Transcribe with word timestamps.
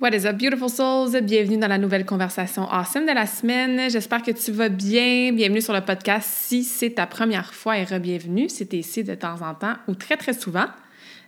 What 0.00 0.10
is 0.10 0.26
up, 0.26 0.36
beautiful 0.36 0.68
souls? 0.68 1.20
Bienvenue 1.22 1.58
dans 1.58 1.66
la 1.66 1.76
nouvelle 1.76 2.06
conversation 2.06 2.70
awesome 2.70 3.04
de 3.04 3.12
la 3.12 3.26
semaine. 3.26 3.90
J'espère 3.90 4.22
que 4.22 4.30
tu 4.30 4.52
vas 4.52 4.68
bien. 4.68 5.32
Bienvenue 5.32 5.60
sur 5.60 5.72
le 5.72 5.80
podcast 5.80 6.28
si 6.32 6.62
c'est 6.62 6.90
ta 6.90 7.06
première 7.06 7.52
fois 7.52 7.76
et 7.78 7.82
re-bienvenue 7.82 8.48
si 8.48 8.68
tu 8.68 8.76
ici 8.76 9.02
de 9.02 9.16
temps 9.16 9.42
en 9.42 9.54
temps 9.54 9.74
ou 9.88 9.96
très, 9.96 10.16
très 10.16 10.34
souvent. 10.34 10.66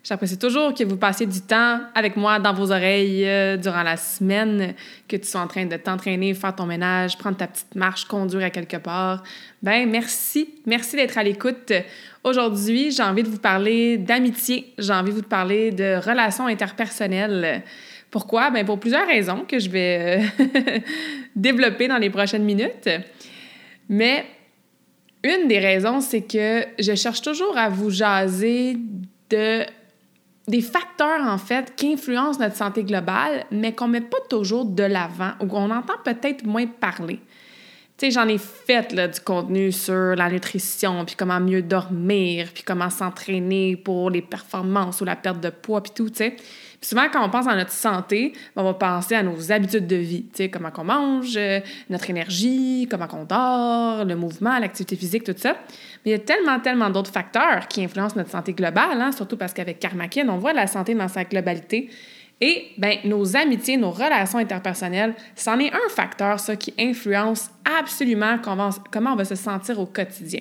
J'apprécie 0.04 0.38
toujours 0.38 0.72
que 0.72 0.84
vous 0.84 0.96
passiez 0.96 1.26
du 1.26 1.40
temps 1.40 1.80
avec 1.96 2.16
moi 2.16 2.38
dans 2.38 2.54
vos 2.54 2.70
oreilles 2.70 3.26
euh, 3.26 3.56
durant 3.56 3.82
la 3.82 3.96
semaine, 3.96 4.74
que 5.08 5.16
tu 5.16 5.26
sois 5.26 5.40
en 5.40 5.48
train 5.48 5.66
de 5.66 5.76
t'entraîner, 5.76 6.32
faire 6.34 6.54
ton 6.54 6.66
ménage, 6.66 7.18
prendre 7.18 7.38
ta 7.38 7.48
petite 7.48 7.74
marche, 7.74 8.04
conduire 8.04 8.44
à 8.44 8.50
quelque 8.50 8.76
part. 8.76 9.24
Ben 9.64 9.90
merci, 9.90 10.48
merci 10.64 10.94
d'être 10.94 11.18
à 11.18 11.24
l'écoute. 11.24 11.72
Aujourd'hui, 12.22 12.92
j'ai 12.92 13.02
envie 13.02 13.24
de 13.24 13.28
vous 13.28 13.40
parler 13.40 13.98
d'amitié, 13.98 14.72
j'ai 14.78 14.92
envie 14.92 15.10
de 15.10 15.16
vous 15.16 15.22
parler 15.22 15.72
de 15.72 15.96
relations 15.96 16.46
interpersonnelles. 16.46 17.64
Pourquoi? 18.10 18.50
Ben 18.50 18.66
pour 18.66 18.80
plusieurs 18.80 19.06
raisons 19.06 19.44
que 19.46 19.58
je 19.58 19.70
vais 19.70 20.20
euh, 20.40 20.78
développer 21.36 21.88
dans 21.88 21.98
les 21.98 22.10
prochaines 22.10 22.44
minutes. 22.44 22.88
Mais 23.88 24.24
une 25.22 25.48
des 25.48 25.58
raisons, 25.58 26.00
c'est 26.00 26.22
que 26.22 26.64
je 26.78 26.94
cherche 26.94 27.22
toujours 27.22 27.56
à 27.56 27.68
vous 27.68 27.90
jaser 27.90 28.76
de 29.30 29.64
des 30.48 30.62
facteurs, 30.62 31.22
en 31.22 31.38
fait, 31.38 31.76
qui 31.76 31.92
influencent 31.92 32.40
notre 32.40 32.56
santé 32.56 32.82
globale, 32.82 33.44
mais 33.52 33.72
qu'on 33.72 33.86
ne 33.86 33.92
met 33.92 34.00
pas 34.00 34.18
toujours 34.28 34.64
de 34.64 34.82
l'avant 34.82 35.32
ou 35.40 35.46
qu'on 35.46 35.70
entend 35.70 35.94
peut-être 36.04 36.44
moins 36.44 36.66
parler. 36.66 37.20
Tu 37.96 38.10
j'en 38.10 38.26
ai 38.26 38.38
fait 38.38 38.92
là, 38.92 39.06
du 39.06 39.20
contenu 39.20 39.70
sur 39.70 40.16
la 40.16 40.28
nutrition, 40.28 41.04
puis 41.04 41.14
comment 41.14 41.38
mieux 41.38 41.62
dormir, 41.62 42.48
puis 42.52 42.64
comment 42.64 42.90
s'entraîner 42.90 43.76
pour 43.76 44.10
les 44.10 44.22
performances 44.22 45.00
ou 45.02 45.04
la 45.04 45.14
perte 45.14 45.40
de 45.40 45.50
poids, 45.50 45.82
puis 45.82 45.92
tout, 45.94 46.08
tu 46.08 46.16
sais 46.16 46.36
souvent, 46.80 47.06
quand 47.12 47.24
on 47.24 47.30
pense 47.30 47.46
à 47.46 47.56
notre 47.56 47.72
santé, 47.72 48.32
on 48.56 48.64
va 48.64 48.74
penser 48.74 49.14
à 49.14 49.22
nos 49.22 49.52
habitudes 49.52 49.86
de 49.86 49.96
vie, 49.96 50.26
comment 50.50 50.70
on 50.76 50.84
mange, 50.84 51.36
euh, 51.36 51.60
notre 51.88 52.08
énergie, 52.10 52.88
comment 52.90 53.08
on 53.12 53.24
dort, 53.24 54.04
le 54.04 54.16
mouvement, 54.16 54.58
l'activité 54.58 54.96
physique, 54.96 55.24
tout 55.24 55.34
ça. 55.36 55.56
Mais 56.04 56.10
il 56.10 56.12
y 56.12 56.14
a 56.14 56.18
tellement, 56.18 56.58
tellement 56.60 56.90
d'autres 56.90 57.12
facteurs 57.12 57.68
qui 57.68 57.84
influencent 57.84 58.16
notre 58.16 58.30
santé 58.30 58.52
globale, 58.52 59.00
hein, 59.00 59.12
surtout 59.12 59.36
parce 59.36 59.52
qu'avec 59.52 59.78
Karmakin, 59.78 60.28
on 60.28 60.38
voit 60.38 60.52
la 60.52 60.66
santé 60.66 60.94
dans 60.94 61.08
sa 61.08 61.24
globalité. 61.24 61.90
Et 62.40 62.68
ben, 62.78 62.96
nos 63.04 63.36
amitiés, 63.36 63.76
nos 63.76 63.90
relations 63.90 64.38
interpersonnelles, 64.38 65.14
c'en 65.36 65.58
est 65.58 65.72
un 65.72 65.88
facteur, 65.90 66.40
ça, 66.40 66.56
qui 66.56 66.72
influence 66.78 67.50
absolument 67.78 68.38
comment, 68.42 68.70
on 69.12 69.16
va 69.16 69.24
se 69.26 69.34
sentir 69.34 69.78
au 69.78 69.84
quotidien. 69.84 70.40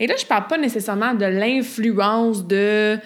Et 0.00 0.08
là, 0.08 0.14
je 0.18 0.26
parle 0.26 0.48
pas 0.48 0.58
nécessairement 0.58 1.14
de 1.14 1.24
l'influence 1.24 2.44
de 2.44 2.98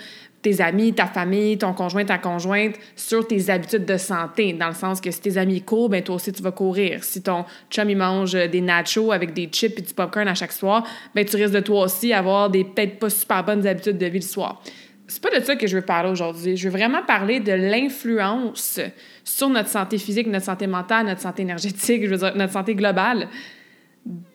tes 0.48 0.62
amis, 0.62 0.94
ta 0.94 1.06
famille, 1.06 1.58
ton 1.58 1.72
conjoint, 1.74 2.04
ta 2.04 2.18
conjointe 2.18 2.76
sur 2.96 3.26
tes 3.26 3.50
habitudes 3.50 3.84
de 3.84 3.96
santé, 3.96 4.52
dans 4.52 4.68
le 4.68 4.74
sens 4.74 5.00
que 5.00 5.10
si 5.10 5.20
tes 5.20 5.36
amis 5.36 5.62
courent, 5.62 5.88
ben 5.88 6.02
toi 6.02 6.14
aussi 6.16 6.32
tu 6.32 6.42
vas 6.42 6.52
courir. 6.52 7.04
Si 7.04 7.22
ton 7.22 7.44
chum 7.70 7.90
il 7.90 7.96
mange 7.96 8.32
des 8.32 8.60
nachos 8.60 9.12
avec 9.12 9.34
des 9.34 9.46
chips 9.46 9.78
et 9.78 9.82
du 9.82 9.92
popcorn 9.92 10.26
à 10.28 10.34
chaque 10.34 10.52
soir, 10.52 10.86
ben 11.14 11.24
tu 11.24 11.36
risques 11.36 11.54
de 11.54 11.60
toi 11.60 11.84
aussi 11.84 12.12
avoir 12.12 12.48
des 12.48 12.64
peut-être 12.64 12.98
pas 12.98 13.10
super 13.10 13.44
bonnes 13.44 13.66
habitudes 13.66 13.98
de 13.98 14.06
vie 14.06 14.20
le 14.20 14.24
soir. 14.24 14.62
C'est 15.06 15.22
pas 15.22 15.38
de 15.38 15.42
ça 15.42 15.56
que 15.56 15.66
je 15.66 15.76
veux 15.76 15.84
parler 15.84 16.10
aujourd'hui. 16.10 16.56
Je 16.56 16.68
veux 16.68 16.76
vraiment 16.76 17.02
parler 17.02 17.40
de 17.40 17.52
l'influence 17.52 18.80
sur 19.24 19.48
notre 19.48 19.70
santé 19.70 19.96
physique, 19.96 20.26
notre 20.26 20.44
santé 20.46 20.66
mentale, 20.66 21.06
notre 21.06 21.22
santé 21.22 21.42
énergétique, 21.42 22.02
je 22.04 22.10
veux 22.10 22.18
dire 22.18 22.36
notre 22.36 22.52
santé 22.52 22.74
globale 22.74 23.28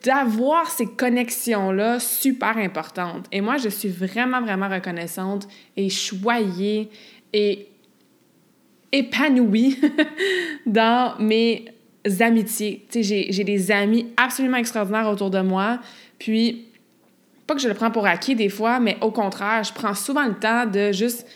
d'avoir 0.04 0.70
ces 0.70 0.86
connexions-là 0.86 1.98
super 1.98 2.56
importantes. 2.58 3.26
Et 3.32 3.40
moi, 3.40 3.56
je 3.56 3.68
suis 3.68 3.88
vraiment, 3.88 4.40
vraiment 4.40 4.68
reconnaissante 4.68 5.48
et 5.76 5.90
choyée 5.90 6.90
et 7.32 7.66
épanouie 8.92 9.80
dans 10.66 11.18
mes 11.18 11.64
amitiés. 12.20 12.86
Tu 12.88 13.02
sais, 13.02 13.26
j'ai 13.30 13.44
des 13.44 13.72
amis 13.72 14.06
absolument 14.16 14.58
extraordinaires 14.58 15.08
autour 15.08 15.30
de 15.30 15.40
moi. 15.40 15.80
Puis, 16.20 16.66
pas 17.48 17.56
que 17.56 17.60
je 17.60 17.68
le 17.68 17.74
prends 17.74 17.90
pour 17.90 18.06
acquis 18.06 18.36
des 18.36 18.48
fois, 18.48 18.78
mais 18.78 18.96
au 19.00 19.10
contraire, 19.10 19.64
je 19.64 19.72
prends 19.72 19.94
souvent 19.94 20.26
le 20.26 20.34
temps 20.34 20.66
de 20.66 20.92
juste 20.92 21.26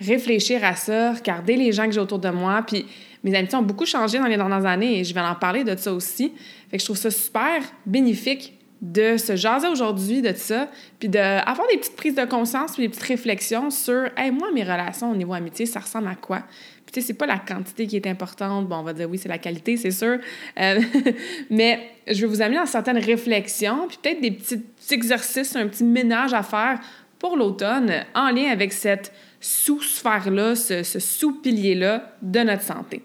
réfléchir 0.00 0.64
à 0.64 0.76
ça, 0.76 1.14
regarder 1.14 1.56
les 1.56 1.72
gens 1.72 1.86
que 1.86 1.92
j'ai 1.92 2.00
autour 2.00 2.20
de 2.20 2.30
moi. 2.30 2.62
Puis, 2.64 2.86
mes 3.24 3.34
amitiés 3.34 3.58
ont 3.58 3.62
beaucoup 3.62 3.86
changé 3.86 4.18
dans 4.18 4.26
les 4.26 4.36
dernières 4.36 4.66
années 4.66 5.00
et 5.00 5.04
je 5.04 5.14
vais 5.14 5.20
en 5.20 5.34
parler 5.34 5.64
de 5.64 5.76
ça 5.76 5.92
aussi. 5.92 6.32
Fait 6.70 6.76
que 6.76 6.80
je 6.80 6.84
trouve 6.84 6.96
ça 6.96 7.10
super 7.10 7.62
bénéfique 7.86 8.58
de 8.82 9.16
se 9.16 9.36
jaser 9.36 9.68
aujourd'hui 9.68 10.22
de 10.22 10.32
ça, 10.34 10.68
puis 10.98 11.08
d'avoir 11.08 11.68
des 11.70 11.78
petites 11.78 11.94
prises 11.94 12.16
de 12.16 12.24
conscience, 12.24 12.72
puis 12.72 12.82
des 12.82 12.88
petites 12.88 13.04
réflexions 13.04 13.70
sur 13.70 14.08
hey, 14.16 14.32
moi, 14.32 14.50
mes 14.52 14.64
relations 14.64 15.12
au 15.12 15.14
niveau 15.14 15.32
amitié, 15.32 15.66
ça 15.66 15.78
ressemble 15.78 16.08
à 16.08 16.16
quoi? 16.16 16.42
Puis 16.84 16.94
tu 16.94 17.00
sais, 17.00 17.06
c'est 17.06 17.14
pas 17.14 17.26
la 17.26 17.38
quantité 17.38 17.86
qui 17.86 17.94
est 17.94 18.08
importante. 18.08 18.68
Bon, 18.68 18.78
on 18.78 18.82
va 18.82 18.92
dire 18.92 19.08
oui, 19.08 19.18
c'est 19.18 19.28
la 19.28 19.38
qualité, 19.38 19.76
c'est 19.76 19.92
sûr. 19.92 20.18
Euh, 20.58 20.80
mais 21.50 21.90
je 22.08 22.22
vais 22.22 22.26
vous 22.26 22.42
amener 22.42 22.58
dans 22.58 22.66
certaines 22.66 22.98
réflexions, 22.98 23.86
puis 23.86 23.98
peut-être 24.02 24.20
des 24.20 24.32
petits 24.32 24.60
exercices, 24.90 25.54
un 25.54 25.68
petit 25.68 25.84
ménage 25.84 26.34
à 26.34 26.42
faire 26.42 26.80
pour 27.20 27.36
l'automne 27.36 28.04
en 28.16 28.30
lien 28.30 28.50
avec 28.50 28.72
cette 28.72 29.12
sous-sphère-là, 29.40 30.56
ce 30.56 30.82
sous-pilier-là 30.82 32.16
de 32.20 32.40
notre 32.40 32.62
santé. 32.62 33.00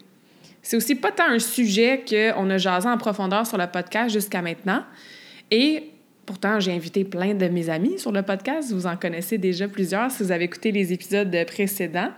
C'est 0.67 0.75
aussi 0.75 0.95
pas 0.95 1.13
tant 1.13 1.29
un 1.29 1.39
sujet 1.39 2.03
qu'on 2.05 2.49
a 2.49 2.57
jasé 2.57 2.89
en 2.89 2.97
profondeur 2.97 3.47
sur 3.47 3.57
le 3.57 3.67
podcast 3.67 4.11
jusqu'à 4.11 4.41
maintenant. 4.41 4.83
Et 5.49 5.91
pourtant, 6.25 6.59
j'ai 6.59 6.73
invité 6.73 7.05
plein 7.05 7.33
de 7.33 7.47
mes 7.47 7.69
amis 7.69 7.97
sur 7.97 8.11
le 8.11 8.21
podcast. 8.21 8.73
Vous 8.73 8.85
en 8.85 8.97
connaissez 8.97 9.37
déjà 9.37 9.69
plusieurs 9.69 10.11
si 10.11 10.23
vous 10.23 10.31
avez 10.33 10.43
écouté 10.43 10.73
les 10.73 10.91
épisodes 10.91 11.33
précédents. 11.47 12.09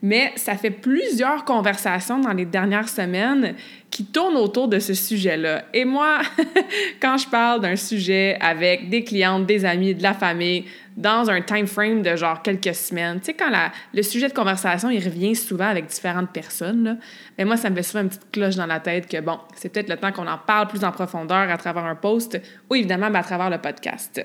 Mais 0.00 0.32
ça 0.36 0.56
fait 0.56 0.70
plusieurs 0.70 1.44
conversations 1.44 2.18
dans 2.18 2.32
les 2.32 2.46
dernières 2.46 2.88
semaines 2.88 3.56
qui 3.92 4.06
tournent 4.06 4.38
autour 4.38 4.68
de 4.68 4.78
ce 4.78 4.94
sujet-là. 4.94 5.66
Et 5.74 5.84
moi, 5.84 6.22
quand 7.00 7.18
je 7.18 7.28
parle 7.28 7.60
d'un 7.60 7.76
sujet 7.76 8.38
avec 8.40 8.88
des 8.88 9.04
clientes, 9.04 9.44
des 9.44 9.66
amis, 9.66 9.94
de 9.94 10.02
la 10.02 10.14
famille, 10.14 10.64
dans 10.96 11.28
un 11.30 11.42
time 11.42 11.66
frame 11.66 12.02
de 12.02 12.16
genre 12.16 12.42
quelques 12.42 12.74
semaines. 12.74 13.18
Tu 13.20 13.26
sais, 13.26 13.34
quand 13.34 13.50
le 13.94 14.02
sujet 14.02 14.28
de 14.28 14.34
conversation, 14.34 14.90
il 14.90 15.02
revient 15.02 15.36
souvent 15.36 15.66
avec 15.66 15.86
différentes 15.86 16.30
personnes, 16.30 16.84
là, 16.84 16.96
mais 17.36 17.44
moi, 17.44 17.56
ça 17.56 17.70
me 17.70 17.76
fait 17.76 17.82
souvent 17.82 18.02
une 18.02 18.08
petite 18.08 18.30
cloche 18.30 18.56
dans 18.56 18.66
la 18.66 18.80
tête 18.80 19.08
que, 19.08 19.20
bon, 19.20 19.38
c'est 19.54 19.70
peut-être 19.70 19.88
le 19.88 19.96
temps 19.96 20.12
qu'on 20.12 20.26
en 20.26 20.38
parle 20.38 20.68
plus 20.68 20.84
en 20.84 20.92
profondeur 20.92 21.50
à 21.50 21.56
travers 21.56 21.84
un 21.84 21.94
post 21.94 22.40
ou 22.68 22.74
évidemment 22.74 23.06
à 23.06 23.22
travers 23.22 23.50
le 23.50 23.58
podcast. 23.58 24.24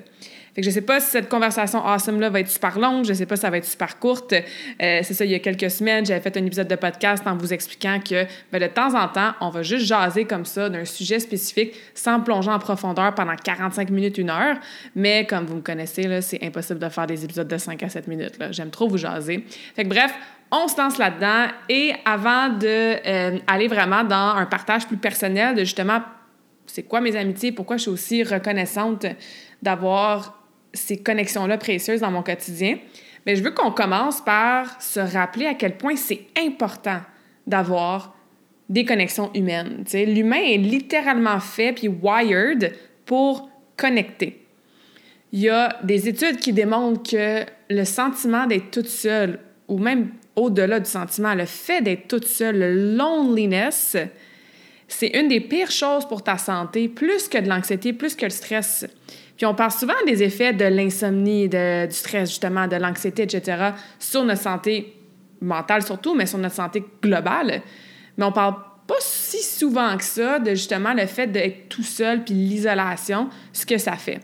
Fait 0.58 0.62
que 0.62 0.70
je 0.70 0.72
sais 0.72 0.82
pas 0.82 1.00
si 1.00 1.12
cette 1.12 1.30
conversation 1.30 1.86
awesome-là 1.86 2.32
va 2.32 2.40
être 2.40 2.50
super 2.50 2.80
longue, 2.80 3.06
je 3.06 3.14
sais 3.14 3.28
pas 3.28 3.36
si 3.36 3.44
ça 3.44 3.52
va 3.52 3.58
être 3.58 3.66
super 3.66 4.00
courte. 4.00 4.34
Euh, 4.34 5.02
c'est 5.04 5.14
ça, 5.14 5.24
il 5.24 5.30
y 5.30 5.36
a 5.36 5.40
quelques 5.40 5.70
semaines, 5.70 6.04
j'avais 6.04 6.20
fait 6.20 6.36
un 6.36 6.44
épisode 6.44 6.68
de 6.68 6.76
podcast 6.76 7.28
en 7.28 7.38
vous 7.38 7.54
expliquant 7.54 8.00
que 8.00 8.26
ben, 8.52 8.60
de 8.60 8.66
temps 8.66 9.00
en 9.00 9.08
temps, 9.08 9.34
on 9.40 9.52
va 9.52 9.62
juste 9.62 9.86
jaser 9.86 10.26
comme 10.26 10.46
ça 10.46 10.68
d'un 10.68 10.84
sujet 10.84 11.20
spécifique 11.20 11.76
sans 11.94 12.22
plonger 12.22 12.50
en 12.50 12.58
profondeur 12.58 13.14
pendant 13.14 13.36
45 13.36 13.92
minutes, 13.92 14.18
une 14.18 14.32
heure. 14.32 14.58
Mais 14.96 15.28
comme 15.28 15.46
vous 15.46 15.58
me 15.58 15.62
connaissez, 15.62 16.22
c'est 16.22 16.44
impossible 16.44 16.80
de 16.80 16.90
faire 16.90 17.06
des 17.06 17.24
épisodes 17.24 17.48
de 17.48 17.58
5 17.60 17.84
à 17.84 17.90
7 17.90 18.08
minutes. 18.08 18.40
J'aime 18.50 18.72
trop 18.72 18.88
vous 18.88 18.98
jaser. 18.98 19.46
Fait 19.76 19.84
que 19.84 19.90
bref, 19.90 20.12
on 20.52 20.68
se 20.68 20.82
lance 20.82 20.98
là-dedans. 20.98 21.54
Et 21.70 21.94
avant 22.04 22.50
d'aller 22.50 23.00
euh, 23.06 23.68
vraiment 23.70 24.04
dans 24.04 24.34
un 24.36 24.48
partage 24.48 24.88
plus 24.88 24.98
personnel 24.98 25.54
de 25.54 25.60
justement 25.60 26.02
c'est 26.66 26.84
quoi 26.84 27.00
mes 27.00 27.16
amitiés, 27.16 27.52
pourquoi 27.52 27.78
je 27.78 27.84
suis 27.84 27.92
aussi 27.92 28.24
reconnaissante 28.24 29.06
d'avoir 29.62 30.38
ces 30.74 30.98
connexions-là 30.98 31.58
précieuses 31.58 32.02
dans 32.02 32.12
mon 32.12 32.24
quotidien, 32.24 32.78
mais 33.26 33.36
je 33.36 33.44
veux 33.44 33.52
qu'on 33.52 33.72
commence 33.72 34.22
par 34.22 34.82
se 34.82 35.00
rappeler 35.00 35.46
à 35.46 35.54
quel 35.54 35.78
point 35.78 35.96
c'est 35.96 36.28
important 36.38 37.02
d'avoir 37.46 38.16
des 38.70 38.86
connexions 38.86 39.32
humaines. 39.34 39.84
L'humain 39.94 40.42
est 40.42 40.58
littéralement 40.58 41.40
fait 41.40 41.74
puis 41.74 41.88
wired 41.88 42.74
pour 43.06 43.50
connecter. 43.76 44.46
Il 45.32 45.40
y 45.40 45.50
a 45.50 45.78
des 45.84 46.08
études 46.08 46.38
qui 46.38 46.54
démontrent 46.54 47.04
que 47.10 47.46
le 47.70 47.84
sentiment 47.84 48.46
d'être 48.46 48.72
toute 48.72 48.88
seule, 48.88 49.40
ou 49.68 49.78
même 49.78 50.10
au-delà 50.36 50.80
du 50.80 50.90
sentiment, 50.90 51.34
le 51.34 51.46
fait 51.46 51.82
d'être 51.82 52.08
toute 52.08 52.28
seule, 52.28 52.60
le 52.60 52.96
loneliness, 52.96 53.98
c'est 54.88 55.10
une 55.10 55.28
des 55.28 55.42
pires 55.42 55.72
choses 55.72 56.08
pour 56.08 56.24
ta 56.24 56.38
santé, 56.38 56.88
plus 56.88 57.28
que 57.28 57.38
de 57.38 57.50
l'anxiété, 57.50 57.92
plus 57.92 58.16
que 58.16 58.26
le 58.26 58.32
stress. 58.32 58.86
Puis 59.38 59.46
on 59.46 59.54
parle 59.54 59.72
souvent 59.72 59.94
des 60.06 60.24
effets 60.24 60.52
de 60.52 60.66
l'insomnie, 60.66 61.48
du 61.48 61.58
stress, 61.92 62.30
justement, 62.30 62.68
de 62.68 62.76
l'anxiété, 62.76 63.24
etc., 63.24 63.70
sur 64.00 64.26
notre 64.26 64.42
santé 64.42 64.94
mentale 65.40 65.84
surtout, 65.84 66.16
mais 66.16 66.26
sur 66.26 66.40
notre 66.40 66.56
santé 66.56 66.84
globale. 67.02 67.62
Mais 68.18 68.26
on 68.26 68.32
parle 68.32 68.56
pas 68.88 68.96
si 69.00 69.44
souvent 69.44 69.96
que 69.96 70.04
ça 70.04 70.40
de 70.40 70.52
justement 70.52 70.94
le 70.94 71.06
fait 71.06 71.28
d'être 71.28 71.70
tout 71.70 71.84
seul 71.84 72.24
puis 72.24 72.34
l'isolation, 72.34 73.30
ce 73.54 73.66
que 73.66 73.78
ça 73.78 73.94
fait. 73.94 74.22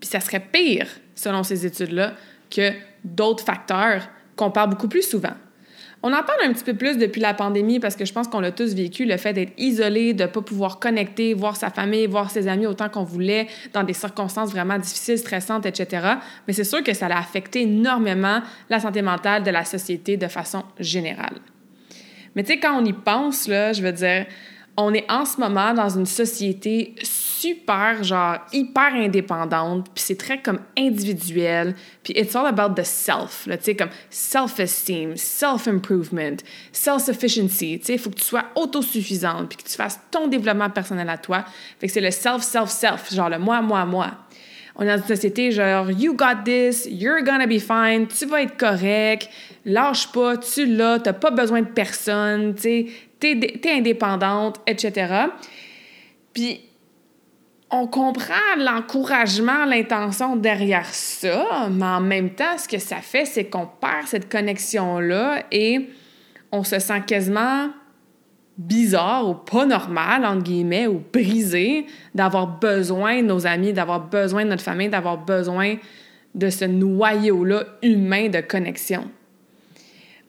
Puis 0.00 0.08
ça 0.10 0.18
serait 0.18 0.40
pire, 0.40 0.88
selon 1.14 1.44
ces 1.44 1.64
études-là, 1.64 2.14
que 2.50 2.72
d'autres 3.04 3.44
facteurs 3.44 4.08
qu'on 4.34 4.50
parle 4.50 4.70
beaucoup 4.70 4.88
plus 4.88 5.08
souvent. 5.08 5.34
On 6.06 6.12
en 6.12 6.22
parle 6.22 6.40
un 6.44 6.52
petit 6.52 6.64
peu 6.64 6.74
plus 6.74 6.98
depuis 6.98 7.22
la 7.22 7.32
pandémie 7.32 7.80
parce 7.80 7.96
que 7.96 8.04
je 8.04 8.12
pense 8.12 8.28
qu'on 8.28 8.40
l'a 8.40 8.52
tous 8.52 8.74
vécu, 8.74 9.06
le 9.06 9.16
fait 9.16 9.32
d'être 9.32 9.54
isolé, 9.56 10.12
de 10.12 10.24
ne 10.24 10.28
pas 10.28 10.42
pouvoir 10.42 10.78
connecter, 10.78 11.32
voir 11.32 11.56
sa 11.56 11.70
famille, 11.70 12.06
voir 12.06 12.30
ses 12.30 12.46
amis 12.46 12.66
autant 12.66 12.90
qu'on 12.90 13.04
voulait, 13.04 13.48
dans 13.72 13.84
des 13.84 13.94
circonstances 13.94 14.50
vraiment 14.50 14.76
difficiles, 14.76 15.16
stressantes, 15.16 15.64
etc. 15.64 16.06
Mais 16.46 16.52
c'est 16.52 16.64
sûr 16.64 16.82
que 16.82 16.92
ça 16.92 17.06
a 17.06 17.18
affecté 17.18 17.62
énormément 17.62 18.42
la 18.68 18.80
santé 18.80 19.00
mentale 19.00 19.44
de 19.44 19.50
la 19.50 19.64
société 19.64 20.18
de 20.18 20.28
façon 20.28 20.64
générale. 20.78 21.38
Mais 22.36 22.42
tu 22.42 22.52
sais, 22.52 22.58
quand 22.58 22.78
on 22.78 22.84
y 22.84 22.92
pense, 22.92 23.48
là, 23.48 23.72
je 23.72 23.80
veux 23.80 23.92
dire, 23.92 24.26
on 24.76 24.92
est 24.92 25.10
en 25.10 25.24
ce 25.24 25.40
moment 25.40 25.72
dans 25.72 25.88
une 25.88 26.04
société 26.04 26.96
super, 27.44 28.02
genre, 28.02 28.38
hyper 28.54 28.94
indépendante, 28.94 29.88
puis 29.94 30.02
c'est 30.02 30.16
très 30.16 30.40
comme 30.40 30.60
individuel, 30.78 31.74
puis 32.02 32.14
it's 32.16 32.34
all 32.34 32.46
about 32.46 32.74
the 32.74 32.84
self, 32.84 33.44
tu 33.44 33.58
sais, 33.60 33.76
comme 33.76 33.90
self-esteem, 34.08 35.14
self-improvement, 35.14 36.38
self-sufficiency, 36.72 37.78
tu 37.80 37.84
sais, 37.84 37.92
il 37.94 37.98
faut 37.98 38.08
que 38.08 38.16
tu 38.16 38.24
sois 38.24 38.46
autosuffisante, 38.54 39.50
puis 39.50 39.58
que 39.58 39.68
tu 39.68 39.74
fasses 39.74 40.00
ton 40.10 40.26
développement 40.26 40.70
personnel 40.70 41.10
à 41.10 41.18
toi. 41.18 41.44
Fait 41.78 41.86
que 41.86 41.92
c'est 41.92 42.00
le 42.00 42.10
self-self-self, 42.10 43.12
genre 43.12 43.28
le 43.28 43.38
moi, 43.38 43.60
moi, 43.60 43.84
moi. 43.84 44.10
On 44.76 44.82
est 44.82 44.86
dans 44.86 44.96
une 44.96 45.06
société 45.06 45.52
genre, 45.52 45.90
you 45.90 46.14
got 46.14 46.44
this, 46.46 46.88
you're 46.90 47.22
gonna 47.22 47.46
be 47.46 47.58
fine, 47.58 48.06
tu 48.06 48.24
vas 48.24 48.40
être 48.40 48.56
correct, 48.56 49.28
lâche 49.66 50.10
pas, 50.12 50.38
tu 50.38 50.64
l'as, 50.64 50.98
t'as 50.98 51.12
pas 51.12 51.30
besoin 51.30 51.60
de 51.60 51.68
personne, 51.68 52.54
tu 52.54 52.62
sais, 52.62 52.86
t'es 53.20 53.70
indépendante, 53.70 54.60
etc. 54.66 55.26
Puis, 56.32 56.60
on 57.70 57.86
comprend 57.86 58.34
l'encouragement, 58.58 59.64
l'intention 59.64 60.36
derrière 60.36 60.86
ça, 60.86 61.68
mais 61.70 61.84
en 61.84 62.00
même 62.00 62.30
temps, 62.30 62.56
ce 62.58 62.68
que 62.68 62.78
ça 62.78 62.98
fait, 62.98 63.24
c'est 63.24 63.46
qu'on 63.46 63.66
perd 63.66 64.06
cette 64.06 64.30
connexion-là 64.30 65.44
et 65.50 65.90
on 66.52 66.62
se 66.62 66.78
sent 66.78 67.02
quasiment 67.06 67.70
bizarre 68.56 69.28
ou 69.28 69.34
pas 69.34 69.66
normal, 69.66 70.24
entre 70.24 70.44
guillemets, 70.44 70.86
ou 70.86 71.02
brisé 71.12 71.86
d'avoir 72.14 72.46
besoin 72.46 73.22
de 73.22 73.26
nos 73.26 73.46
amis, 73.46 73.72
d'avoir 73.72 74.08
besoin 74.08 74.44
de 74.44 74.50
notre 74.50 74.62
famille, 74.62 74.88
d'avoir 74.88 75.18
besoin 75.18 75.76
de 76.34 76.50
ce 76.50 76.64
noyau-là 76.64 77.64
humain 77.82 78.28
de 78.28 78.40
connexion 78.40 79.10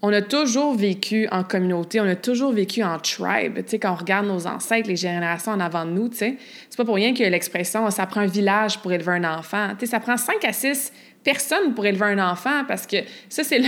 on 0.05 0.13
a 0.13 0.21
toujours 0.21 0.75
vécu 0.75 1.27
en 1.31 1.43
communauté, 1.43 1.99
on 1.99 2.05
a 2.05 2.15
toujours 2.15 2.51
vécu 2.51 2.83
en 2.83 2.99
tribe. 2.99 3.55
Tu 3.55 3.63
sais, 3.69 3.79
quand 3.79 3.91
on 3.91 3.95
regarde 3.95 4.27
nos 4.27 4.45
ancêtres, 4.45 4.87
les 4.87 4.95
générations 4.95 5.51
en 5.51 5.59
avant 5.59 5.83
de 5.83 5.89
nous, 5.89 6.09
tu 6.09 6.17
sais, 6.17 6.37
c'est 6.69 6.77
pas 6.77 6.85
pour 6.85 6.93
rien 6.93 7.15
que 7.15 7.23
l'expression 7.23 7.89
«ça 7.91 8.05
prend 8.05 8.21
un 8.21 8.27
village 8.27 8.77
pour 8.79 8.93
élever 8.93 9.13
un 9.13 9.23
enfant». 9.23 9.69
Tu 9.79 9.79
sais, 9.79 9.91
ça 9.91 9.99
prend 9.99 10.15
cinq 10.15 10.45
à 10.45 10.53
six 10.53 10.93
personnes 11.23 11.73
pour 11.73 11.87
élever 11.87 12.05
un 12.05 12.31
enfant 12.31 12.65
parce 12.67 12.85
que 12.85 12.97
ça, 13.29 13.43
c'est 13.43 13.59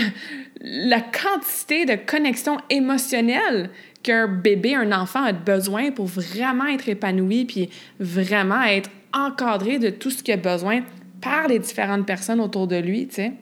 la 0.62 1.02
quantité 1.02 1.86
de 1.86 1.96
connexion 1.96 2.58
émotionnelle 2.70 3.72
qu'un 4.04 4.28
bébé, 4.28 4.76
un 4.76 4.92
enfant 4.92 5.24
a 5.24 5.34
besoin 5.34 5.90
pour 5.90 6.06
vraiment 6.06 6.68
être 6.68 6.88
épanoui 6.88 7.46
puis 7.46 7.72
vraiment 8.00 8.62
être 8.62 8.92
encadré 9.12 9.80
de 9.80 9.90
tout 9.90 10.12
ce 10.12 10.22
qu'il 10.22 10.36
a 10.36 10.38
besoin 10.38 10.82
par 11.20 11.48
les 11.48 11.58
différentes 11.58 12.06
personnes 12.06 12.40
autour 12.40 12.68
de 12.68 12.76
lui, 12.76 13.08
tu 13.08 13.16
sais. 13.16 13.34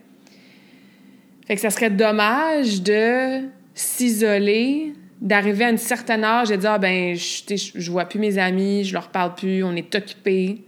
Fait 1.46 1.56
que 1.56 1.62
ça 1.62 1.70
serait 1.70 1.90
dommage 1.90 2.82
de 2.82 3.42
s'isoler, 3.74 4.94
d'arriver 5.22 5.66
à 5.66 5.70
un 5.70 5.78
certain 5.78 6.24
âge 6.24 6.52
et 6.52 6.56
de 6.56 6.62
dire 6.62 6.72
ah, 6.72 6.80
ben 6.80 7.16
je, 7.16 7.72
je 7.76 7.92
vois 7.92 8.06
plus 8.06 8.20
mes 8.20 8.38
amis, 8.38 8.84
je 8.84 8.94
leur 8.94 9.10
parle 9.10 9.36
plus, 9.36 9.64
on 9.64 9.76
est 9.76 9.94
occupé. 9.96 10.64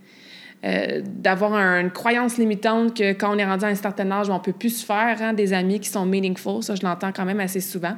Euh, 0.65 1.01
d'avoir 1.05 1.53
une 1.53 1.91
croyance 1.91 2.37
limitante 2.37 2.97
que 2.97 3.13
quand 3.13 3.35
on 3.35 3.37
est 3.37 3.45
rendu 3.45 3.63
à 3.63 3.67
un 3.67 3.75
certain 3.75 4.09
âge, 4.09 4.27
on 4.29 4.39
peut 4.39 4.53
plus 4.53 4.79
se 4.79 4.85
faire 4.85 5.17
hein, 5.21 5.33
des 5.33 5.53
amis 5.53 5.79
qui 5.79 5.87
sont 5.87 6.05
meaningful. 6.05 6.63
Ça, 6.63 6.73
je 6.73 6.81
l'entends 6.83 7.11
quand 7.11 7.25
même 7.25 7.39
assez 7.39 7.61
souvent. 7.61 7.95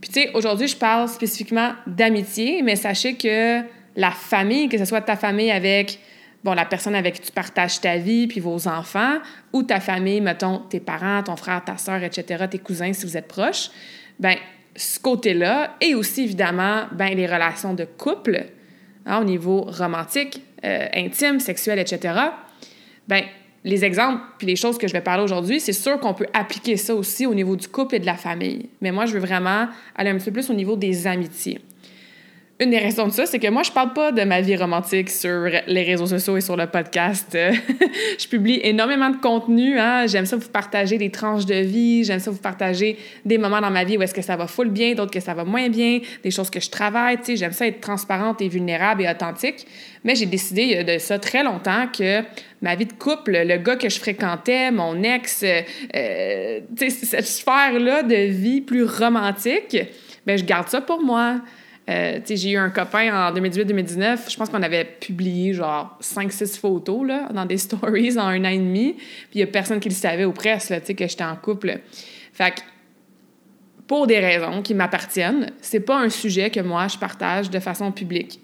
Puis, 0.00 0.10
tu 0.10 0.20
sais, 0.20 0.30
aujourd'hui, 0.34 0.68
je 0.68 0.76
parle 0.76 1.08
spécifiquement 1.08 1.72
d'amitié, 1.86 2.62
mais 2.62 2.76
sachez 2.76 3.14
que 3.14 3.62
la 3.96 4.10
famille, 4.10 4.68
que 4.68 4.76
ce 4.76 4.84
soit 4.84 5.00
ta 5.00 5.16
famille 5.16 5.50
avec 5.50 5.98
bon, 6.44 6.54
la 6.54 6.64
personne 6.64 6.94
avec 6.94 7.14
qui 7.14 7.20
tu 7.22 7.32
partages 7.32 7.80
ta 7.80 7.96
vie, 7.96 8.26
puis 8.26 8.40
vos 8.40 8.68
enfants, 8.68 9.18
ou 9.52 9.62
ta 9.62 9.80
famille, 9.80 10.20
mettons, 10.20 10.58
tes 10.58 10.80
parents, 10.80 11.22
ton 11.22 11.36
frère, 11.36 11.64
ta 11.64 11.76
soeur, 11.76 12.02
etc., 12.02 12.44
tes 12.50 12.58
cousins, 12.58 12.92
si 12.92 13.06
vous 13.06 13.16
êtes 13.16 13.28
proches, 13.28 13.70
ben 14.18 14.36
ce 14.76 14.98
côté-là, 15.00 15.76
et 15.80 15.94
aussi, 15.94 16.22
évidemment, 16.22 16.84
ben 16.92 17.14
les 17.14 17.26
relations 17.26 17.74
de 17.74 17.84
couple, 17.84 18.46
hein, 19.06 19.20
au 19.20 19.24
niveau 19.24 19.62
romantique, 19.62 20.42
euh, 20.64 20.86
intime, 20.94 21.40
sexuel, 21.40 21.78
etc., 21.78 22.14
ben 23.08 23.22
les 23.62 23.84
exemples 23.84 24.22
puis 24.38 24.46
les 24.46 24.56
choses 24.56 24.78
que 24.78 24.88
je 24.88 24.92
vais 24.94 25.02
parler 25.02 25.22
aujourd'hui, 25.22 25.60
c'est 25.60 25.74
sûr 25.74 26.00
qu'on 26.00 26.14
peut 26.14 26.26
appliquer 26.32 26.78
ça 26.78 26.94
aussi 26.94 27.26
au 27.26 27.34
niveau 27.34 27.56
du 27.56 27.68
couple 27.68 27.96
et 27.96 27.98
de 27.98 28.06
la 28.06 28.14
famille. 28.14 28.70
Mais 28.80 28.90
moi, 28.90 29.04
je 29.04 29.12
veux 29.12 29.20
vraiment 29.20 29.68
aller 29.94 30.08
un 30.08 30.16
petit 30.16 30.26
peu 30.26 30.32
plus 30.32 30.48
au 30.48 30.54
niveau 30.54 30.76
des 30.76 31.06
amitiés 31.06 31.60
une 32.60 32.70
des 32.70 32.78
raisons 32.78 33.06
de 33.06 33.12
ça, 33.12 33.24
c'est 33.24 33.38
que 33.38 33.48
moi, 33.48 33.62
je 33.62 33.72
parle 33.72 33.94
pas 33.94 34.12
de 34.12 34.22
ma 34.22 34.42
vie 34.42 34.54
romantique 34.54 35.08
sur 35.08 35.48
les 35.66 35.82
réseaux 35.82 36.06
sociaux 36.06 36.36
et 36.36 36.42
sur 36.42 36.56
le 36.56 36.66
podcast. 36.66 37.36
je 38.18 38.28
publie 38.28 38.60
énormément 38.62 39.08
de 39.08 39.16
contenu. 39.16 39.78
Hein? 39.78 40.06
J'aime 40.06 40.26
ça 40.26 40.36
vous 40.36 40.50
partager 40.50 40.98
des 40.98 41.10
tranches 41.10 41.46
de 41.46 41.54
vie. 41.54 42.04
J'aime 42.04 42.18
ça 42.18 42.30
vous 42.30 42.38
partager 42.38 42.98
des 43.24 43.38
moments 43.38 43.62
dans 43.62 43.70
ma 43.70 43.84
vie 43.84 43.96
où 43.96 44.02
est-ce 44.02 44.12
que 44.12 44.20
ça 44.20 44.36
va 44.36 44.46
full 44.46 44.68
bien, 44.68 44.94
d'autres 44.94 45.10
que 45.10 45.20
ça 45.20 45.32
va 45.32 45.44
moins 45.44 45.70
bien, 45.70 46.00
des 46.22 46.30
choses 46.30 46.50
que 46.50 46.60
je 46.60 46.68
travaille. 46.68 47.18
J'aime 47.26 47.52
ça 47.52 47.66
être 47.66 47.80
transparente 47.80 48.42
et 48.42 48.48
vulnérable 48.48 49.02
et 49.04 49.08
authentique. 49.08 49.66
Mais 50.04 50.14
j'ai 50.14 50.26
décidé 50.26 50.76
a 50.76 50.84
de 50.84 50.98
ça 50.98 51.18
très 51.18 51.42
longtemps 51.42 51.86
que 51.86 52.22
ma 52.60 52.74
vie 52.74 52.86
de 52.86 52.92
couple, 52.92 53.38
le 53.42 53.56
gars 53.56 53.76
que 53.76 53.88
je 53.88 53.98
fréquentais, 53.98 54.70
mon 54.70 55.02
ex, 55.02 55.44
euh, 55.44 56.60
cette 56.76 57.26
sphère-là 57.26 58.02
de 58.02 58.14
vie 58.14 58.60
plus 58.60 58.84
romantique, 58.84 59.78
ben 60.26 60.36
je 60.36 60.44
garde 60.44 60.68
ça 60.68 60.82
pour 60.82 61.02
moi. 61.02 61.40
Euh, 61.90 62.20
j'ai 62.28 62.52
eu 62.52 62.56
un 62.56 62.70
copain 62.70 63.28
en 63.28 63.34
2018-2019, 63.34 64.30
je 64.30 64.36
pense 64.36 64.48
qu'on 64.48 64.62
avait 64.62 64.84
publié 64.84 65.52
genre 65.54 65.98
5-6 66.00 66.58
photos 66.58 67.06
là, 67.06 67.28
dans 67.32 67.46
des 67.46 67.56
stories 67.58 68.16
en 68.16 68.26
un 68.26 68.44
an 68.44 68.48
et 68.48 68.58
demi, 68.58 68.92
puis 68.94 69.28
il 69.34 69.38
n'y 69.38 69.42
a 69.42 69.46
personne 69.48 69.80
qui 69.80 69.88
le 69.88 69.94
savait 69.94 70.24
au 70.24 70.32
presse 70.32 70.70
là, 70.70 70.80
que 70.80 71.06
j'étais 71.06 71.24
en 71.24 71.36
couple. 71.36 71.80
Fait 72.32 72.62
pour 73.88 74.06
des 74.06 74.20
raisons 74.20 74.62
qui 74.62 74.72
m'appartiennent, 74.72 75.50
c'est 75.60 75.80
pas 75.80 75.98
un 75.98 76.10
sujet 76.10 76.50
que 76.50 76.60
moi 76.60 76.86
je 76.86 76.96
partage 76.96 77.50
de 77.50 77.58
façon 77.58 77.90
publique 77.90 78.40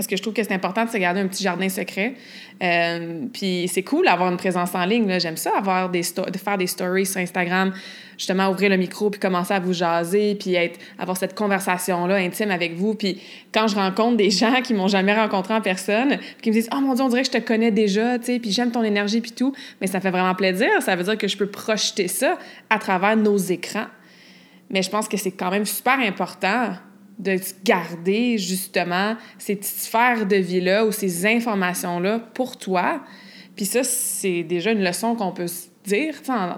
parce 0.00 0.06
que 0.06 0.16
je 0.16 0.22
trouve 0.22 0.32
que 0.32 0.42
c'est 0.42 0.54
important 0.54 0.86
de 0.86 0.88
se 0.88 0.96
garder 0.96 1.20
un 1.20 1.26
petit 1.26 1.42
jardin 1.42 1.68
secret. 1.68 2.14
Euh, 2.62 3.26
puis 3.34 3.68
c'est 3.70 3.82
cool 3.82 4.06
d'avoir 4.06 4.30
une 4.30 4.38
présence 4.38 4.74
en 4.74 4.86
ligne. 4.86 5.20
J'aime 5.20 5.36
ça, 5.36 5.50
avoir 5.54 5.90
des 5.90 6.00
de 6.00 6.38
faire 6.38 6.56
des 6.56 6.68
stories 6.68 7.04
sur 7.04 7.20
Instagram, 7.20 7.74
justement 8.16 8.48
ouvrir 8.48 8.70
le 8.70 8.78
micro 8.78 9.10
puis 9.10 9.20
commencer 9.20 9.52
à 9.52 9.60
vous 9.60 9.74
jaser, 9.74 10.36
puis 10.36 10.56
avoir 10.98 11.18
cette 11.18 11.34
conversation-là 11.34 12.14
intime 12.14 12.50
avec 12.50 12.76
vous. 12.76 12.94
Puis 12.94 13.20
quand 13.52 13.68
je 13.68 13.74
rencontre 13.74 14.16
des 14.16 14.30
gens 14.30 14.62
qui 14.62 14.72
m'ont 14.72 14.88
jamais 14.88 15.14
rencontré 15.14 15.52
en 15.52 15.60
personne, 15.60 16.16
qui 16.40 16.48
me 16.48 16.54
disent 16.54 16.70
«Oh 16.74 16.80
mon 16.80 16.94
Dieu, 16.94 17.04
on 17.04 17.08
dirait 17.10 17.20
que 17.20 17.28
je 17.28 17.38
te 17.38 17.46
connais 17.46 17.70
déjà, 17.70 18.18
tu 18.18 18.24
sais, 18.24 18.38
puis 18.38 18.52
j'aime 18.52 18.70
ton 18.70 18.82
énergie 18.82 19.20
puis 19.20 19.32
tout», 19.32 19.54
mais 19.82 19.86
ça 19.86 20.00
fait 20.00 20.10
vraiment 20.10 20.34
plaisir. 20.34 20.70
Ça 20.80 20.96
veut 20.96 21.04
dire 21.04 21.18
que 21.18 21.28
je 21.28 21.36
peux 21.36 21.48
projeter 21.48 22.08
ça 22.08 22.38
à 22.70 22.78
travers 22.78 23.18
nos 23.18 23.36
écrans. 23.36 23.88
Mais 24.70 24.82
je 24.82 24.88
pense 24.88 25.08
que 25.08 25.18
c'est 25.18 25.32
quand 25.32 25.50
même 25.50 25.66
super 25.66 25.98
important 25.98 26.70
de 27.20 27.38
garder 27.64 28.38
justement 28.38 29.16
ces 29.38 29.58
sphères 29.62 30.26
de 30.26 30.36
vie-là 30.36 30.86
ou 30.86 30.92
ces 30.92 31.26
informations-là 31.26 32.18
pour 32.34 32.56
toi. 32.56 33.02
Puis 33.56 33.66
ça, 33.66 33.84
c'est 33.84 34.42
déjà 34.42 34.72
une 34.72 34.82
leçon 34.82 35.14
qu'on 35.14 35.32
peut 35.32 35.46
se 35.46 35.68
dire 35.84 36.14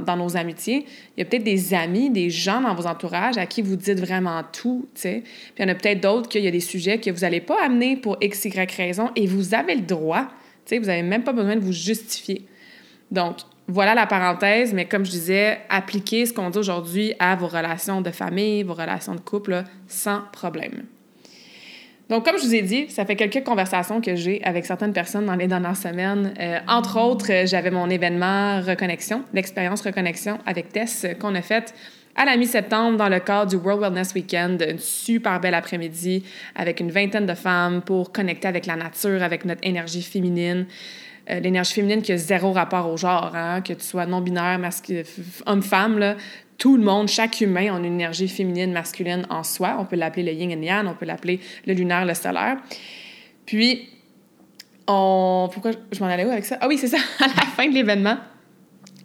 dans 0.06 0.16
nos 0.16 0.36
amitiés. 0.36 0.84
Il 1.16 1.20
y 1.20 1.22
a 1.22 1.24
peut-être 1.24 1.44
des 1.44 1.74
amis, 1.74 2.10
des 2.10 2.30
gens 2.30 2.60
dans 2.60 2.74
vos 2.74 2.86
entourages 2.86 3.38
à 3.38 3.46
qui 3.46 3.62
vous 3.62 3.76
dites 3.76 4.00
vraiment 4.00 4.42
tout. 4.52 4.88
Puis 4.94 5.22
il 5.58 5.62
y 5.62 5.64
en 5.64 5.68
a 5.68 5.74
peut-être 5.74 6.00
d'autres 6.00 6.28
qu'il 6.28 6.44
y 6.44 6.48
a 6.48 6.50
des 6.50 6.60
sujets 6.60 6.98
que 6.98 7.10
vous 7.10 7.20
n'allez 7.20 7.40
pas 7.40 7.56
amener 7.64 7.96
pour 7.96 8.16
X, 8.20 8.44
Y 8.44 8.70
raison 8.76 9.10
et 9.16 9.26
vous 9.26 9.54
avez 9.54 9.74
le 9.74 9.82
droit. 9.82 10.28
sais. 10.64 10.78
Vous 10.78 10.86
n'avez 10.86 11.02
même 11.02 11.24
pas 11.24 11.32
besoin 11.32 11.56
de 11.56 11.60
vous 11.60 11.72
justifier. 11.72 12.46
Donc, 13.10 13.38
voilà 13.72 13.94
la 13.94 14.06
parenthèse, 14.06 14.74
mais 14.74 14.84
comme 14.84 15.04
je 15.04 15.10
disais, 15.10 15.58
appliquez 15.68 16.26
ce 16.26 16.32
qu'on 16.32 16.50
dit 16.50 16.58
aujourd'hui 16.58 17.14
à 17.18 17.34
vos 17.36 17.48
relations 17.48 18.00
de 18.00 18.10
famille, 18.10 18.62
vos 18.62 18.74
relations 18.74 19.14
de 19.14 19.20
couple, 19.20 19.64
sans 19.88 20.22
problème. 20.32 20.84
Donc, 22.10 22.26
comme 22.26 22.36
je 22.36 22.44
vous 22.44 22.54
ai 22.54 22.60
dit, 22.60 22.90
ça 22.90 23.06
fait 23.06 23.16
quelques 23.16 23.42
conversations 23.42 24.02
que 24.02 24.14
j'ai 24.14 24.44
avec 24.44 24.66
certaines 24.66 24.92
personnes 24.92 25.24
dans 25.24 25.34
les 25.34 25.46
dernières 25.46 25.76
semaines. 25.76 26.34
Euh, 26.38 26.58
entre 26.68 27.00
autres, 27.00 27.46
j'avais 27.46 27.70
mon 27.70 27.88
événement 27.88 28.60
Reconnexion, 28.60 29.24
l'expérience 29.32 29.80
Reconnexion 29.80 30.38
avec 30.44 30.70
Tess 30.70 31.06
qu'on 31.18 31.34
a 31.34 31.40
fait 31.40 31.72
à 32.14 32.26
la 32.26 32.36
mi-septembre 32.36 32.98
dans 32.98 33.08
le 33.08 33.20
cadre 33.20 33.50
du 33.50 33.56
World 33.56 33.80
Wellness 33.80 34.12
Weekend, 34.14 34.62
une 34.68 34.78
super 34.78 35.40
belle 35.40 35.54
après-midi 35.54 36.24
avec 36.54 36.80
une 36.80 36.90
vingtaine 36.90 37.24
de 37.24 37.34
femmes 37.34 37.80
pour 37.80 38.12
connecter 38.12 38.48
avec 38.48 38.66
la 38.66 38.76
nature, 38.76 39.22
avec 39.22 39.46
notre 39.46 39.66
énergie 39.66 40.02
féminine. 40.02 40.66
Euh, 41.30 41.38
l'énergie 41.40 41.74
féminine 41.74 42.02
qui 42.02 42.12
a 42.12 42.16
zéro 42.16 42.52
rapport 42.52 42.90
au 42.90 42.96
genre, 42.96 43.32
hein, 43.34 43.60
que 43.60 43.72
tu 43.72 43.84
sois 43.84 44.06
non-binaire, 44.06 44.58
homme-femme, 45.46 46.16
tout 46.58 46.76
le 46.76 46.82
monde, 46.82 47.08
chaque 47.08 47.40
humain 47.40 47.74
a 47.74 47.78
une 47.78 47.84
énergie 47.84 48.28
féminine, 48.28 48.72
masculine 48.72 49.26
en 49.30 49.42
soi. 49.42 49.76
On 49.78 49.84
peut 49.84 49.96
l'appeler 49.96 50.24
le 50.24 50.32
yin 50.32 50.50
et 50.50 50.56
le 50.56 50.62
yang, 50.62 50.86
on 50.86 50.94
peut 50.94 51.06
l'appeler 51.06 51.40
le 51.66 51.74
lunaire, 51.74 52.04
le 52.04 52.14
solaire. 52.14 52.56
Puis, 53.46 53.88
on... 54.86 55.48
Pourquoi 55.52 55.72
je 55.92 56.00
m'en 56.00 56.06
allais 56.06 56.24
où 56.24 56.30
avec 56.30 56.44
ça? 56.44 56.58
Ah 56.60 56.68
oui, 56.68 56.78
c'est 56.78 56.88
ça, 56.88 56.98
à 57.20 57.28
la 57.28 57.46
fin 57.56 57.68
de 57.68 57.74
l'événement, 57.74 58.16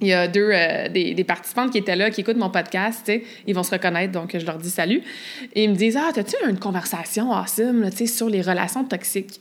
il 0.01 0.07
y 0.07 0.13
a 0.13 0.27
deux 0.27 0.49
euh, 0.51 0.89
des, 0.89 1.23
participantes 1.23 1.71
qui 1.71 1.79
étaient 1.79 1.95
là, 1.95 2.09
qui 2.11 2.21
écoutent 2.21 2.37
mon 2.37 2.49
podcast, 2.49 3.11
ils 3.47 3.55
vont 3.55 3.63
se 3.63 3.71
reconnaître, 3.71 4.11
donc 4.11 4.37
je 4.37 4.45
leur 4.45 4.57
dis 4.57 4.69
salut. 4.69 5.01
Et 5.53 5.63
ils 5.63 5.69
me 5.69 5.75
disent 5.75 5.97
Ah, 5.97 6.11
t'as-tu 6.13 6.35
une 6.47 6.59
conversation 6.59 7.31
awesome, 7.31 7.89
sais, 7.91 8.05
sur 8.05 8.29
les 8.29 8.41
relations 8.41 8.83
toxiques? 8.83 9.39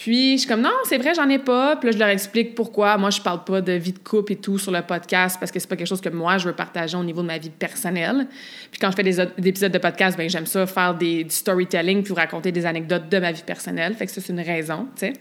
Puis, 0.00 0.32
je 0.32 0.38
suis 0.38 0.48
comme, 0.48 0.62
non, 0.62 0.70
c'est 0.84 0.96
vrai, 0.96 1.12
j'en 1.14 1.28
ai 1.28 1.38
pas. 1.38 1.76
Puis 1.76 1.90
là, 1.90 1.92
je 1.92 1.98
leur 1.98 2.08
explique 2.08 2.54
pourquoi. 2.54 2.96
Moi, 2.96 3.10
je 3.10 3.20
parle 3.20 3.44
pas 3.44 3.60
de 3.60 3.72
vie 3.72 3.92
de 3.92 3.98
couple 3.98 4.32
et 4.32 4.36
tout 4.36 4.56
sur 4.56 4.72
le 4.72 4.80
podcast 4.80 5.36
parce 5.38 5.52
que 5.52 5.60
c'est 5.60 5.68
pas 5.68 5.76
quelque 5.76 5.86
chose 5.86 6.00
que 6.00 6.08
moi, 6.08 6.38
je 6.38 6.48
veux 6.48 6.54
partager 6.54 6.96
au 6.96 7.04
niveau 7.04 7.20
de 7.20 7.26
ma 7.26 7.36
vie 7.36 7.50
personnelle. 7.50 8.26
Puis 8.70 8.80
quand 8.80 8.90
je 8.90 8.96
fais 8.96 9.02
des, 9.02 9.20
épisodes 9.20 9.70
de 9.70 9.76
podcast, 9.76 10.16
ben 10.16 10.26
j'aime 10.30 10.46
ça 10.46 10.66
faire 10.66 10.94
des, 10.94 11.24
du 11.24 11.34
storytelling 11.34 12.02
puis 12.02 12.14
raconter 12.14 12.50
des 12.50 12.64
anecdotes 12.64 13.10
de 13.10 13.18
ma 13.18 13.30
vie 13.30 13.42
personnelle. 13.44 13.92
Fait 13.92 14.06
que 14.06 14.12
ça, 14.12 14.22
c'est 14.22 14.32
une 14.32 14.40
raison, 14.40 14.88
tu 14.96 15.08
sais. 15.08 15.12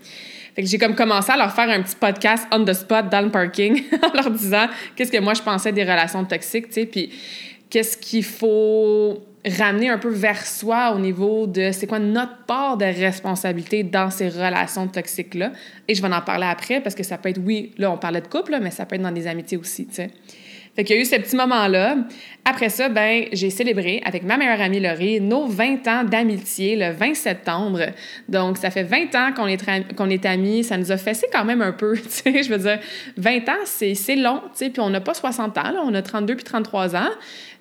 Fait 0.56 0.64
que 0.64 0.70
j'ai 0.70 0.78
comme 0.78 0.96
commencé 0.96 1.30
à 1.34 1.36
leur 1.36 1.54
faire 1.54 1.70
un 1.70 1.82
petit 1.82 1.98
podcast 1.98 2.48
on 2.54 2.64
the 2.64 2.72
spot 2.72 3.10
dans 3.10 3.22
le 3.22 3.32
parking 3.32 3.84
en 4.02 4.14
leur 4.14 4.32
disant 4.32 4.68
qu'est-ce 4.96 5.12
que 5.12 5.20
moi, 5.20 5.34
je 5.34 5.42
pensais 5.42 5.74
des 5.74 5.84
relations 5.84 6.24
toxiques, 6.24 6.68
tu 6.70 6.76
sais. 6.76 6.86
Puis 6.86 7.12
qu'est-ce 7.70 7.98
qu'il 7.98 8.24
faut 8.24 9.26
ramener 9.58 9.90
un 9.90 9.98
peu 9.98 10.10
vers 10.10 10.46
soi 10.46 10.94
au 10.96 11.00
niveau 11.00 11.48
de 11.48 11.72
c'est 11.72 11.88
quoi 11.88 12.00
notre 12.00 12.46
part 12.46 12.78
de 12.78 12.86
responsabilité 12.86 13.84
dans 13.84 14.10
ces 14.10 14.30
relations 14.30 14.88
toxiques-là. 14.88 15.52
Et 15.88 15.96
je 15.96 16.02
vais 16.02 16.14
en 16.14 16.22
parler 16.22 16.48
après 16.48 16.82
parce 16.82 16.96
que 16.96 17.04
ça 17.04 17.18
peut 17.18 17.30
être, 17.30 17.42
oui, 17.44 17.72
là, 17.78 17.92
on 17.92 17.98
parlait 17.98 18.22
de 18.22 18.28
couple, 18.28 18.58
mais 18.62 18.72
ça 18.72 18.86
peut 18.86 18.96
être 18.96 19.02
dans 19.02 19.12
des 19.12 19.28
amitiés 19.28 19.58
aussi, 19.58 19.88
tu 19.88 19.96
sais. 19.96 20.12
Fait 20.76 20.86
qu'il 20.86 20.96
y 20.96 21.00
a 21.00 21.02
eu 21.02 21.06
ce 21.06 21.16
petit 21.18 21.36
moment-là. 21.36 21.98
Après 22.46 22.70
ça, 22.70 22.88
ben, 22.88 23.26
j'ai 23.34 23.50
célébré 23.50 24.02
avec 24.06 24.24
ma 24.24 24.38
meilleure 24.38 24.62
amie 24.62 24.80
Laurie 24.80 25.20
nos 25.20 25.46
20 25.46 25.88
ans 25.88 26.04
d'amitié 26.06 26.78
le 26.78 26.92
20 26.94 27.16
septembre. 27.16 27.82
Donc, 28.30 28.58
ça 28.58 28.72
fait 28.72 28.84
20 28.84 29.16
ans 29.16 29.34
qu'on 29.36 29.48
est, 29.48 29.94
qu'on 29.96 30.10
est 30.10 30.26
amis. 30.26 30.64
Ça 30.64 30.78
nous 30.78 30.92
a 30.92 30.98
fessé 30.98 31.28
quand 31.34 31.44
même 31.44 31.62
un 31.62 31.74
peu, 31.74 31.98
tu 32.02 32.08
sais. 32.08 32.44
Je 32.44 32.50
veux 32.50 32.60
dire, 32.60 32.80
20 33.18 33.50
ans, 33.50 33.66
c'est, 33.66 34.16
long, 34.16 34.42
tu 34.54 34.66
sais. 34.66 34.70
Puis 34.70 34.82
on 34.82 34.90
n'a 34.90 35.02
pas 35.02 35.14
60 35.14 35.58
ans, 35.58 35.72
là. 35.72 35.82
On 35.84 35.94
a 35.94 36.02
32 36.02 36.36
puis 36.36 36.46
33 36.46 36.96
ans. 36.96 37.10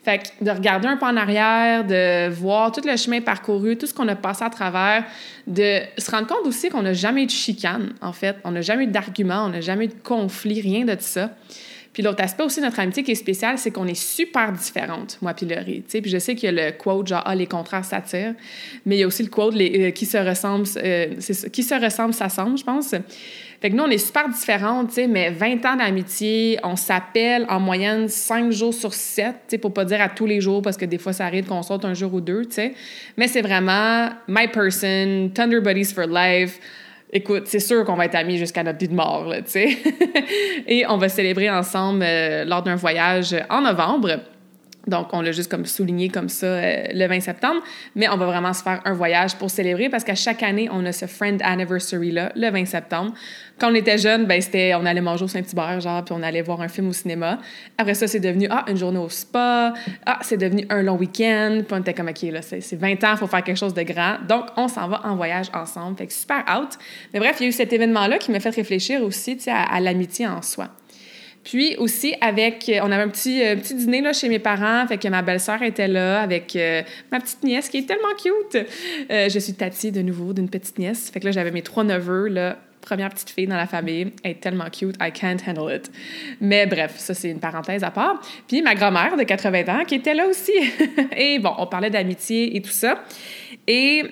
Fait 0.05 0.19
que 0.19 0.45
de 0.45 0.51
regarder 0.51 0.89
un 0.89 0.97
peu 0.97 1.07
en 1.07 1.17
arrière, 1.17 1.85
de 1.85 2.29
voir 2.31 2.73
tout 2.73 2.81
le 2.85 2.97
chemin 2.97 3.21
parcouru, 3.21 3.77
tout 3.77 3.87
ce 3.87 3.93
qu'on 3.93 4.09
a 4.09 4.17
passé 4.17 4.45
à 4.45 4.51
travers, 4.51 5.05
de 5.47 5.81
se 5.99 6.11
rendre 6.11 6.27
compte 6.27 6.47
aussi 6.47 6.69
qu'on 6.69 6.83
n'a 6.83 6.93
jamais 6.93 7.25
eu 7.25 7.27
de 7.27 7.31
chicane, 7.31 7.95
en 8.01 8.13
fait. 8.13 8.37
On 8.45 8.53
n'a 8.53 8.61
jamais 8.61 8.85
eu 8.85 8.89
d'argument, 8.89 9.45
on 9.47 9.51
n'a 9.51 9.61
jamais 9.61 9.87
eu 9.87 9.89
de 9.89 10.03
conflit, 10.03 10.61
rien 10.61 10.85
de 10.85 10.95
tout 10.95 11.01
ça. 11.01 11.31
Puis 11.99 12.05
l'autre 12.05 12.23
aspect 12.23 12.45
aussi 12.45 12.61
de 12.61 12.67
notre 12.67 12.79
amitié 12.79 13.03
qui 13.03 13.11
est 13.11 13.17
spécial, 13.17 13.59
c'est 13.59 13.73
qu'on 13.73 13.89
est 13.89 14.01
super 14.01 14.53
différentes, 14.53 15.19
moi 15.21 15.35
puis 15.35 15.47
Laurie. 15.47 15.81
Puis 15.81 16.09
je 16.09 16.19
sais 16.19 16.37
qu'il 16.37 16.55
y 16.55 16.59
a 16.59 16.67
le 16.67 16.73
quote 16.73 17.09
genre 17.09 17.25
ah, 17.27 17.35
les 17.35 17.49
contraires 17.49 17.85
s'attirent, 17.85 18.35
mais 18.87 18.97
il 18.97 19.01
y 19.01 19.03
a 19.03 19.07
aussi 19.09 19.25
le 19.25 19.31
quote 19.31 19.57
euh, 19.57 19.91
qui 19.91 20.07
se 20.07 20.17
ressemblent, 20.17 20.69
euh, 20.77 21.17
qui 21.53 21.63
se 21.65 21.75
je 21.75 22.65
pense. 22.65 22.95
Fait 23.61 23.71
que 23.71 23.75
nous, 23.75 23.83
on 23.83 23.91
est 23.91 23.99
super 23.99 24.29
différentes, 24.29 24.97
mais 25.09 25.31
20 25.31 25.67
ans 25.67 25.77
d'amitié, 25.77 26.61
on 26.63 26.77
s'appelle 26.77 27.45
en 27.49 27.59
moyenne 27.59 28.09
5 28.09 28.53
jours 28.53 28.73
sur 28.73 28.95
7, 28.95 29.27
tu 29.27 29.33
sais, 29.49 29.59
pour 29.59 29.75
pas 29.75 29.85
dire 29.85 30.01
à 30.01 30.09
tous 30.09 30.27
les 30.27 30.41
jours, 30.41 30.63
parce 30.63 30.77
que 30.77 30.85
des 30.85 30.99
fois, 30.99 31.13
ça 31.13 31.27
arrive 31.27 31.47
qu'on 31.47 31.63
saute 31.63 31.85
un 31.85 31.95
jour 31.95 32.15
ou 32.15 32.21
deux, 32.21 32.45
tu 32.45 32.55
sais. 32.55 32.75
Mais 33.17 33.27
c'est 33.27 33.43
vraiment 33.43 34.11
my 34.29 34.47
person, 34.47 35.31
Thunder 35.35 35.61
Buddies 35.61 35.93
for 35.93 36.07
life. 36.07 36.61
Écoute, 37.13 37.45
c'est 37.47 37.59
sûr 37.59 37.85
qu'on 37.85 37.97
va 37.97 38.05
être 38.05 38.15
amis 38.15 38.39
jusqu'à 38.39 38.63
notre 38.63 38.79
vie 38.79 38.89
de 38.89 38.95
mort, 38.95 39.33
tu 39.39 39.43
sais. 39.47 39.79
Et 40.69 40.87
on 40.87 40.97
va 40.97 41.09
célébrer 41.09 41.51
ensemble 41.51 42.05
euh, 42.05 42.45
lors 42.45 42.63
d'un 42.63 42.77
voyage 42.77 43.35
en 43.51 43.63
novembre. 43.63 44.21
Donc, 44.87 45.09
on 45.13 45.21
l'a 45.21 45.33
juste 45.33 45.51
comme 45.51 45.67
souligné 45.67 46.09
comme 46.09 46.29
ça 46.29 46.47
euh, 46.47 46.85
le 46.93 47.07
20 47.07 47.21
septembre, 47.21 47.61
mais 47.95 48.09
on 48.09 48.17
va 48.17 48.27
vraiment 48.27 48.55
se 48.55 48.63
faire 48.63 48.81
un 48.85 48.95
voyage 48.95 49.37
pour 49.37 49.51
célébrer 49.51 49.89
parce 49.91 50.05
qu'à 50.05 50.15
chaque 50.15 50.43
année, 50.43 50.69
on 50.73 50.85
a 50.87 50.93
ce 50.93 51.07
friend 51.07 51.43
anniversary-là, 51.43 52.33
le 52.35 52.51
20 52.51 52.65
septembre. 52.65 53.13
Quand 53.59 53.71
on 53.71 53.75
était 53.75 53.99
jeune, 53.99 54.25
ben, 54.25 54.41
c'était, 54.41 54.75
on 54.75 54.87
allait 54.87 55.01
manger 55.01 55.25
au 55.25 55.29
Saint-Hubert, 55.29 55.81
genre, 55.81 56.05
puis 56.05 56.15
on 56.17 56.23
allait 56.23 56.43
voir 56.43 56.61
un 56.61 56.69
film 56.69 56.89
au 56.89 56.93
cinéma. 56.93 57.39
Après 57.77 57.95
ça, 57.95 58.07
c'est 58.07 58.21
devenu, 58.21 58.47
ah, 58.51 58.65
une 58.69 58.77
journée 58.77 58.99
au 58.99 59.09
spa. 59.09 59.75
Ah, 60.07 60.21
c'est 60.23 60.37
devenu 60.37 60.65
un 60.71 60.83
long 60.83 60.97
week-end. 60.97 61.63
Puis 61.67 61.77
on 61.77 61.81
était 61.81 61.93
comme, 61.93 62.09
OK, 62.09 62.23
là, 62.23 62.41
c'est 62.41 62.77
20 62.77 63.05
ans, 63.05 63.13
il 63.13 63.19
faut 63.19 63.27
faire 63.27 63.43
quelque 63.43 63.59
chose 63.59 63.75
de 63.75 63.83
grand. 63.83 64.17
Donc, 64.29 64.47
on 64.57 64.69
s'en 64.69 64.89
va 64.89 65.03
en 65.05 65.17
voyage 65.17 65.49
ensemble. 65.53 65.99
Fait 65.99 66.07
que 66.07 66.13
super 66.13 66.45
out. 66.49 66.79
Mais 67.13 67.21
bref, 67.21 67.37
il 67.41 67.43
y 67.43 67.47
a 67.47 67.49
eu 67.49 67.53
cet 67.53 67.73
événement-là 67.73 68.19
qui 68.19 68.31
m'a 68.31 68.41
fait 68.41 68.55
réfléchir 68.55 69.03
aussi, 69.03 69.39
à 69.49 69.81
l'amitié 69.81 70.27
en 70.27 70.41
soi. 70.41 70.69
Puis 71.49 71.77
aussi 71.79 72.15
avec, 72.21 72.71
on 72.83 72.93
avait 72.93 73.05
un 73.05 73.09
petit, 73.09 73.43
euh, 73.43 73.57
petit 73.57 73.75
dîner 73.75 74.03
là, 74.03 74.13
chez 74.13 74.29
mes 74.29 74.39
parents, 74.39 74.87
fait 74.87 74.99
que 74.99 75.09
ma 75.09 75.23
belle-sœur 75.23 75.63
était 75.63 75.89
là 75.89 76.21
avec 76.21 76.55
euh, 76.55 76.83
ma 77.11 77.21
petite 77.21 77.43
nièce 77.43 77.71
qui 77.71 77.79
est 77.79 77.87
tellement 77.87 78.15
cute. 78.23 78.67
Euh, 79.11 79.31
je 79.31 79.39
suis 79.39 79.55
Tati 79.55 79.91
de 79.91 80.03
nouveau 80.03 80.35
d'une 80.35 80.51
petite 80.51 80.79
nièce, 80.79 81.11
fait 81.11 81.21
que 81.21 81.25
là 81.25 81.31
j'avais 81.31 81.51
mes 81.51 81.63
trois 81.63 81.85
neveux 81.85 82.29
là, 82.29 82.59
première 82.83 83.09
petite 83.09 83.31
fille 83.31 83.47
dans 83.47 83.57
la 83.57 83.67
famille, 83.67 84.13
elle 84.23 84.33
est 84.33 84.41
tellement 84.41 84.69
cute, 84.69 84.97
I 85.01 85.11
can't 85.11 85.39
handle 85.47 85.75
it. 85.75 85.91
Mais 86.43 86.67
bref, 86.67 86.97
ça 86.99 87.15
c'est 87.15 87.31
une 87.31 87.41
parenthèse 87.41 87.83
à 87.83 87.91
part. 87.91 88.21
Puis 88.47 88.61
ma 88.61 88.75
grand-mère 88.75 89.17
de 89.17 89.23
80 89.23 89.75
ans 89.75 89.85
qui 89.87 89.95
était 89.95 90.15
là 90.15 90.27
aussi. 90.27 90.53
et 91.17 91.39
bon, 91.39 91.55
on 91.57 91.67
parlait 91.67 91.89
d'amitié 91.89 92.59
et 92.59 92.61
tout 92.61 92.69
ça. 92.69 93.03
Et 93.67 94.03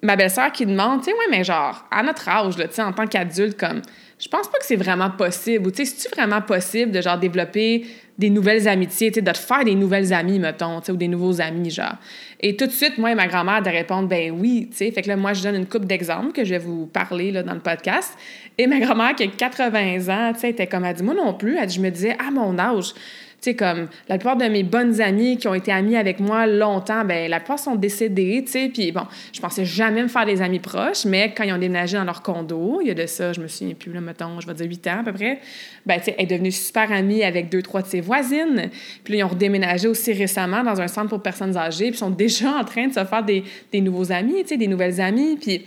ma 0.00 0.16
belle-sœur 0.16 0.50
qui 0.52 0.64
demande, 0.64 1.00
tu 1.00 1.10
sais, 1.10 1.12
ouais, 1.12 1.26
mais 1.30 1.44
genre, 1.44 1.86
à 1.90 2.02
notre 2.02 2.26
âge, 2.30 2.54
sais, 2.70 2.82
en 2.82 2.92
tant 2.92 3.06
qu'adulte, 3.06 3.58
comme 3.58 3.82
je 4.22 4.28
pense 4.28 4.46
pas 4.46 4.58
que 4.58 4.64
c'est 4.64 4.76
vraiment 4.76 5.10
possible. 5.10 5.66
Ou, 5.66 5.70
tu 5.72 5.84
sais, 5.84 5.96
c'est-tu 5.96 6.14
vraiment 6.14 6.40
possible 6.40 6.92
de, 6.92 7.00
genre, 7.00 7.18
développer 7.18 7.84
des 8.16 8.30
nouvelles 8.30 8.68
amitiés, 8.68 9.10
tu 9.10 9.16
sais, 9.16 9.20
de 9.20 9.36
faire 9.36 9.64
des 9.64 9.74
nouvelles 9.74 10.12
amies, 10.12 10.38
mettons, 10.38 10.78
tu 10.78 10.86
sais, 10.86 10.92
ou 10.92 10.96
des 10.96 11.08
nouveaux 11.08 11.40
amis, 11.40 11.70
genre? 11.70 11.96
Et 12.38 12.56
tout 12.56 12.66
de 12.66 12.70
suite, 12.70 12.98
moi 12.98 13.10
et 13.10 13.14
ma 13.16 13.26
grand-mère 13.26 13.62
de 13.62 13.68
répondre, 13.68 14.06
ben 14.06 14.30
oui, 14.30 14.68
tu 14.70 14.76
sais. 14.76 14.92
Fait 14.92 15.02
que 15.02 15.08
là, 15.08 15.16
moi, 15.16 15.32
je 15.32 15.42
donne 15.42 15.56
une 15.56 15.66
coupe 15.66 15.86
d'exemples 15.86 16.30
que 16.30 16.44
je 16.44 16.50
vais 16.50 16.60
vous 16.60 16.86
parler, 16.86 17.32
là, 17.32 17.42
dans 17.42 17.54
le 17.54 17.60
podcast. 17.60 18.16
Et 18.58 18.68
ma 18.68 18.78
grand-mère, 18.78 19.16
qui 19.16 19.24
a 19.24 19.26
80 19.26 20.08
ans, 20.08 20.32
tu 20.34 20.40
sais, 20.40 20.50
était 20.50 20.68
comme, 20.68 20.84
elle 20.84 20.94
dit, 20.94 21.02
moi 21.02 21.14
non 21.14 21.34
plus, 21.34 21.58
elle 21.58 21.66
dit, 21.66 21.74
je 21.74 21.80
me 21.80 21.90
disais, 21.90 22.16
à 22.24 22.30
mon 22.30 22.56
âge, 22.60 22.94
sais, 23.42 23.54
comme 23.54 23.88
la 24.08 24.18
plupart 24.18 24.36
de 24.36 24.44
mes 24.44 24.62
bonnes 24.62 25.00
amies 25.00 25.36
qui 25.36 25.48
ont 25.48 25.54
été 25.54 25.72
amies 25.72 25.96
avec 25.96 26.20
moi 26.20 26.46
longtemps, 26.46 27.04
ben 27.04 27.30
la 27.30 27.40
plupart 27.40 27.58
sont 27.58 27.74
décédées, 27.74 28.42
tu 28.44 28.52
sais. 28.52 28.70
Puis 28.72 28.92
bon, 28.92 29.02
je 29.32 29.40
pensais 29.40 29.64
jamais 29.64 30.02
me 30.02 30.08
faire 30.08 30.26
des 30.26 30.42
amis 30.42 30.60
proches, 30.60 31.04
mais 31.04 31.32
quand 31.36 31.44
ils 31.44 31.52
ont 31.52 31.58
déménagé 31.58 31.96
dans 31.96 32.04
leur 32.04 32.22
condo, 32.22 32.80
il 32.80 32.88
y 32.88 32.90
a 32.90 32.94
de 32.94 33.06
ça, 33.06 33.32
je 33.32 33.40
me 33.40 33.48
souviens 33.48 33.74
plus, 33.74 33.92
là, 33.92 34.00
mettons, 34.00 34.40
je 34.40 34.46
vais 34.46 34.54
dire 34.54 34.66
8 34.66 34.86
ans 34.86 35.00
à 35.00 35.04
peu 35.04 35.12
près, 35.12 35.40
ben 35.86 35.98
tu 35.98 36.04
sais, 36.04 36.14
elle 36.18 36.24
est 36.24 36.28
devenue 36.28 36.52
super 36.52 36.92
amie 36.92 37.24
avec 37.24 37.48
deux, 37.48 37.62
trois 37.62 37.82
de 37.82 37.88
ses 37.88 38.00
voisines. 38.00 38.70
Puis 39.04 39.18
ils 39.18 39.24
ont 39.24 39.28
redéménagé 39.28 39.88
aussi 39.88 40.12
récemment 40.12 40.62
dans 40.62 40.80
un 40.80 40.88
centre 40.88 41.08
pour 41.08 41.22
personnes 41.22 41.56
âgées, 41.56 41.90
puis 41.90 41.98
sont 41.98 42.10
déjà 42.10 42.52
en 42.52 42.64
train 42.64 42.86
de 42.86 42.92
se 42.92 43.04
faire 43.04 43.24
des, 43.24 43.44
des 43.72 43.80
nouveaux 43.80 44.12
amis, 44.12 44.42
tu 44.42 44.48
sais, 44.48 44.56
des 44.56 44.68
nouvelles 44.68 45.00
amies. 45.00 45.36
Puis 45.36 45.64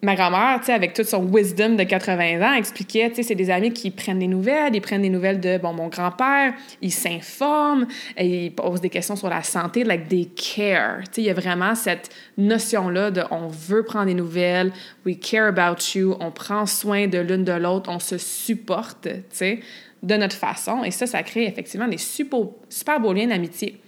ma 0.00 0.14
grand-mère, 0.14 0.60
tu 0.60 0.66
sais, 0.66 0.72
avec 0.72 0.94
toute 0.94 1.06
son 1.06 1.24
wisdom 1.24 1.70
de 1.70 1.82
80 1.82 2.40
ans, 2.40 2.52
expliquait, 2.54 3.08
tu 3.08 3.16
sais, 3.16 3.22
c'est 3.24 3.34
des 3.34 3.50
amis 3.50 3.72
qui 3.72 3.90
prennent 3.90 4.20
des 4.20 4.28
nouvelles, 4.28 4.74
ils 4.74 4.80
prennent 4.80 5.02
des 5.02 5.10
nouvelles 5.10 5.40
de, 5.40 5.58
bon, 5.58 5.72
mon 5.72 5.88
grand-père, 5.88 6.54
ils 6.80 6.92
s'informent, 6.92 7.86
ils 8.16 8.52
posent 8.52 8.80
des 8.80 8.90
questions 8.90 9.16
sur 9.16 9.28
la 9.28 9.42
santé, 9.42 9.82
like 9.82 10.08
they 10.08 10.28
care. 10.28 11.00
Tu 11.06 11.14
sais, 11.14 11.22
il 11.22 11.24
y 11.24 11.30
a 11.30 11.34
vraiment 11.34 11.74
cette 11.74 12.10
notion-là 12.36 13.10
de 13.10 13.22
on 13.32 13.48
veut 13.48 13.82
prendre 13.82 14.06
des 14.06 14.14
nouvelles, 14.14 14.72
we 15.04 15.18
care 15.18 15.48
about 15.48 15.76
you, 15.94 16.16
on 16.20 16.30
prend 16.30 16.66
soin 16.66 17.08
de 17.08 17.18
l'une 17.18 17.44
de 17.44 17.52
l'autre, 17.52 17.90
on 17.90 17.98
se 17.98 18.18
supporte, 18.18 19.02
tu 19.02 19.20
sais, 19.30 19.60
de 20.04 20.14
notre 20.14 20.36
façon. 20.36 20.84
Et 20.84 20.92
ça, 20.92 21.06
ça 21.06 21.24
crée 21.24 21.46
effectivement 21.46 21.88
des 21.88 21.98
super, 21.98 22.46
super 22.68 23.00
beaux 23.00 23.12
liens 23.12 23.26
d'amitié. 23.26 23.80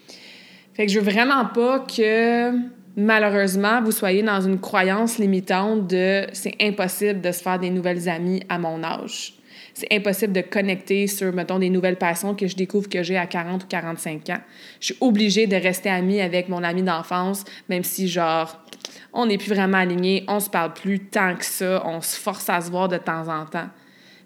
Fait 0.75 0.87
que 0.87 0.93
je 0.93 0.99
veux 0.99 1.09
vraiment 1.09 1.47
pas 1.47 1.81
que 1.81 2.53
malheureusement, 2.97 3.83
vous 3.83 3.93
soyez 3.93 4.23
dans 4.23 4.41
une 4.41 4.61
croyance 4.61 5.19
limitante 5.19 5.87
de 5.87 6.27
c'est 6.33 6.57
impossible 6.61 7.21
de 7.21 7.33
se 7.33 7.43
faire 7.43 7.59
des 7.59 7.71
nouvelles 7.71 8.09
amies 8.09 8.43
à 8.49 8.59
mon 8.59 8.83
âge. 8.83 9.35
C'est 9.75 9.93
impossible 9.93 10.33
de 10.33 10.41
connecter 10.41 11.07
sur, 11.07 11.33
mettons, 11.33 11.59
des 11.59 11.71
nouvelles 11.71 11.97
passions 11.97 12.35
que 12.35 12.47
je 12.47 12.57
découvre 12.57 12.89
que 12.89 13.03
j'ai 13.03 13.17
à 13.17 13.27
40 13.27 13.65
ou 13.65 13.67
45 13.67 14.29
ans. 14.31 14.41
Je 14.81 14.87
suis 14.87 14.97
obligée 15.01 15.47
de 15.47 15.57
rester 15.57 15.89
amie 15.89 16.21
avec 16.21 16.49
mon 16.49 16.63
ami 16.63 16.83
d'enfance, 16.83 17.45
même 17.69 17.85
si, 17.85 18.09
genre, 18.09 18.61
on 19.13 19.27
n'est 19.27 19.39
plus 19.39 19.55
vraiment 19.55 19.79
alignés, 19.79 20.25
on 20.29 20.41
se 20.41 20.51
parle 20.51 20.75
plus 20.75 20.99
tant 21.01 21.35
que 21.37 21.45
ça, 21.45 21.83
on 21.87 22.01
se 22.01 22.17
force 22.17 22.49
à 22.49 22.61
se 22.61 22.71
voir 22.71 22.89
de 22.89 22.99
temps 22.99 23.29
en 23.29 23.47
temps. 23.47 23.69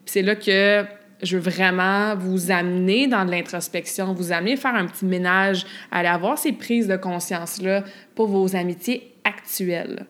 c'est 0.06 0.22
là 0.22 0.34
que 0.34 0.84
je 1.24 1.36
veux 1.36 1.50
vraiment 1.50 2.14
vous 2.16 2.50
amener 2.50 3.06
dans 3.06 3.24
de 3.24 3.30
l'introspection, 3.30 4.12
vous 4.12 4.32
amener 4.32 4.56
faire 4.56 4.74
un 4.74 4.86
petit 4.86 5.04
ménage, 5.04 5.66
aller 5.90 6.08
avoir 6.08 6.38
ces 6.38 6.52
prises 6.52 6.86
de 6.86 6.96
conscience-là 6.96 7.84
pour 8.14 8.28
vos 8.28 8.54
amitiés 8.56 9.14
actuelles. 9.24 10.06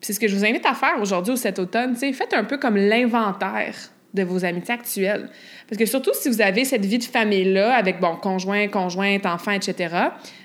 C'est 0.00 0.12
ce 0.12 0.20
que 0.20 0.28
je 0.28 0.36
vous 0.36 0.44
invite 0.44 0.66
à 0.66 0.74
faire 0.74 1.00
aujourd'hui 1.00 1.32
ou 1.32 1.36
cet 1.36 1.58
automne. 1.58 1.96
Faites 1.96 2.34
un 2.34 2.44
peu 2.44 2.58
comme 2.58 2.76
l'inventaire 2.76 3.74
de 4.14 4.22
vos 4.22 4.44
amitiés 4.44 4.74
actuelles. 4.74 5.28
Parce 5.68 5.78
que 5.78 5.86
surtout 5.86 6.12
si 6.14 6.28
vous 6.28 6.40
avez 6.40 6.64
cette 6.64 6.84
vie 6.84 6.98
de 6.98 7.04
famille-là 7.04 7.74
avec, 7.74 8.00
bon, 8.00 8.16
conjoint, 8.16 8.68
conjointe, 8.68 9.26
enfant, 9.26 9.52
etc., 9.52 9.94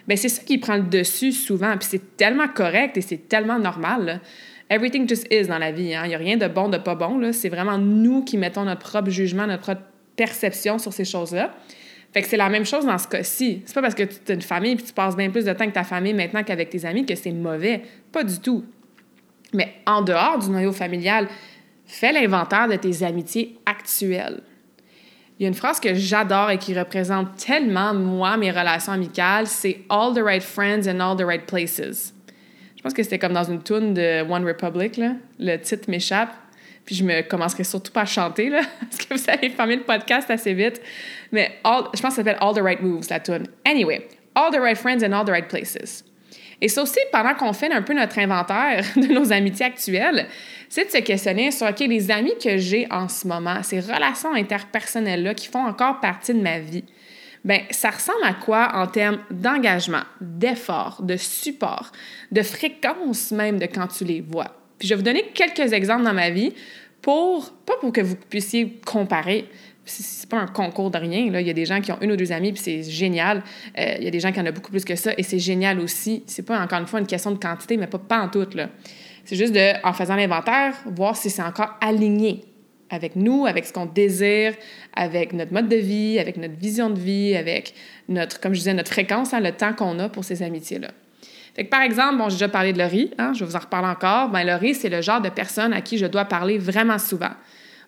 bien, 0.08 0.17
c'est 0.17 0.29
ça 0.29 0.43
qui 0.43 0.58
prend 0.58 0.77
le 0.77 0.84
dessus 0.84 1.31
souvent. 1.31 1.77
Puis 1.77 1.88
c'est 1.89 2.17
tellement 2.17 2.48
correct 2.48 2.98
et 2.98 3.01
c'est 3.01 3.29
tellement 3.29 3.60
normal. 3.60 4.22
Everything 4.70 5.08
just 5.08 5.27
is 5.31 5.48
dans 5.48 5.58
la 5.58 5.72
vie. 5.72 5.93
Hein. 5.93 6.03
Il 6.05 6.10
n'y 6.10 6.15
a 6.15 6.17
rien 6.17 6.38
de 6.38 6.48
bon, 6.48 6.70
de 6.70 6.77
pas 6.77 6.96
bon. 6.96 7.31
C'est 7.34 7.50
vraiment 7.50 7.77
nous 7.77 8.24
qui 8.24 8.38
mettons 8.38 8.63
notre 8.63 8.81
propre 8.81 9.10
jugement, 9.10 9.46
notre 9.46 9.63
propre 9.63 9.81
perception 10.15 10.77
sur 10.77 10.93
ces 10.93 11.05
choses-là. 11.05 11.53
Fait 12.13 12.21
que 12.21 12.27
c'est 12.27 12.37
la 12.37 12.49
même 12.49 12.65
chose 12.65 12.85
dans 12.85 12.97
ce 12.97 13.07
cas-ci. 13.07 13.63
C'est 13.65 13.73
pas 13.73 13.81
parce 13.81 13.95
que 13.95 14.03
tu 14.03 14.31
as 14.31 14.35
une 14.35 14.41
famille 14.41 14.73
et 14.73 14.77
tu 14.77 14.91
passes 14.91 15.15
bien 15.15 15.29
plus 15.29 15.45
de 15.45 15.53
temps 15.53 15.61
avec 15.61 15.73
ta 15.73 15.83
famille 15.83 16.13
maintenant 16.13 16.43
qu'avec 16.43 16.69
tes 16.69 16.85
amis 16.85 17.05
que 17.05 17.15
c'est 17.15 17.31
mauvais. 17.31 17.83
Pas 18.11 18.23
du 18.23 18.39
tout. 18.39 18.65
Mais 19.53 19.75
en 19.85 20.01
dehors 20.01 20.39
du 20.39 20.49
noyau 20.49 20.73
familial, 20.73 21.27
fais 21.85 22.11
l'inventaire 22.11 22.67
de 22.67 22.75
tes 22.75 23.03
amitiés 23.03 23.57
actuelles. 23.65 24.41
Il 25.39 25.43
y 25.43 25.45
a 25.45 25.47
une 25.47 25.55
phrase 25.55 25.79
que 25.79 25.93
j'adore 25.93 26.51
et 26.51 26.57
qui 26.57 26.77
représente 26.77 27.35
tellement, 27.35 27.93
moi, 27.93 28.37
mes 28.37 28.51
relations 28.51 28.91
amicales, 28.91 29.47
c'est 29.47 29.79
All 29.89 30.13
the 30.13 30.21
right 30.23 30.43
friends 30.43 30.87
in 30.87 30.99
all 30.99 31.17
the 31.17 31.25
right 31.25 31.45
places. 31.45 32.13
Je 32.75 32.83
pense 32.83 32.93
que 32.93 33.03
c'était 33.03 33.19
comme 33.19 33.33
dans 33.33 33.43
une 33.43 33.61
tune 33.63 33.93
de 33.93 34.21
One 34.21 34.45
Republic. 34.45 34.99
Le 35.39 35.57
titre 35.57 35.89
m'échappe. 35.89 36.29
Je 36.91 37.03
me 37.03 37.21
commencerai 37.21 37.63
surtout 37.63 37.91
pas 37.91 38.01
à 38.01 38.05
chanter, 38.05 38.50
là, 38.50 38.62
parce 38.79 39.05
que 39.05 39.13
vous 39.13 39.24
allez 39.29 39.50
fermer 39.50 39.77
le 39.77 39.83
podcast 39.83 40.29
assez 40.29 40.53
vite. 40.53 40.81
Mais 41.31 41.60
je 41.63 41.69
pense 41.69 41.91
que 41.93 42.00
ça 42.01 42.12
s'appelle 42.12 42.38
All 42.41 42.53
the 42.53 42.62
Right 42.62 42.81
Moves, 42.81 43.07
la 43.10 43.19
tune. 43.19 43.48
Anyway, 43.65 44.07
All 44.36 44.51
the 44.51 44.60
Right 44.60 44.77
Friends 44.77 45.03
in 45.03 45.13
All 45.13 45.25
the 45.25 45.29
Right 45.29 45.48
Places. 45.48 46.03
Et 46.62 46.67
ça 46.67 46.83
aussi, 46.83 47.00
pendant 47.12 47.33
qu'on 47.33 47.53
fait 47.53 47.71
un 47.71 47.81
peu 47.81 47.93
notre 47.93 48.19
inventaire 48.19 48.86
de 48.95 49.07
nos 49.07 49.31
amitiés 49.31 49.65
actuelles, 49.65 50.27
c'est 50.69 50.86
de 50.86 50.91
se 50.91 50.98
questionner 51.00 51.51
sur, 51.51 51.67
OK, 51.67 51.79
les 51.79 52.12
amis 52.12 52.33
que 52.41 52.57
j'ai 52.57 52.88
en 52.91 53.10
ce 53.10 53.27
moment, 53.27 53.63
ces 53.63 53.79
relations 53.79 54.33
interpersonnelles-là 54.33 55.33
qui 55.33 55.48
font 55.48 55.65
encore 55.65 56.00
partie 56.00 56.33
de 56.33 56.41
ma 56.41 56.60
vie, 56.60 56.86
bien, 57.43 57.62
ça 57.71 57.89
ressemble 57.89 58.24
à 58.24 58.36
quoi 58.36 58.75
en 58.75 58.86
termes 58.88 59.19
d'engagement, 59.31 60.03
d'effort, 60.21 61.01
de 61.01 61.17
support, 61.17 61.91
de 62.31 62.43
fréquence 62.43 63.31
même 63.31 63.57
de 63.57 63.65
quand 63.65 63.88
tu 63.88 64.05
les 64.05 64.21
vois? 64.21 64.60
Puis 64.81 64.88
je 64.88 64.95
vais 64.95 64.97
vous 64.97 65.05
donner 65.05 65.25
quelques 65.35 65.73
exemples 65.73 66.03
dans 66.03 66.13
ma 66.13 66.31
vie 66.31 66.53
pour, 67.03 67.51
pas 67.67 67.75
pour 67.79 67.93
que 67.93 68.01
vous 68.01 68.15
puissiez 68.15 68.79
comparer, 68.83 69.45
c'est 69.85 70.27
pas 70.27 70.39
un 70.39 70.47
concours 70.47 70.89
de 70.89 70.97
rien. 70.97 71.29
Là. 71.29 71.39
Il 71.39 71.45
y 71.45 71.51
a 71.51 71.53
des 71.53 71.67
gens 71.67 71.81
qui 71.81 71.91
ont 71.91 72.00
une 72.01 72.11
ou 72.13 72.15
deux 72.15 72.31
amis, 72.31 72.51
puis 72.51 72.63
c'est 72.63 72.81
génial. 72.81 73.43
Euh, 73.77 73.97
il 74.00 74.05
y 74.05 74.07
a 74.07 74.09
des 74.09 74.19
gens 74.19 74.31
qui 74.31 74.39
en 74.39 74.47
ont 74.47 74.51
beaucoup 74.51 74.71
plus 74.71 74.83
que 74.83 74.95
ça, 74.95 75.11
et 75.15 75.21
c'est 75.21 75.38
génial 75.38 75.79
aussi. 75.79 76.23
C'est 76.25 76.41
pas, 76.41 76.59
encore 76.59 76.79
une 76.79 76.88
fois, 76.88 77.00
une 77.00 77.05
question 77.05 77.29
de 77.29 77.38
quantité, 77.38 77.77
mais 77.77 77.85
pas, 77.85 78.00
pas 78.00 78.21
en 78.21 78.27
tout. 78.27 78.47
C'est 79.23 79.35
juste 79.35 79.53
de, 79.53 79.85
en 79.85 79.93
faisant 79.93 80.15
l'inventaire, 80.15 80.73
voir 80.88 81.15
si 81.15 81.29
c'est 81.29 81.43
encore 81.43 81.77
aligné 81.79 82.43
avec 82.89 83.15
nous, 83.15 83.45
avec 83.45 83.67
ce 83.67 83.73
qu'on 83.73 83.85
désire, 83.85 84.55
avec 84.95 85.31
notre 85.33 85.53
mode 85.53 85.69
de 85.69 85.75
vie, 85.75 86.17
avec 86.17 86.38
notre 86.38 86.55
vision 86.55 86.89
de 86.89 87.00
vie, 87.00 87.35
avec 87.35 87.75
notre, 88.09 88.39
comme 88.39 88.55
je 88.55 88.59
disais, 88.61 88.73
notre 88.73 88.91
fréquence, 88.91 89.31
hein, 89.35 89.41
le 89.41 89.51
temps 89.51 89.73
qu'on 89.73 90.00
a 90.00 90.09
pour 90.09 90.23
ces 90.23 90.41
amitiés-là. 90.41 90.89
Par 91.70 91.81
exemple, 91.81 92.17
bon, 92.17 92.29
j'ai 92.29 92.36
déjà 92.36 92.48
parlé 92.48 92.72
de 92.74 92.79
Laurie, 92.79 93.12
hein, 93.17 93.34
je 93.34 93.43
vous 93.43 93.55
en 93.55 93.60
reparler 93.60 93.89
encore. 93.89 94.29
Ben, 94.29 94.46
Laurie, 94.46 94.74
c'est 94.74 94.89
le 94.89 95.01
genre 95.01 95.22
de 95.22 95.29
personne 95.29 95.74
à 95.74 95.81
qui 95.81 95.98
je 95.98 96.05
dois 96.05 96.25
parler 96.25 96.58
vraiment 96.58 96.98
souvent. 96.98 97.31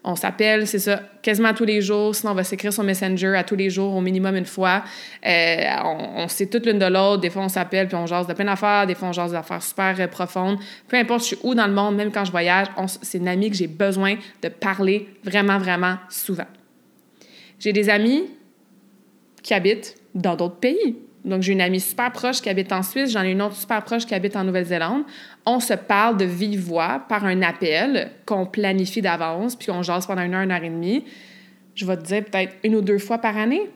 On 0.06 0.16
s'appelle, 0.18 0.68
c'est 0.68 0.80
ça, 0.80 1.02
quasiment 1.22 1.54
tous 1.54 1.64
les 1.64 1.82
jours. 1.82 2.14
Sinon, 2.14 2.34
on 2.34 2.36
va 2.36 2.44
s'écrire 2.44 2.74
sur 2.74 2.84
Messenger 2.84 3.38
à 3.38 3.44
tous 3.46 3.56
les 3.56 3.70
jours, 3.70 3.96
au 3.96 4.02
minimum 4.02 4.36
une 4.36 4.46
fois. 4.46 4.84
Euh, 5.26 5.66
on, 5.86 6.28
sait 6.28 6.48
toute 6.48 6.66
l'une 6.66 6.78
de 6.78 6.86
l'autre. 6.86 7.22
Des 7.22 7.30
fois, 7.30 7.44
on 7.44 7.50
s'appelle 7.50 7.88
puis 7.88 7.96
on 7.96 8.06
jase 8.06 8.28
de 8.28 8.34
plein 8.34 8.46
d'affaires. 8.46 8.86
Des 8.86 8.96
fois, 8.96 9.08
on 9.10 9.14
jase 9.14 9.32
d'affaires 9.32 9.64
super 9.64 9.96
euh, 9.98 10.08
profondes. 10.08 10.58
Peu 10.90 10.98
importe, 10.98 11.22
je 11.22 11.26
suis 11.28 11.38
où 11.44 11.56
dans 11.56 11.68
le 11.68 11.74
monde, 11.74 11.96
même 11.96 12.12
quand 12.12 12.26
je 12.26 12.32
voyage, 12.32 12.68
c'est 13.02 13.20
une 13.20 13.30
amie 13.30 13.50
que 13.50 13.56
j'ai 13.56 13.68
besoin 13.68 14.16
de 14.42 14.50
parler 14.50 15.08
vraiment, 15.24 15.58
vraiment 15.58 15.96
souvent. 16.10 16.48
J'ai 17.58 17.72
des 17.72 17.90
amis 17.90 18.26
qui 19.42 19.54
habitent 19.54 19.96
dans 20.14 20.36
d'autres 20.36 20.58
pays. 20.58 20.98
Donc, 21.26 21.42
j'ai 21.42 21.54
une 21.54 21.62
amie 21.62 21.80
super 21.80 22.12
proche 22.12 22.42
qui 22.42 22.50
habite 22.50 22.72
en 22.74 22.84
Suisse, 22.84 23.12
j'en 23.12 23.24
ai 23.24 23.32
une 23.32 23.42
autre 23.42 23.56
super 23.56 23.82
proche 23.84 24.06
qui 24.06 24.14
habite 24.14 24.36
en 24.36 24.44
Nouvelle-Zélande. 24.44 25.04
On 25.46 25.60
se 25.60 25.74
parle 25.74 26.18
de 26.18 26.26
vive 26.26 26.60
voix 26.60 27.04
par 27.08 27.26
un 27.26 27.42
appel 27.42 28.12
qu'on 28.26 28.46
planifie 28.46 29.02
d'avance, 29.02 29.56
puis 29.56 29.72
on 29.72 29.84
jase 29.84 30.06
pendant 30.06 30.22
une 30.22 30.34
heure, 30.34 30.42
une 30.42 30.52
heure 30.52 30.64
et 30.64 30.70
demie. 30.70 31.06
Je 31.76 31.86
vais 31.86 31.98
te 31.98 32.04
dire 32.04 32.26
peut-être 32.26 32.56
une 32.64 32.76
ou 32.76 32.82
deux 32.82 33.00
fois 33.00 33.20
par 33.20 33.38
année. 33.38 33.70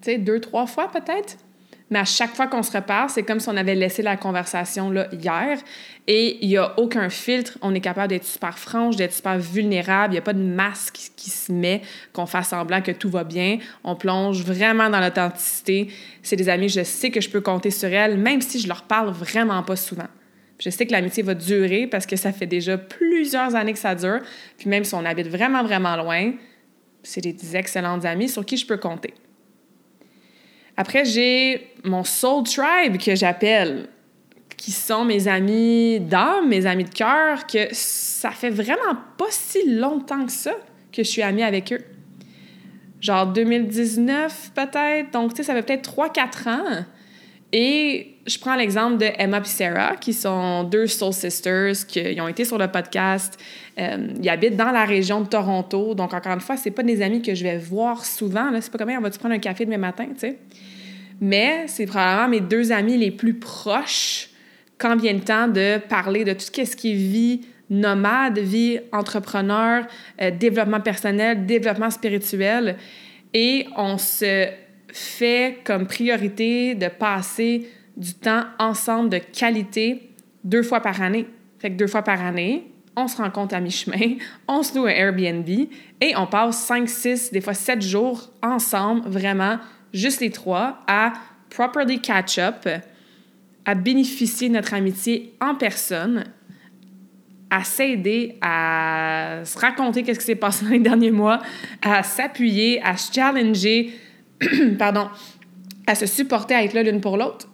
Tu 0.00 0.12
sais, 0.12 0.18
deux, 0.18 0.40
trois 0.40 0.66
fois 0.66 0.90
peut-être? 0.90 1.36
Mais 1.90 1.98
à 1.98 2.04
chaque 2.04 2.34
fois 2.34 2.46
qu'on 2.46 2.62
se 2.62 2.72
reparle, 2.72 3.08
c'est 3.08 3.22
comme 3.22 3.40
si 3.40 3.48
on 3.48 3.56
avait 3.56 3.74
laissé 3.74 4.02
la 4.02 4.16
conversation 4.16 4.90
là, 4.90 5.08
hier. 5.12 5.58
Et 6.06 6.38
il 6.42 6.48
n'y 6.48 6.58
a 6.58 6.78
aucun 6.78 7.08
filtre. 7.08 7.56
On 7.62 7.74
est 7.74 7.80
capable 7.80 8.08
d'être 8.08 8.24
super 8.24 8.58
franche, 8.58 8.96
d'être 8.96 9.12
super 9.14 9.38
vulnérable. 9.38 10.12
Il 10.12 10.16
n'y 10.16 10.18
a 10.18 10.22
pas 10.22 10.34
de 10.34 10.42
masque 10.42 11.12
qui 11.16 11.30
se 11.30 11.50
met, 11.50 11.82
qu'on 12.12 12.26
fasse 12.26 12.48
semblant 12.48 12.82
que 12.82 12.92
tout 12.92 13.08
va 13.08 13.24
bien. 13.24 13.58
On 13.84 13.96
plonge 13.96 14.42
vraiment 14.42 14.90
dans 14.90 15.00
l'authenticité. 15.00 15.88
C'est 16.22 16.36
des 16.36 16.48
amis, 16.48 16.68
je 16.68 16.82
sais 16.82 17.10
que 17.10 17.20
je 17.20 17.30
peux 17.30 17.40
compter 17.40 17.70
sur 17.70 17.88
elles, 17.88 18.18
même 18.18 18.42
si 18.42 18.60
je 18.60 18.68
leur 18.68 18.82
parle 18.82 19.10
vraiment 19.10 19.62
pas 19.62 19.76
souvent. 19.76 20.08
Je 20.58 20.70
sais 20.70 20.86
que 20.86 20.92
l'amitié 20.92 21.22
va 21.22 21.34
durer 21.34 21.86
parce 21.86 22.04
que 22.04 22.16
ça 22.16 22.32
fait 22.32 22.46
déjà 22.46 22.76
plusieurs 22.76 23.54
années 23.54 23.72
que 23.72 23.78
ça 23.78 23.94
dure. 23.94 24.20
Puis 24.58 24.68
même 24.68 24.84
si 24.84 24.94
on 24.94 25.04
habite 25.04 25.28
vraiment, 25.28 25.62
vraiment 25.62 25.96
loin, 25.96 26.32
c'est 27.02 27.20
des 27.20 27.56
excellentes 27.56 28.04
amies 28.04 28.28
sur 28.28 28.44
qui 28.44 28.56
je 28.56 28.66
peux 28.66 28.76
compter. 28.76 29.14
Après, 30.80 31.04
j'ai 31.04 31.72
mon 31.82 32.04
soul 32.04 32.44
tribe 32.44 32.98
que 32.98 33.16
j'appelle, 33.16 33.88
qui 34.56 34.70
sont 34.70 35.04
mes 35.04 35.26
amis 35.26 35.98
d'âme, 35.98 36.48
mes 36.48 36.66
amis 36.66 36.84
de 36.84 36.94
cœur, 36.94 37.48
que 37.48 37.66
ça 37.72 38.30
fait 38.30 38.50
vraiment 38.50 38.94
pas 39.16 39.26
si 39.30 39.74
longtemps 39.74 40.24
que 40.24 40.30
ça 40.30 40.52
que 40.92 41.02
je 41.02 41.08
suis 41.08 41.22
amie 41.22 41.42
avec 41.42 41.72
eux. 41.72 41.84
Genre 43.00 43.26
2019 43.26 44.52
peut-être, 44.54 45.10
donc 45.10 45.32
tu 45.32 45.38
sais, 45.38 45.42
ça 45.42 45.54
fait 45.54 45.62
peut-être 45.62 45.96
3-4 45.96 46.48
ans. 46.48 46.84
Et 47.52 48.14
je 48.26 48.38
prends 48.38 48.54
l'exemple 48.54 48.98
de 48.98 49.06
Emma 49.18 49.40
et 49.40 49.44
Sarah, 49.44 49.96
qui 49.96 50.12
sont 50.12 50.62
deux 50.62 50.86
Soul 50.86 51.12
Sisters, 51.12 51.86
qui 51.88 52.20
ont 52.20 52.28
été 52.28 52.44
sur 52.44 52.56
le 52.58 52.68
podcast. 52.68 53.36
Euh, 53.78 54.08
ils 54.20 54.28
habitent 54.28 54.56
dans 54.56 54.70
la 54.70 54.84
région 54.84 55.20
de 55.20 55.28
Toronto. 55.28 55.94
Donc, 55.94 56.12
encore 56.12 56.32
une 56.32 56.40
fois, 56.40 56.56
c'est 56.56 56.70
pas 56.70 56.82
des 56.82 57.00
amis 57.00 57.22
que 57.22 57.34
je 57.34 57.44
vais 57.44 57.58
voir 57.58 58.04
souvent. 58.04 58.50
C'est 58.60 58.72
pas 58.72 58.78
comme, 58.78 58.90
on 58.90 59.00
va-tu 59.00 59.18
prendre 59.18 59.34
un 59.34 59.38
café 59.38 59.64
demain 59.64 59.78
matin, 59.78 60.06
tu 60.12 60.20
sais? 60.20 60.38
Mais 61.20 61.64
c'est 61.66 61.86
probablement 61.86 62.28
mes 62.28 62.40
deux 62.40 62.72
amis 62.72 62.96
les 62.96 63.10
plus 63.10 63.34
proches 63.34 64.30
quand 64.78 64.96
vient 64.96 65.12
le 65.12 65.20
temps 65.20 65.48
de 65.48 65.78
parler 65.78 66.24
de 66.24 66.32
tout 66.32 66.40
ce 66.40 66.50
qui 66.76 66.92
est 66.92 66.94
vie 66.94 67.40
nomade, 67.70 68.38
vie 68.38 68.78
entrepreneur, 68.92 69.86
euh, 70.20 70.30
développement 70.30 70.80
personnel, 70.80 71.44
développement 71.46 71.90
spirituel. 71.90 72.76
Et 73.34 73.66
on 73.76 73.98
se 73.98 74.46
fait 74.92 75.58
comme 75.64 75.86
priorité 75.86 76.74
de 76.74 76.88
passer 76.88 77.68
du 77.96 78.14
temps 78.14 78.44
ensemble 78.58 79.10
de 79.10 79.18
qualité 79.18 80.10
deux 80.44 80.62
fois 80.62 80.80
par 80.80 81.02
année. 81.02 81.26
Fait 81.58 81.70
que 81.70 81.76
deux 81.76 81.88
fois 81.88 82.02
par 82.02 82.24
année, 82.24 82.64
on 82.98 83.08
se 83.08 83.16
rencontre 83.16 83.54
à 83.54 83.60
mi-chemin, 83.60 84.16
on 84.48 84.62
se 84.62 84.76
loue 84.76 84.86
un 84.86 84.90
Airbnb 84.90 85.48
et 86.00 86.16
on 86.16 86.26
passe 86.26 86.58
cinq, 86.64 86.88
six, 86.88 87.30
des 87.30 87.40
fois 87.40 87.54
sept 87.54 87.80
jours 87.80 88.30
ensemble, 88.42 89.08
vraiment 89.08 89.58
juste 89.92 90.20
les 90.20 90.30
trois, 90.30 90.80
à 90.86 91.12
properly 91.50 92.00
catch 92.00 92.38
up, 92.38 92.68
à 93.64 93.74
bénéficier 93.74 94.48
de 94.48 94.54
notre 94.54 94.74
amitié 94.74 95.34
en 95.40 95.54
personne, 95.54 96.24
à 97.50 97.64
s'aider, 97.64 98.36
à 98.40 99.40
se 99.44 99.58
raconter 99.58 100.02
qu'est-ce 100.02 100.18
qui 100.18 100.26
s'est 100.26 100.34
passé 100.34 100.64
dans 100.64 100.70
les 100.72 100.80
derniers 100.80 101.10
mois, 101.10 101.40
à 101.82 102.02
s'appuyer, 102.02 102.82
à 102.82 102.96
se 102.96 103.12
challenger, 103.12 103.92
pardon, 104.78 105.08
à 105.86 105.94
se 105.94 106.06
supporter, 106.06 106.54
à 106.54 106.64
être 106.64 106.74
là 106.74 106.82
l'une 106.82 107.00
pour 107.00 107.16
l'autre. 107.16 107.48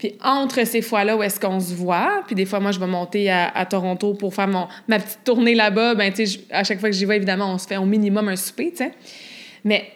Puis 0.00 0.14
entre 0.24 0.66
ces 0.66 0.80
fois-là 0.80 1.14
où 1.14 1.22
est-ce 1.22 1.38
qu'on 1.38 1.60
se 1.60 1.74
voit, 1.74 2.22
puis 2.24 2.34
des 2.34 2.46
fois, 2.46 2.58
moi, 2.58 2.72
je 2.72 2.80
vais 2.80 2.86
monter 2.86 3.30
à, 3.30 3.66
Toronto 3.66 4.14
pour 4.14 4.34
faire 4.34 4.48
mon, 4.48 4.66
ma 4.88 4.98
petite 4.98 5.18
tournée 5.24 5.54
là-bas, 5.54 5.94
ben, 5.94 6.10
tu 6.10 6.26
sais, 6.26 6.40
à 6.50 6.64
chaque 6.64 6.80
fois 6.80 6.88
que 6.88 6.96
j'y 6.96 7.04
vais, 7.04 7.16
évidemment, 7.16 7.52
on 7.52 7.58
se 7.58 7.66
fait 7.66 7.76
au 7.76 7.84
minimum 7.84 8.26
un 8.30 8.36
souper, 8.36 8.70
tu 8.70 8.78
sais. 8.78 8.92
Mais 9.62 9.92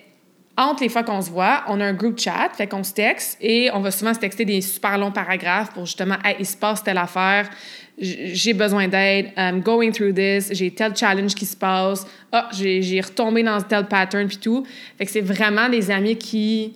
entre 0.58 0.82
les 0.82 0.90
fois 0.90 1.04
qu'on 1.04 1.22
se 1.22 1.30
voit, 1.30 1.64
on 1.68 1.80
a 1.80 1.86
un 1.86 1.94
group 1.94 2.20
chat, 2.20 2.50
fait 2.52 2.66
qu'on 2.66 2.84
se 2.84 2.92
texte 2.92 3.38
et 3.40 3.70
on 3.72 3.80
va 3.80 3.90
souvent 3.90 4.12
se 4.12 4.18
texter 4.18 4.44
des 4.44 4.60
super 4.60 4.98
longs 4.98 5.10
paragraphes 5.10 5.72
pour 5.72 5.86
justement, 5.86 6.16
hey, 6.22 6.36
il 6.38 6.44
se 6.44 6.58
passe 6.58 6.84
telle 6.84 6.98
affaire, 6.98 7.48
j'ai 7.96 8.52
besoin 8.52 8.88
d'aide, 8.88 9.32
I'm 9.38 9.62
going 9.62 9.92
through 9.92 10.12
this, 10.12 10.52
j'ai 10.52 10.70
tel 10.70 10.94
challenge 10.94 11.34
qui 11.34 11.46
se 11.46 11.56
passe, 11.56 12.06
ah, 12.30 12.50
j'ai 12.52 13.00
retombé 13.00 13.42
dans 13.42 13.62
tel 13.62 13.86
pattern 13.86 14.28
puis 14.28 14.36
tout. 14.36 14.66
Fait 14.98 15.06
que 15.06 15.10
c'est 15.10 15.22
vraiment 15.22 15.70
des 15.70 15.90
amis 15.90 16.18
qui 16.18 16.74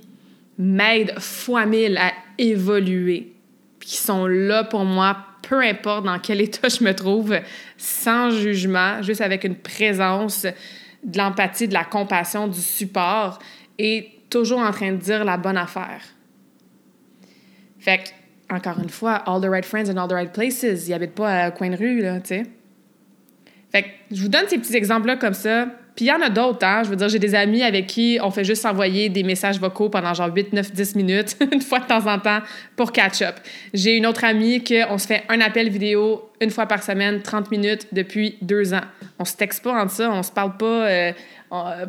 m'aident 0.56 1.12
fois 1.18 1.66
mille 1.66 1.98
à 1.98 2.12
évoluer, 2.38 3.32
qui 3.80 3.96
sont 3.96 4.26
là 4.26 4.64
pour 4.64 4.84
moi, 4.84 5.16
peu 5.42 5.60
importe 5.60 6.04
dans 6.04 6.18
quel 6.18 6.40
état 6.42 6.68
je 6.68 6.82
me 6.82 6.94
trouve, 6.94 7.36
sans 7.76 8.30
jugement, 8.30 9.02
juste 9.02 9.20
avec 9.20 9.44
une 9.44 9.56
présence 9.56 10.46
de 11.04 11.18
l'empathie, 11.18 11.68
de 11.68 11.74
la 11.74 11.84
compassion, 11.84 12.48
du 12.48 12.60
support 12.60 13.38
et 13.78 14.10
toujours 14.30 14.60
en 14.60 14.70
train 14.70 14.92
de 14.92 14.96
dire 14.96 15.24
la 15.24 15.36
bonne 15.36 15.56
affaire. 15.56 16.02
Fait 17.78 17.98
que, 17.98 18.54
encore 18.54 18.78
une 18.82 18.88
fois, 18.88 19.14
all 19.26 19.40
the 19.40 19.48
right 19.48 19.64
friends 19.64 19.88
in 19.88 19.96
all 19.96 20.08
the 20.08 20.12
right 20.12 20.32
places. 20.32 20.88
Ils 20.88 20.94
habitent 20.94 21.14
pas 21.14 21.44
à 21.44 21.50
coin 21.50 21.70
de 21.70 21.76
rue, 21.76 22.00
là, 22.00 22.20
tu 22.20 22.28
sais. 22.28 22.42
Fait 23.70 23.82
que 23.82 23.88
je 24.10 24.22
vous 24.22 24.28
donne 24.28 24.48
ces 24.48 24.58
petits 24.58 24.76
exemples-là 24.76 25.16
comme 25.16 25.34
ça. 25.34 25.68
Puis 25.98 26.04
il 26.04 26.10
y 26.10 26.12
en 26.12 26.22
a 26.22 26.30
d'autres, 26.30 26.64
hein. 26.64 26.84
Je 26.84 26.90
veux 26.90 26.94
dire, 26.94 27.08
j'ai 27.08 27.18
des 27.18 27.34
amis 27.34 27.64
avec 27.64 27.88
qui 27.88 28.20
on 28.22 28.30
fait 28.30 28.44
juste 28.44 28.62
s'envoyer 28.62 29.08
des 29.08 29.24
messages 29.24 29.58
vocaux 29.58 29.88
pendant 29.88 30.14
genre 30.14 30.32
8, 30.32 30.52
9, 30.52 30.70
10 30.70 30.94
minutes, 30.94 31.36
une 31.52 31.60
fois 31.60 31.80
de 31.80 31.86
temps 31.86 32.06
en 32.06 32.20
temps, 32.20 32.38
pour 32.76 32.92
catch-up. 32.92 33.34
J'ai 33.74 33.96
une 33.96 34.06
autre 34.06 34.22
amie 34.22 34.62
qu'on 34.62 34.96
se 34.96 35.08
fait 35.08 35.24
un 35.28 35.40
appel 35.40 35.68
vidéo 35.70 36.30
une 36.40 36.50
fois 36.50 36.66
par 36.66 36.84
semaine, 36.84 37.20
30 37.20 37.50
minutes, 37.50 37.88
depuis 37.90 38.38
deux 38.40 38.74
ans. 38.74 38.84
On 39.18 39.24
se 39.24 39.36
texte 39.36 39.64
pas 39.64 39.72
entre 39.72 39.90
ça, 39.90 40.08
on 40.12 40.22
se 40.22 40.30
parle 40.30 40.56
pas 40.56 40.86
euh, 40.86 41.12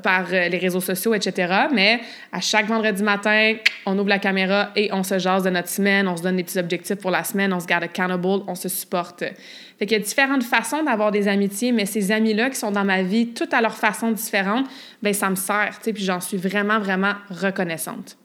par 0.01 0.25
euh, 0.31 0.47
les 0.47 0.57
réseaux 0.57 0.81
sociaux, 0.81 1.13
etc. 1.13 1.67
Mais 1.71 1.99
à 2.31 2.41
chaque 2.41 2.65
vendredi 2.65 3.03
matin, 3.03 3.57
on 3.85 3.95
ouvre 3.99 4.09
la 4.09 4.17
caméra 4.17 4.71
et 4.75 4.91
on 4.91 5.03
se 5.03 5.19
jase 5.19 5.43
de 5.43 5.51
notre 5.51 5.69
semaine, 5.69 6.07
on 6.07 6.17
se 6.17 6.23
donne 6.23 6.37
des 6.37 6.43
petits 6.43 6.57
objectifs 6.57 6.97
pour 6.97 7.11
la 7.11 7.23
semaine, 7.23 7.53
on 7.53 7.59
se 7.59 7.67
garde 7.67 7.83
accountable, 7.83 8.43
on 8.47 8.55
se 8.55 8.69
supporte. 8.69 9.23
Fait 9.79 9.85
qu'il 9.85 9.97
y 9.97 10.01
a 10.01 10.03
différentes 10.03 10.43
façons 10.43 10.83
d'avoir 10.83 11.09
des 11.11 11.29
amitiés, 11.29 11.71
mais 11.71 11.85
ces 11.85 12.11
amis-là 12.11 12.49
qui 12.49 12.57
sont 12.57 12.71
dans 12.71 12.83
ma 12.83 13.01
vie, 13.01 13.29
toutes 13.29 13.53
à 13.53 13.61
leur 13.61 13.75
façon 13.75 14.11
différente, 14.11 14.67
ben 15.01 15.13
ça 15.13 15.29
me 15.29 15.35
sert, 15.35 15.77
tu 15.77 15.85
sais, 15.85 15.93
puis 15.93 16.03
j'en 16.03 16.19
suis 16.19 16.35
vraiment, 16.35 16.79
vraiment 16.79 17.13
reconnaissante. 17.29 18.17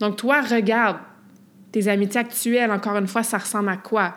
Donc 0.00 0.16
toi, 0.16 0.40
regarde 0.40 0.96
tes 1.72 1.88
amitiés 1.88 2.20
actuelles, 2.20 2.70
encore 2.70 2.96
une 2.96 3.06
fois, 3.06 3.22
ça 3.22 3.36
ressemble 3.36 3.68
à 3.68 3.76
quoi? 3.76 4.14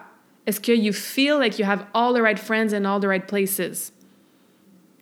Est-ce 0.48 0.62
que 0.62 0.72
you 0.72 0.94
feel 0.94 1.40
like 1.40 1.60
you 1.60 1.66
have 1.66 1.86
all 1.94 2.14
the 2.14 2.22
right 2.22 2.40
friends 2.40 2.74
in 2.74 2.86
all 2.86 3.02
the 3.02 3.08
right 3.08 3.26
places? 3.26 3.92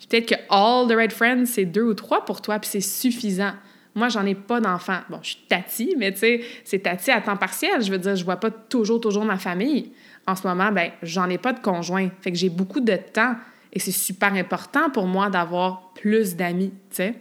Peut-être 0.10 0.28
que 0.28 0.36
all 0.50 0.88
the 0.88 0.96
right 0.96 1.14
friends, 1.14 1.46
c'est 1.46 1.66
deux 1.66 1.84
ou 1.84 1.94
trois 1.94 2.26
pour 2.26 2.42
toi, 2.42 2.58
puis 2.58 2.70
c'est 2.70 2.82
suffisant. 2.82 3.54
Moi, 3.96 4.10
j'en 4.10 4.26
ai 4.26 4.34
pas 4.34 4.60
d'enfants. 4.60 5.02
Bon, 5.10 5.20
je 5.22 5.30
suis 5.30 5.46
tati, 5.48 5.94
mais 5.98 6.12
tu 6.12 6.20
sais, 6.20 6.42
c'est 6.64 6.80
tati 6.80 7.12
à 7.12 7.22
temps 7.22 7.38
partiel. 7.38 7.82
Je 7.84 7.92
veux 7.92 8.00
dire, 8.00 8.16
je 8.16 8.26
vois 8.26 8.38
pas 8.38 8.50
toujours, 8.50 9.00
toujours 9.00 9.24
ma 9.24 9.38
famille. 9.38 9.92
En 10.26 10.36
ce 10.36 10.48
moment, 10.48 10.72
ben, 10.72 10.92
j'en 11.02 11.30
ai 11.30 11.38
pas 11.38 11.54
de 11.54 11.60
conjoint. 11.60 12.10
Fait 12.22 12.32
que 12.32 12.38
j'ai 12.38 12.50
beaucoup 12.50 12.80
de 12.80 12.96
temps 12.96 13.36
et 13.72 13.80
c'est 13.80 13.92
super 13.92 14.34
important 14.34 14.90
pour 14.90 15.08
moi 15.08 15.30
d'avoir 15.30 15.92
plus 15.96 16.36
d'amis, 16.36 16.72
tu 16.90 16.98
sais. 16.98 17.16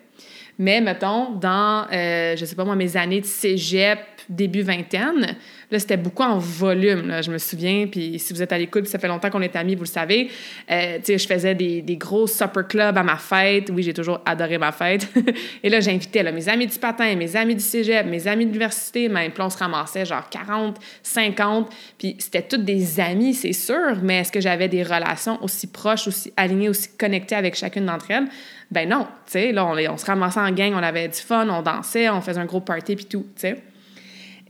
Mais 0.58 0.80
mettons, 0.80 1.30
dans, 1.30 1.86
euh, 1.90 2.36
je 2.36 2.44
sais 2.44 2.54
pas 2.54 2.64
moi, 2.64 2.76
mes 2.76 2.96
années 2.96 3.20
de 3.20 3.26
cégep, 3.26 3.98
début 4.28 4.62
vingtaine, 4.62 5.36
là, 5.70 5.78
c'était 5.78 5.96
beaucoup 5.96 6.22
en 6.22 6.38
volume, 6.38 7.08
là, 7.08 7.22
je 7.22 7.30
me 7.30 7.38
souviens. 7.38 7.86
Puis 7.86 8.18
si 8.18 8.32
vous 8.32 8.42
êtes 8.42 8.52
à 8.52 8.58
l'écoute, 8.58 8.86
ça 8.86 8.98
fait 8.98 9.08
longtemps 9.08 9.30
qu'on 9.30 9.42
est 9.42 9.56
amis, 9.56 9.74
vous 9.74 9.84
le 9.84 9.88
savez. 9.88 10.30
Euh, 10.70 10.98
tu 10.98 11.04
sais, 11.04 11.18
je 11.18 11.26
faisais 11.26 11.54
des, 11.54 11.82
des, 11.82 11.96
gros 11.96 12.26
supper 12.26 12.62
clubs 12.68 12.96
à 12.96 13.02
ma 13.02 13.16
fête. 13.16 13.70
Oui, 13.72 13.82
j'ai 13.82 13.94
toujours 13.94 14.20
adoré 14.24 14.58
ma 14.58 14.72
fête. 14.72 15.08
Et 15.62 15.68
là, 15.68 15.80
j'invitais 15.80 16.22
mes 16.30 16.48
amis 16.48 16.66
du 16.66 16.78
patin, 16.78 17.14
mes 17.16 17.36
amis 17.36 17.54
du 17.54 17.62
cégep, 17.62 18.06
mes 18.06 18.26
amis 18.26 18.44
de 18.44 18.50
l'université, 18.50 19.08
même. 19.08 19.32
Puis 19.32 19.42
on 19.42 19.50
se 19.50 19.58
ramassait 19.58 20.04
genre 20.04 20.28
40, 20.28 20.78
50. 21.02 21.70
Puis 21.98 22.16
c'était 22.18 22.42
tous 22.42 22.58
des 22.58 23.00
amis, 23.00 23.34
c'est 23.34 23.52
sûr. 23.52 23.96
Mais 24.02 24.20
est-ce 24.20 24.32
que 24.32 24.40
j'avais 24.40 24.68
des 24.68 24.82
relations 24.82 25.42
aussi 25.42 25.66
proches, 25.66 26.06
aussi 26.06 26.32
alignées, 26.36 26.68
aussi 26.68 26.88
connectées 26.96 27.34
avec 27.34 27.54
chacune 27.54 27.86
d'entre 27.86 28.10
elles? 28.10 28.28
Ben 28.70 28.88
non, 28.88 29.06
tu 29.26 29.32
sais, 29.32 29.52
là, 29.52 29.66
on, 29.66 29.76
on, 29.76 29.96
se 29.98 30.06
ramassait 30.06 30.40
en 30.40 30.50
gang, 30.50 30.72
on 30.74 30.82
avait 30.82 31.08
du 31.08 31.18
fun, 31.18 31.46
on 31.48 31.60
dansait, 31.60 32.08
on 32.08 32.22
faisait 32.22 32.40
un 32.40 32.46
gros 32.46 32.60
party, 32.60 32.96
puis 32.96 33.04
tout, 33.04 33.26
tu 33.36 33.42
sais. 33.42 33.62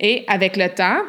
Et 0.03 0.25
avec 0.27 0.57
le 0.59 0.69
temps, 0.69 1.03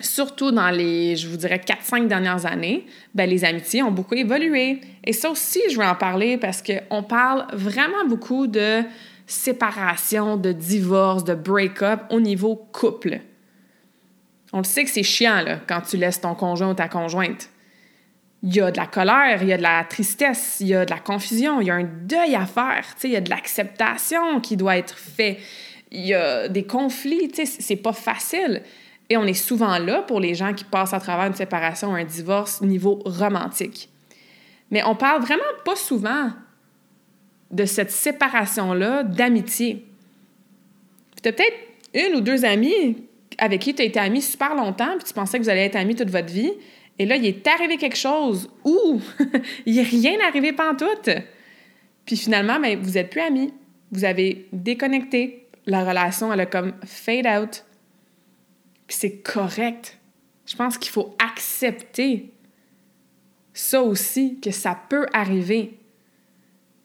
surtout 0.00 0.50
dans 0.50 0.70
les, 0.70 1.16
je 1.16 1.28
vous 1.28 1.38
dirais, 1.38 1.62
4-5 1.64 2.06
dernières 2.08 2.44
années, 2.44 2.84
ben, 3.14 3.30
les 3.30 3.44
amitiés 3.44 3.82
ont 3.82 3.90
beaucoup 3.90 4.14
évolué. 4.14 4.80
Et 5.04 5.12
ça 5.14 5.30
aussi, 5.30 5.60
je 5.70 5.78
veux 5.78 5.86
en 5.86 5.94
parler 5.94 6.36
parce 6.36 6.62
qu'on 6.62 7.02
parle 7.02 7.46
vraiment 7.52 8.04
beaucoup 8.06 8.46
de 8.46 8.82
séparation, 9.26 10.36
de 10.36 10.52
divorce, 10.52 11.24
de 11.24 11.34
break-up 11.34 12.00
au 12.10 12.20
niveau 12.20 12.56
couple. 12.56 13.20
On 14.52 14.58
le 14.58 14.64
sait 14.64 14.84
que 14.84 14.90
c'est 14.90 15.02
chiant, 15.02 15.42
là, 15.42 15.60
quand 15.66 15.82
tu 15.82 15.96
laisses 15.96 16.20
ton 16.20 16.34
conjoint 16.34 16.70
ou 16.70 16.74
ta 16.74 16.88
conjointe 16.88 17.48
il 18.42 18.54
y 18.54 18.60
a 18.60 18.70
de 18.70 18.76
la 18.76 18.86
colère, 18.86 19.42
il 19.42 19.48
y 19.48 19.52
a 19.52 19.56
de 19.56 19.62
la 19.62 19.84
tristesse, 19.84 20.58
il 20.60 20.68
y 20.68 20.74
a 20.74 20.84
de 20.84 20.90
la 20.90 21.00
confusion, 21.00 21.60
il 21.60 21.66
y 21.66 21.70
a 21.70 21.74
un 21.74 21.84
deuil 21.84 22.36
à 22.36 22.46
faire, 22.46 22.84
il 23.02 23.10
y 23.10 23.16
a 23.16 23.20
de 23.20 23.30
l'acceptation 23.30 24.40
qui 24.40 24.56
doit 24.56 24.76
être 24.76 24.96
fait, 24.96 25.38
il 25.90 26.06
y 26.06 26.14
a 26.14 26.48
des 26.48 26.64
conflits, 26.64 27.30
c'est 27.32 27.76
pas 27.76 27.92
facile. 27.92 28.62
Et 29.10 29.16
on 29.16 29.24
est 29.24 29.34
souvent 29.34 29.78
là 29.78 30.02
pour 30.02 30.20
les 30.20 30.34
gens 30.34 30.52
qui 30.52 30.64
passent 30.64 30.92
à 30.92 31.00
travers 31.00 31.26
une 31.26 31.34
séparation 31.34 31.92
ou 31.92 31.94
un 31.94 32.04
divorce 32.04 32.60
niveau 32.60 33.00
romantique. 33.04 33.88
Mais 34.70 34.82
on 34.84 34.94
parle 34.94 35.22
vraiment 35.22 35.42
pas 35.64 35.76
souvent 35.76 36.30
de 37.50 37.64
cette 37.64 37.90
séparation-là 37.90 39.02
d'amitié. 39.02 39.86
Tu 41.22 41.28
as 41.28 41.32
peut-être 41.32 41.56
une 41.94 42.16
ou 42.16 42.20
deux 42.20 42.44
amis 42.44 43.02
avec 43.38 43.62
qui 43.62 43.74
tu 43.74 43.80
as 43.80 43.86
été 43.86 43.98
ami 43.98 44.20
super 44.20 44.54
longtemps, 44.54 44.96
puis 44.98 45.06
tu 45.06 45.14
pensais 45.14 45.38
que 45.38 45.44
vous 45.44 45.48
allez 45.48 45.62
être 45.62 45.76
amis 45.76 45.94
toute 45.94 46.10
votre 46.10 46.32
vie, 46.32 46.52
et 46.98 47.06
là, 47.06 47.16
il 47.16 47.24
est 47.24 47.46
arrivé 47.46 47.76
quelque 47.76 47.96
chose 47.96 48.50
ou 48.64 49.00
il 49.66 49.76
n'est 49.76 49.82
rien 49.82 50.18
arrivé 50.26 50.52
pantoute. 50.52 51.10
Puis 52.04 52.16
finalement, 52.16 52.58
ben, 52.58 52.78
vous 52.80 52.92
n'êtes 52.92 53.10
plus 53.10 53.20
amis. 53.20 53.52
Vous 53.92 54.04
avez 54.04 54.46
déconnecté. 54.52 55.47
La 55.68 55.84
relation, 55.84 56.32
elle 56.32 56.40
a 56.40 56.46
comme 56.46 56.72
fade 56.82 57.26
out. 57.26 57.64
C'est 58.88 59.18
correct. 59.18 59.98
Je 60.46 60.56
pense 60.56 60.78
qu'il 60.78 60.90
faut 60.90 61.14
accepter 61.22 62.32
ça 63.52 63.82
aussi, 63.82 64.40
que 64.40 64.50
ça 64.50 64.78
peut 64.88 65.06
arriver. 65.12 65.78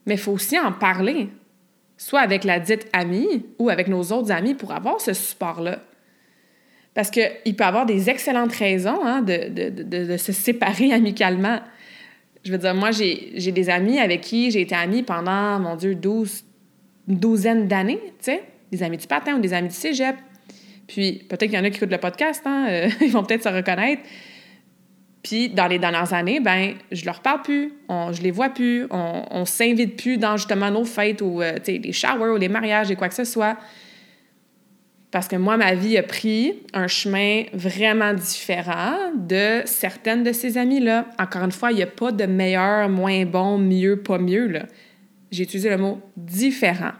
Mais 0.05 0.15
il 0.15 0.19
faut 0.19 0.33
aussi 0.33 0.59
en 0.59 0.73
parler, 0.73 1.29
soit 1.95 2.19
avec 2.19 2.43
la 2.43 2.59
dite 2.59 2.89
amie 2.91 3.45
ou 3.57 3.69
avec 3.69 3.87
nos 3.87 4.03
autres 4.11 4.33
amis 4.33 4.53
pour 4.53 4.73
avoir 4.73 4.99
ce 4.99 5.13
support-là. 5.13 5.79
Parce 6.93 7.09
qu'il 7.09 7.55
peut 7.55 7.63
avoir 7.63 7.85
des 7.85 8.09
excellentes 8.09 8.51
raisons 8.51 8.99
hein, 9.05 9.21
de, 9.21 9.47
de, 9.47 9.69
de, 9.69 10.05
de, 10.05 10.17
se 10.17 10.33
séparer 10.33 10.91
amicalement. 10.91 11.61
Je 12.43 12.51
veux 12.51 12.57
dire, 12.57 12.75
moi, 12.75 12.91
j'ai 12.91 13.51
des 13.53 13.69
amis 13.69 13.97
avec 13.99 14.19
qui 14.19 14.51
j'ai 14.51 14.59
été 14.59 14.75
amie 14.75 15.03
pendant, 15.03 15.57
mon 15.61 15.77
Dieu, 15.77 15.95
12, 15.95 16.43
une 17.07 17.15
douzaine 17.15 17.69
d'années, 17.69 18.01
tu 18.19 18.25
sais, 18.25 18.43
des 18.75 18.83
amis 18.83 18.97
du 18.97 19.07
patin 19.07 19.35
ou 19.35 19.39
des 19.39 19.53
amis 19.53 19.69
du 19.69 19.75
cégep. 19.75 20.15
Puis 20.87 21.25
peut-être 21.29 21.49
qu'il 21.49 21.53
y 21.53 21.57
en 21.57 21.63
a 21.63 21.69
qui 21.69 21.77
écoutent 21.77 21.91
le 21.91 21.97
podcast, 21.97 22.41
hein, 22.45 22.67
euh, 22.69 22.89
ils 23.01 23.11
vont 23.11 23.23
peut-être 23.23 23.43
se 23.43 23.49
reconnaître. 23.49 24.01
Puis 25.21 25.49
dans 25.49 25.67
les 25.67 25.79
dernières 25.79 26.13
années, 26.13 26.41
ben 26.41 26.73
je 26.91 27.05
leur 27.05 27.21
parle 27.21 27.41
plus, 27.41 27.73
on, 27.87 28.11
je 28.11 28.21
les 28.21 28.31
vois 28.31 28.49
plus, 28.49 28.87
on, 28.91 29.23
on 29.31 29.45
s'invite 29.45 29.95
plus 29.95 30.17
dans 30.17 30.35
justement 30.35 30.69
nos 30.69 30.83
fêtes 30.83 31.21
ou 31.21 31.41
euh, 31.41 31.57
les 31.65 31.93
showers 31.93 32.31
ou 32.31 32.37
les 32.37 32.49
mariages 32.49 32.91
et 32.91 32.95
quoi 32.95 33.07
que 33.07 33.15
ce 33.15 33.23
soit. 33.23 33.57
Parce 35.11 35.27
que 35.27 35.35
moi, 35.35 35.57
ma 35.57 35.75
vie 35.75 35.95
a 35.97 36.03
pris 36.03 36.55
un 36.73 36.87
chemin 36.87 37.43
vraiment 37.53 38.13
différent 38.15 38.97
de 39.15 39.61
certaines 39.65 40.23
de 40.23 40.33
ces 40.33 40.57
amies-là. 40.57 41.05
Encore 41.19 41.43
une 41.43 41.51
fois, 41.51 41.71
il 41.71 41.75
n'y 41.75 41.83
a 41.83 41.87
pas 41.87 42.11
de 42.11 42.25
meilleur, 42.25 42.89
moins 42.89 43.23
bon, 43.23 43.59
mieux, 43.59 43.97
pas 43.97 44.17
mieux. 44.17 44.51
J'ai 45.31 45.43
utilisé 45.43 45.69
le 45.69 45.77
mot 45.77 46.01
différent. 46.17 46.93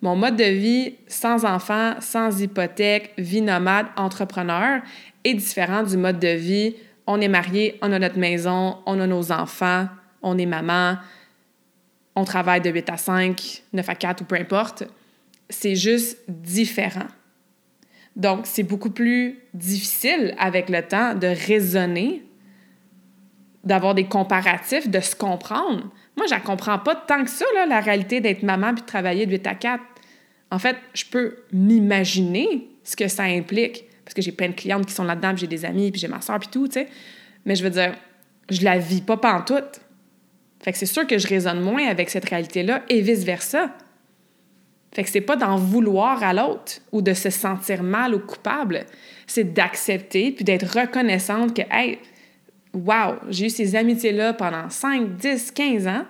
Mon 0.00 0.16
mode 0.16 0.36
de 0.36 0.44
vie 0.44 0.94
sans 1.06 1.44
enfants, 1.44 1.94
sans 2.00 2.40
hypothèque, 2.40 3.14
vie 3.18 3.42
nomade, 3.42 3.86
entrepreneur 3.96 4.80
est 5.24 5.34
différent 5.34 5.82
du 5.82 5.96
mode 5.96 6.18
de 6.20 6.28
vie 6.28 6.74
on 7.10 7.22
est 7.22 7.28
marié, 7.28 7.78
on 7.80 7.90
a 7.90 7.98
notre 7.98 8.18
maison, 8.18 8.76
on 8.84 9.00
a 9.00 9.06
nos 9.06 9.32
enfants, 9.32 9.88
on 10.20 10.36
est 10.36 10.44
maman, 10.44 10.98
on 12.14 12.24
travaille 12.24 12.60
de 12.60 12.68
8 12.68 12.90
à 12.90 12.96
5, 12.98 13.62
9 13.72 13.88
à 13.88 13.94
4 13.94 14.20
ou 14.20 14.24
peu 14.26 14.36
importe. 14.36 14.84
C'est 15.48 15.74
juste 15.74 16.18
différent. 16.28 17.08
Donc, 18.14 18.40
c'est 18.44 18.62
beaucoup 18.62 18.90
plus 18.90 19.38
difficile 19.54 20.34
avec 20.38 20.68
le 20.68 20.82
temps 20.82 21.14
de 21.14 21.28
raisonner, 21.28 22.22
d'avoir 23.64 23.94
des 23.94 24.04
comparatifs, 24.04 24.90
de 24.90 25.00
se 25.00 25.16
comprendre. 25.16 25.90
Moi, 26.18 26.26
je 26.28 26.34
ne 26.34 26.40
comprends 26.40 26.80
pas 26.80 26.96
tant 26.96 27.22
que 27.22 27.30
ça, 27.30 27.44
la 27.68 27.78
réalité 27.78 28.20
d'être 28.20 28.42
maman 28.42 28.74
puis 28.74 28.82
de 28.82 28.86
travailler 28.86 29.24
de 29.24 29.30
8 29.30 29.46
à 29.46 29.54
4. 29.54 29.82
En 30.50 30.58
fait, 30.58 30.76
je 30.92 31.04
peux 31.04 31.36
m'imaginer 31.52 32.68
ce 32.82 32.96
que 32.96 33.06
ça 33.06 33.22
implique, 33.22 33.84
parce 34.04 34.14
que 34.14 34.22
j'ai 34.22 34.32
plein 34.32 34.48
de 34.48 34.54
clientes 34.54 34.84
qui 34.84 34.92
sont 34.92 35.04
là-dedans, 35.04 35.30
puis 35.30 35.42
j'ai 35.42 35.46
des 35.46 35.64
amis, 35.64 35.92
puis 35.92 36.00
j'ai 36.00 36.08
ma 36.08 36.20
soeur, 36.20 36.40
puis 36.40 36.48
tout, 36.48 36.66
tu 36.66 36.80
sais. 36.80 36.88
Mais 37.44 37.54
je 37.54 37.62
veux 37.62 37.70
dire, 37.70 37.94
je 38.50 38.64
la 38.64 38.78
vis 38.78 39.00
pas 39.00 39.16
pantoute. 39.16 39.80
Fait 40.60 40.72
que 40.72 40.78
c'est 40.78 40.86
sûr 40.86 41.06
que 41.06 41.18
je 41.18 41.28
raisonne 41.28 41.60
moins 41.60 41.86
avec 41.86 42.10
cette 42.10 42.28
réalité-là 42.28 42.82
et 42.88 43.00
vice-versa. 43.00 43.70
Fait 44.92 45.04
que 45.04 45.10
c'est 45.10 45.20
pas 45.20 45.36
d'en 45.36 45.56
vouloir 45.56 46.20
à 46.24 46.32
l'autre 46.32 46.80
ou 46.90 47.00
de 47.00 47.12
se 47.14 47.30
sentir 47.30 47.84
mal 47.84 48.12
ou 48.12 48.18
coupable. 48.18 48.86
C'est 49.28 49.54
d'accepter 49.54 50.32
puis 50.32 50.44
d'être 50.44 50.80
reconnaissante 50.80 51.54
que, 51.54 51.62
hey, 51.70 52.00
wow, 52.84 53.16
j'ai 53.28 53.46
eu 53.46 53.50
ces 53.50 53.76
amitiés-là 53.76 54.34
pendant 54.34 54.68
5, 54.68 55.16
10, 55.16 55.50
15 55.52 55.86
ans. 55.86 56.04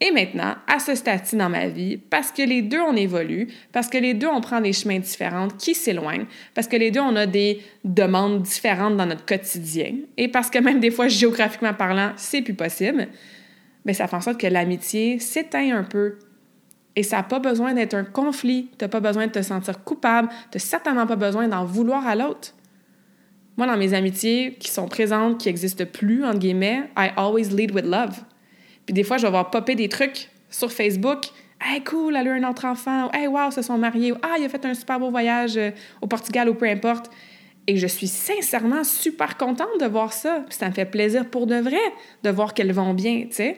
Et 0.00 0.12
maintenant, 0.12 0.54
à 0.68 0.78
ce 0.78 0.94
stade 0.94 1.22
dans 1.32 1.48
ma 1.48 1.66
vie, 1.66 1.96
parce 1.96 2.30
que 2.30 2.42
les 2.42 2.62
deux, 2.62 2.80
on 2.80 2.94
évolue, 2.94 3.48
parce 3.72 3.88
que 3.88 3.98
les 3.98 4.14
deux, 4.14 4.28
on 4.28 4.40
prend 4.40 4.60
des 4.60 4.72
chemins 4.72 5.00
différents 5.00 5.48
qui 5.48 5.74
s'éloignent, 5.74 6.26
parce 6.54 6.68
que 6.68 6.76
les 6.76 6.92
deux, 6.92 7.00
on 7.00 7.16
a 7.16 7.26
des 7.26 7.60
demandes 7.82 8.42
différentes 8.42 8.96
dans 8.96 9.06
notre 9.06 9.26
quotidien, 9.26 9.94
et 10.16 10.28
parce 10.28 10.50
que 10.50 10.60
même 10.60 10.78
des 10.78 10.92
fois, 10.92 11.08
géographiquement 11.08 11.74
parlant, 11.74 12.12
c'est 12.16 12.42
plus 12.42 12.54
possible, 12.54 13.08
mais 13.84 13.92
ça 13.92 14.06
fait 14.06 14.14
en 14.14 14.20
sorte 14.20 14.40
que 14.40 14.46
l'amitié 14.46 15.18
s'éteint 15.18 15.76
un 15.76 15.82
peu. 15.82 16.18
Et 16.94 17.02
ça 17.02 17.16
n'a 17.16 17.22
pas 17.24 17.40
besoin 17.40 17.74
d'être 17.74 17.94
un 17.94 18.04
conflit, 18.04 18.68
tu 18.78 18.84
n'as 18.84 18.88
pas 18.88 19.00
besoin 19.00 19.26
de 19.26 19.32
te 19.32 19.42
sentir 19.42 19.82
coupable, 19.82 20.28
tu 20.52 20.58
n'as 20.58 20.60
certainement 20.60 21.06
pas 21.06 21.16
besoin 21.16 21.48
d'en 21.48 21.64
vouloir 21.64 22.06
à 22.06 22.14
l'autre. 22.14 22.54
Moi, 23.58 23.66
dans 23.66 23.76
mes 23.76 23.92
amitiés 23.92 24.54
qui 24.60 24.70
sont 24.70 24.86
présentes, 24.86 25.38
qui 25.38 25.48
n'existent 25.48 25.84
plus, 25.84 26.24
entre 26.24 26.38
guillemets, 26.38 26.84
I 26.96 27.10
always 27.16 27.48
lead 27.50 27.72
with 27.74 27.84
love. 27.84 28.14
Puis 28.86 28.94
des 28.94 29.02
fois, 29.02 29.16
je 29.16 29.24
vais 29.24 29.30
voir 29.30 29.50
popper 29.50 29.74
des 29.74 29.88
trucs 29.88 30.30
sur 30.48 30.70
Facebook. 30.70 31.24
Hey, 31.60 31.82
cool, 31.82 32.14
elle 32.14 32.28
a 32.28 32.36
eu 32.36 32.40
un 32.40 32.48
autre 32.48 32.66
enfant. 32.66 33.10
Hey, 33.12 33.26
wow, 33.26 33.50
se 33.50 33.62
sont 33.62 33.76
mariés. 33.76 34.14
Ah, 34.22 34.36
il 34.38 34.44
a 34.44 34.48
fait 34.48 34.64
un 34.64 34.74
super 34.74 35.00
beau 35.00 35.10
voyage 35.10 35.56
euh, 35.56 35.72
au 36.00 36.06
Portugal 36.06 36.48
ou 36.48 36.54
peu 36.54 36.66
importe. 36.66 37.10
Et 37.66 37.76
je 37.76 37.88
suis 37.88 38.06
sincèrement 38.06 38.84
super 38.84 39.36
contente 39.36 39.80
de 39.80 39.86
voir 39.86 40.12
ça. 40.12 40.44
Puis 40.48 40.56
ça 40.56 40.68
me 40.68 40.72
fait 40.72 40.84
plaisir 40.84 41.28
pour 41.28 41.48
de 41.48 41.56
vrai 41.56 41.76
de 42.22 42.30
voir 42.30 42.54
qu'elles 42.54 42.72
vont 42.72 42.94
bien, 42.94 43.22
tu 43.22 43.34
sais. 43.34 43.56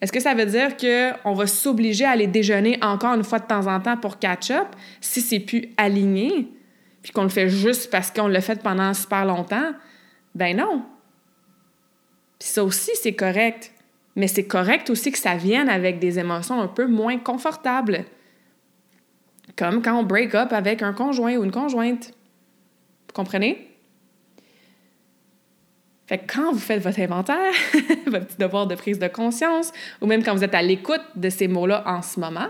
Est-ce 0.00 0.10
que 0.10 0.18
ça 0.18 0.34
veut 0.34 0.46
dire 0.46 0.76
qu'on 0.76 1.34
va 1.34 1.46
s'obliger 1.46 2.04
à 2.04 2.10
aller 2.10 2.26
déjeuner 2.26 2.80
encore 2.82 3.14
une 3.14 3.22
fois 3.22 3.38
de 3.38 3.46
temps 3.46 3.68
en 3.68 3.78
temps 3.78 3.96
pour 3.96 4.18
catch-up 4.18 4.66
si 5.00 5.20
c'est 5.20 5.38
plus 5.38 5.68
aligné? 5.76 6.48
Puis 7.02 7.12
qu'on 7.12 7.22
le 7.22 7.28
fait 7.28 7.48
juste 7.48 7.90
parce 7.90 8.10
qu'on 8.10 8.28
l'a 8.28 8.40
fait 8.40 8.62
pendant 8.62 8.92
super 8.94 9.24
longtemps, 9.24 9.72
ben 10.34 10.56
non. 10.56 10.84
Puis 12.38 12.48
ça 12.48 12.64
aussi, 12.64 12.90
c'est 12.94 13.14
correct. 13.14 13.72
Mais 14.16 14.26
c'est 14.26 14.46
correct 14.46 14.90
aussi 14.90 15.12
que 15.12 15.18
ça 15.18 15.36
vienne 15.36 15.68
avec 15.68 15.98
des 15.98 16.18
émotions 16.18 16.60
un 16.60 16.66
peu 16.66 16.86
moins 16.86 17.18
confortables. 17.18 18.04
Comme 19.56 19.82
quand 19.82 19.98
on 19.98 20.02
break 20.02 20.34
up 20.34 20.52
avec 20.52 20.82
un 20.82 20.92
conjoint 20.92 21.36
ou 21.36 21.44
une 21.44 21.52
conjointe. 21.52 22.08
Vous 22.08 23.14
comprenez? 23.14 23.66
Fait 26.06 26.18
que 26.18 26.32
quand 26.32 26.52
vous 26.52 26.58
faites 26.58 26.82
votre 26.82 26.98
inventaire, 26.98 27.52
votre 28.06 28.26
petit 28.26 28.36
devoir 28.36 28.66
de 28.66 28.74
prise 28.74 28.98
de 28.98 29.06
conscience, 29.06 29.72
ou 30.00 30.06
même 30.06 30.24
quand 30.24 30.34
vous 30.34 30.42
êtes 30.42 30.54
à 30.54 30.62
l'écoute 30.62 31.02
de 31.14 31.30
ces 31.30 31.46
mots-là 31.46 31.84
en 31.86 32.02
ce 32.02 32.18
moment, 32.18 32.48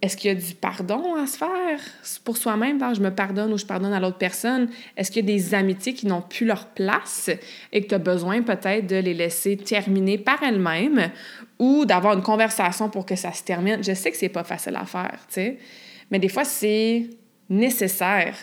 est-ce 0.00 0.16
qu'il 0.16 0.28
y 0.28 0.30
a 0.30 0.36
du 0.36 0.54
pardon 0.54 1.16
à 1.16 1.26
se 1.26 1.36
faire 1.36 1.80
pour 2.24 2.36
soi-même? 2.36 2.78
Je 2.94 3.00
me 3.00 3.10
pardonne 3.10 3.52
ou 3.52 3.58
je 3.58 3.66
pardonne 3.66 3.92
à 3.92 3.98
l'autre 3.98 4.18
personne? 4.18 4.68
Est-ce 4.96 5.10
qu'il 5.10 5.28
y 5.28 5.32
a 5.32 5.34
des 5.34 5.54
amitiés 5.54 5.92
qui 5.92 6.06
n'ont 6.06 6.22
plus 6.22 6.46
leur 6.46 6.68
place 6.68 7.30
et 7.72 7.82
que 7.82 7.88
tu 7.88 7.94
as 7.94 7.98
besoin 7.98 8.42
peut-être 8.42 8.86
de 8.86 8.96
les 8.96 9.14
laisser 9.14 9.56
terminer 9.56 10.16
par 10.16 10.40
elles-mêmes 10.42 11.10
ou 11.58 11.84
d'avoir 11.84 12.14
une 12.14 12.22
conversation 12.22 12.88
pour 12.88 13.06
que 13.06 13.16
ça 13.16 13.32
se 13.32 13.42
termine? 13.42 13.82
Je 13.82 13.92
sais 13.92 14.12
que 14.12 14.16
c'est 14.16 14.28
pas 14.28 14.44
facile 14.44 14.76
à 14.76 14.84
faire, 14.84 15.18
tu 15.26 15.34
sais, 15.34 15.58
mais 16.10 16.20
des 16.20 16.28
fois, 16.28 16.44
c'est 16.44 17.10
nécessaire. 17.50 18.36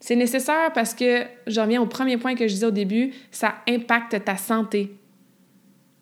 C'est 0.00 0.16
nécessaire 0.16 0.72
parce 0.72 0.94
que, 0.94 1.24
j'en 1.48 1.64
reviens 1.64 1.82
au 1.82 1.86
premier 1.86 2.18
point 2.18 2.36
que 2.36 2.46
je 2.46 2.52
disais 2.54 2.66
au 2.66 2.70
début, 2.70 3.12
ça 3.32 3.56
impacte 3.68 4.24
ta 4.24 4.36
santé. 4.36 4.94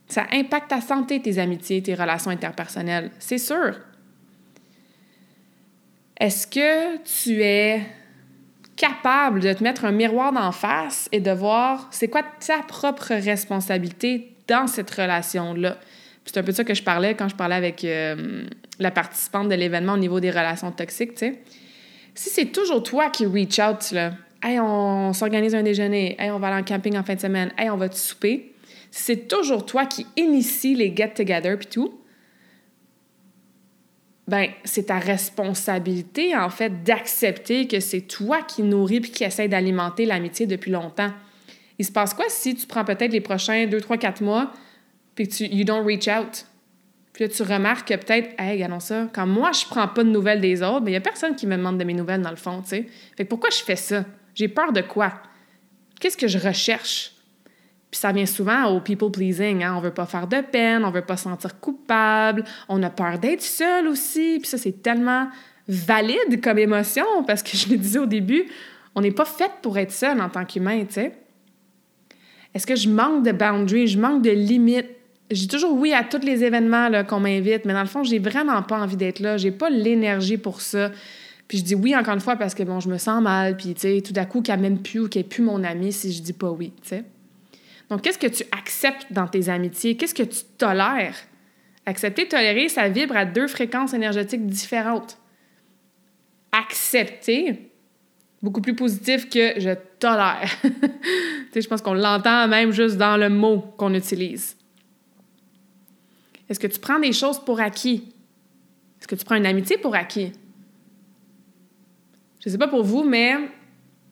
Ça 0.07 0.27
impacte 0.33 0.69
ta 0.69 0.83
santé, 0.83 1.21
tes 1.21 1.39
amitiés, 1.39 1.83
tes 1.83 1.95
relations 1.95 2.31
interpersonnelles. 2.31 3.11
C'est 3.19 3.39
sûr. 3.39 3.81
Est-ce 6.19 6.47
que 6.47 6.97
tu 7.05 7.43
es 7.43 7.83
capable 8.77 9.41
de 9.41 9.53
te 9.53 9.63
mettre 9.63 9.85
un 9.85 9.93
miroir 9.93 10.33
d'en 10.33 10.53
face 10.53 11.09
et 11.13 11.21
de 11.21 11.31
voir 11.31 11.89
c'est 11.91 12.09
quoi 12.09 12.23
ta 12.23 12.59
propre 12.63 13.15
responsabilité 13.15 14.33
dans 14.49 14.67
cette 14.67 14.91
relation-là? 14.91 15.77
C'est 16.25 16.39
un 16.39 16.43
peu 16.43 16.53
ça 16.53 16.65
que 16.65 16.75
je 16.75 16.83
parlais 16.83 17.15
quand 17.15 17.29
je 17.29 17.37
parlais 17.37 17.55
avec 17.55 17.85
euh, 17.85 18.45
la 18.79 18.91
participante 18.91 19.49
de 19.49 19.55
l'événement 19.55 19.93
au 19.93 19.99
niveau 19.99 20.21
des 20.21 20.31
relations 20.31 20.73
toxiques, 20.73 21.15
tu 21.15 21.27
sais. 21.27 21.41
Si 22.15 22.31
c'est 22.31 22.47
toujours 22.47 22.83
toi 22.83 23.11
qui 23.11 23.27
reach 23.27 23.59
out, 23.59 23.95
hey, 24.43 24.59
on, 24.59 25.13
s'organise 25.13 25.55
un 25.55 25.63
déjeuner, 25.63 26.17
hey, 26.19 26.31
on 26.31 26.39
va 26.39 26.49
aller 26.49 26.63
en 26.63 26.65
camping 26.65 26.97
en 26.97 27.05
fin 27.05 27.15
de 27.15 27.21
semaine, 27.21 27.53
hey, 27.59 27.69
on 27.69 27.77
va 27.77 27.91
te 27.91 27.95
souper, 27.95 28.55
si 28.91 29.03
c'est 29.03 29.29
toujours 29.29 29.67
toi 29.67 29.85
qui 29.85 30.07
initie 30.17 30.75
les 30.75 30.97
get-together 30.97 31.59
puis 31.59 31.67
tout, 31.67 32.01
ben 34.29 34.49
c'est 34.65 34.87
ta 34.87 34.99
responsabilité 34.99 36.37
en 36.37 36.51
fait 36.51 36.83
d'accepter 36.83 37.69
que 37.69 37.81
c'est 37.81 38.03
toi 38.03 38.43
qui 38.43 38.63
nourris 38.63 39.01
puis 39.01 39.11
qui 39.11 39.25
essaie 39.25 39.49
d'alimenter 39.49 40.05
l'amitié 40.05 40.47
depuis 40.47 40.71
longtemps. 40.71 41.13
Il 41.79 41.85
se 41.85 41.93
passe 41.93 42.15
quoi 42.15 42.25
si 42.29 42.55
tu 42.55 42.67
prends 42.67 42.85
peut-être 42.85 43.13
les 43.13 43.21
prochains 43.21 43.67
2 43.67 43.81
3 43.81 43.99
4 43.99 44.23
mois 44.23 44.53
puis 45.15 45.29
tu 45.29 45.45
you 45.45 45.65
don't 45.65 45.85
reach 45.87 46.09
out? 46.09 46.47
Puis 47.17 47.25
là, 47.25 47.31
tu 47.31 47.43
remarques 47.45 47.89
que 47.89 47.95
peut-être, 47.95 48.39
hey, 48.39 48.53
regardons 48.53 48.79
ça, 48.79 49.09
quand 49.11 49.27
moi, 49.27 49.51
je 49.53 49.65
prends 49.65 49.89
pas 49.89 50.05
de 50.05 50.11
nouvelles 50.11 50.43
des 50.43 50.63
autres, 50.63 50.83
mais 50.83 50.91
il 50.91 50.95
y 50.95 50.99
a 50.99 51.01
personne 51.01 51.35
qui 51.35 51.47
me 51.47 51.57
demande 51.57 51.79
de 51.79 51.85
mes 51.85 51.95
nouvelles, 51.95 52.21
dans 52.21 52.29
le 52.29 52.37
fond, 52.37 52.61
tu 52.61 52.69
sais. 52.69 52.87
Fait 53.17 53.25
que 53.25 53.31
pourquoi 53.31 53.49
je 53.49 53.63
fais 53.65 53.75
ça? 53.75 54.05
J'ai 54.35 54.49
peur 54.49 54.71
de 54.71 54.83
quoi? 54.83 55.15
Qu'est-ce 55.99 56.19
que 56.19 56.29
je 56.29 56.37
recherche? 56.37 57.16
Puis 57.91 58.01
ça 58.01 58.13
vient 58.13 58.27
souvent 58.27 58.67
au 58.67 58.81
people 58.81 59.11
pleasing. 59.11 59.63
Hein? 59.63 59.75
On 59.77 59.81
veut 59.81 59.93
pas 59.93 60.07
faire 60.07 60.27
de 60.27 60.41
peine, 60.41 60.85
on 60.85 60.91
veut 60.91 61.03
pas 61.03 61.17
se 61.17 61.25
sentir 61.25 61.61
coupable, 61.61 62.45
on 62.69 62.83
a 62.83 62.91
peur 62.91 63.19
d'être 63.19 63.43
seul 63.43 63.87
aussi. 63.87 64.39
Puis 64.41 64.49
ça, 64.49 64.59
c'est 64.59 64.83
tellement 64.83 65.29
valide 65.69 66.41
comme 66.43 66.59
émotion 66.59 67.05
parce 67.27 67.43
que 67.43 67.51
je 67.57 67.69
le 67.71 67.77
disais 67.77 67.99
au 67.99 68.07
début, 68.07 68.47
on 68.95 69.01
n'est 69.01 69.13
pas 69.13 69.25
fait 69.25 69.51
pour 69.63 69.79
être 69.79 69.93
seul 69.93 70.21
en 70.21 70.29
tant 70.29 70.45
qu'humain, 70.45 70.85
tu 70.87 70.95
sais. 70.95 71.13
Est-ce 72.55 72.67
que 72.67 72.75
je 72.75 72.89
manque 72.89 73.23
de 73.23 73.33
boundaries, 73.33 73.87
je 73.87 73.99
manque 73.99 74.23
de 74.23 74.31
limites? 74.31 74.89
J'ai 75.31 75.47
toujours 75.47 75.75
oui 75.75 75.93
à 75.93 76.05
tous 76.05 76.25
les 76.25 76.43
événements 76.45 76.89
qu'on 77.05 77.21
m'invite, 77.21 77.67
mais 77.67 77.75
dans 77.75 77.83
le 77.83 77.87
fond, 77.87 78.03
j'ai 78.03 78.19
vraiment 78.19 78.63
pas 78.63 78.79
envie 78.79 78.97
d'être 78.97 79.21
là. 79.21 79.37
J'ai 79.37 79.51
pas 79.51 79.69
l'énergie 79.69 80.39
pour 80.39 80.63
ça. 80.63 80.91
Puis 81.49 81.59
je 81.59 81.65
dis 81.65 81.75
oui 81.75 81.95
encore 81.95 82.15
une 82.15 82.21
fois 82.21 82.37
parce 82.37 82.55
que 82.55 82.63
bon, 82.63 82.81
je 82.81 82.89
me 82.89 82.99
sens 82.99 83.23
mal, 83.23 83.57
puis 83.57 83.75
tu 83.75 83.81
sais, 83.81 84.01
tout 84.01 84.13
d'un 84.13 84.25
coup 84.25 84.41
qu'elle 84.41 84.61
m'aime 84.61 84.79
plus 84.79 85.01
ou 85.01 85.09
qu'elle 85.09 85.23
n'est 85.23 85.29
plus 85.29 85.43
mon 85.43 85.63
amie 85.65 85.93
si 85.93 86.13
je 86.13 86.23
dis 86.23 86.33
pas 86.33 86.51
oui, 86.51 86.73
tu 86.83 86.89
sais. 86.89 87.05
Donc, 87.91 88.03
qu'est-ce 88.03 88.19
que 88.19 88.27
tu 88.27 88.45
acceptes 88.53 89.07
dans 89.11 89.29
tes 89.29 89.49
amitiés? 89.49 89.97
Qu'est-ce 89.97 90.15
que 90.15 90.23
tu 90.23 90.45
tolères? 90.59 91.17
Accepter, 91.85 92.27
tolérer, 92.27 92.69
ça 92.69 92.89
vibre 92.89 93.17
à 93.17 93.25
deux 93.25 93.47
fréquences 93.47 93.95
énergétiques 93.95 94.47
différentes. 94.47 95.19
Accepter, 96.51 97.71
beaucoup 98.43 98.61
plus 98.61 98.75
positif 98.75 99.31
que 99.31 99.61
je 99.61 99.71
tolère. 99.99 100.51
je 101.55 101.67
pense 101.69 101.83
qu'on 101.83 101.95
l'entend 101.95 102.49
même 102.49 102.73
juste 102.73 102.97
dans 102.97 103.17
le 103.17 103.29
mot 103.29 103.61
qu'on 103.77 103.95
utilise. 103.95 104.57
Est-ce 106.49 106.61
que 106.61 106.67
tu 106.67 106.81
prends 106.81 106.99
des 106.99 107.13
choses 107.13 107.39
pour 107.39 107.61
acquis? 107.61 108.13
Est-ce 109.01 109.09
que 109.09 109.15
tu 109.15 109.25
prends 109.25 109.37
une 109.37 109.47
amitié 109.47 109.79
pour 109.79 109.95
acquis? 109.95 110.33
Je 112.41 112.49
ne 112.49 112.53
sais 112.53 112.59
pas 112.59 112.69
pour 112.69 112.85
vous, 112.85 113.05
mais 113.05 113.35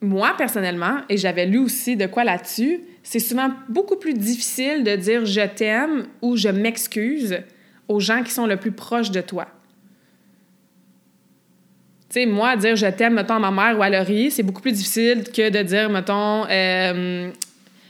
moi, 0.00 0.34
personnellement, 0.36 1.02
et 1.08 1.16
j'avais 1.16 1.46
lu 1.46 1.58
aussi 1.58 1.96
de 1.96 2.06
quoi 2.06 2.24
là-dessus, 2.24 2.80
c'est 3.04 3.20
souvent 3.20 3.50
beaucoup 3.68 3.96
plus 3.96 4.14
difficile 4.14 4.82
de 4.82 4.96
dire 4.96 5.26
je 5.26 5.46
t'aime 5.46 6.06
ou 6.22 6.36
je 6.36 6.48
m'excuse 6.48 7.38
aux 7.86 8.00
gens 8.00 8.22
qui 8.22 8.32
sont 8.32 8.46
le 8.46 8.56
plus 8.56 8.72
proches 8.72 9.10
de 9.10 9.20
toi. 9.20 9.46
Tu 12.08 12.20
sais, 12.20 12.26
moi, 12.26 12.56
dire 12.56 12.76
je 12.76 12.86
t'aime, 12.86 13.14
mettons, 13.14 13.34
à 13.34 13.38
ma 13.38 13.50
mère 13.50 13.78
ou 13.78 13.82
à 13.82 13.90
Laurie, 13.90 14.30
c'est 14.30 14.42
beaucoup 14.42 14.62
plus 14.62 14.72
difficile 14.72 15.24
que 15.24 15.50
de 15.50 15.62
dire, 15.62 15.90
mettons, 15.90 16.46
euh, 16.48 17.30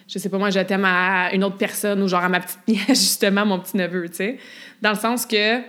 je 0.09 0.19
sais 0.19 0.29
pas 0.29 0.37
moi, 0.37 0.51
je 0.51 0.59
t'aime 0.61 0.85
à 0.85 1.33
une 1.33 1.45
autre 1.45 1.59
personne 1.59 2.03
ou 2.03 2.09
genre 2.09 2.25
à 2.25 2.29
ma 2.29 2.41
petite 2.41 2.59
nièce, 2.69 2.89
justement, 2.89 3.47
mon 3.47 3.61
petit 3.61 3.77
neveu, 3.77 4.09
tu 4.09 4.17
sais. 4.17 4.39
Dans 4.83 4.91
le 4.91 4.97
sens 4.97 5.27
que 5.27 5.61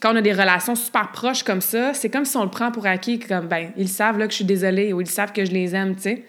quand 0.00 0.12
on 0.12 0.16
a 0.16 0.22
des 0.22 0.32
relations 0.32 0.74
super 0.74 1.12
proches 1.12 1.44
comme 1.44 1.60
ça, 1.60 1.94
c'est 1.94 2.10
comme 2.10 2.24
si 2.24 2.36
on 2.36 2.42
le 2.42 2.50
prend 2.50 2.72
pour 2.72 2.86
acquis, 2.86 3.20
comme, 3.20 3.46
ben, 3.46 3.70
ils 3.76 3.88
savent 3.88 4.18
là, 4.18 4.26
que 4.26 4.32
je 4.32 4.36
suis 4.36 4.44
désolée 4.44 4.92
ou 4.92 5.00
ils 5.00 5.06
savent 5.06 5.32
que 5.32 5.44
je 5.44 5.52
les 5.52 5.76
aime, 5.76 5.94
tu 5.94 6.02
sais. 6.02 6.24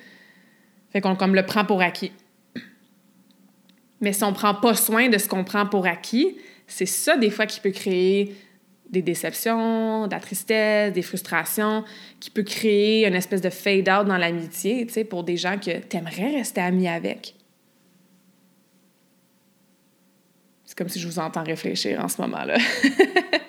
Fait 0.91 1.01
qu'on 1.01 1.15
comme 1.15 1.33
le 1.33 1.43
prend 1.43 1.65
pour 1.65 1.81
acquis. 1.81 2.11
Mais 4.01 4.13
si 4.13 4.23
on 4.23 4.29
ne 4.29 4.35
prend 4.35 4.55
pas 4.55 4.75
soin 4.75 5.09
de 5.09 5.17
ce 5.17 5.27
qu'on 5.27 5.43
prend 5.43 5.65
pour 5.65 5.85
acquis, 5.85 6.37
c'est 6.67 6.85
ça 6.85 7.17
des 7.17 7.29
fois 7.29 7.45
qui 7.45 7.59
peut 7.59 7.71
créer 7.71 8.35
des 8.89 9.01
déceptions, 9.01 10.07
de 10.07 10.11
la 10.11 10.19
tristesse, 10.19 10.93
des 10.93 11.01
frustrations, 11.01 11.83
qui 12.19 12.29
peut 12.29 12.43
créer 12.43 13.05
une 13.05 13.13
espèce 13.13 13.41
de 13.41 13.49
fade-out 13.49 14.07
dans 14.07 14.17
l'amitié, 14.17 14.85
tu 14.87 14.93
sais, 14.93 15.03
pour 15.03 15.23
des 15.23 15.37
gens 15.37 15.57
que 15.57 15.79
tu 15.79 15.97
aimerais 15.97 16.37
rester 16.37 16.61
ami 16.61 16.87
avec. 16.87 17.35
C'est 20.65 20.77
comme 20.77 20.89
si 20.89 20.99
je 20.99 21.07
vous 21.07 21.19
entends 21.19 21.43
réfléchir 21.43 21.99
en 22.03 22.07
ce 22.07 22.21
moment-là. 22.21 22.57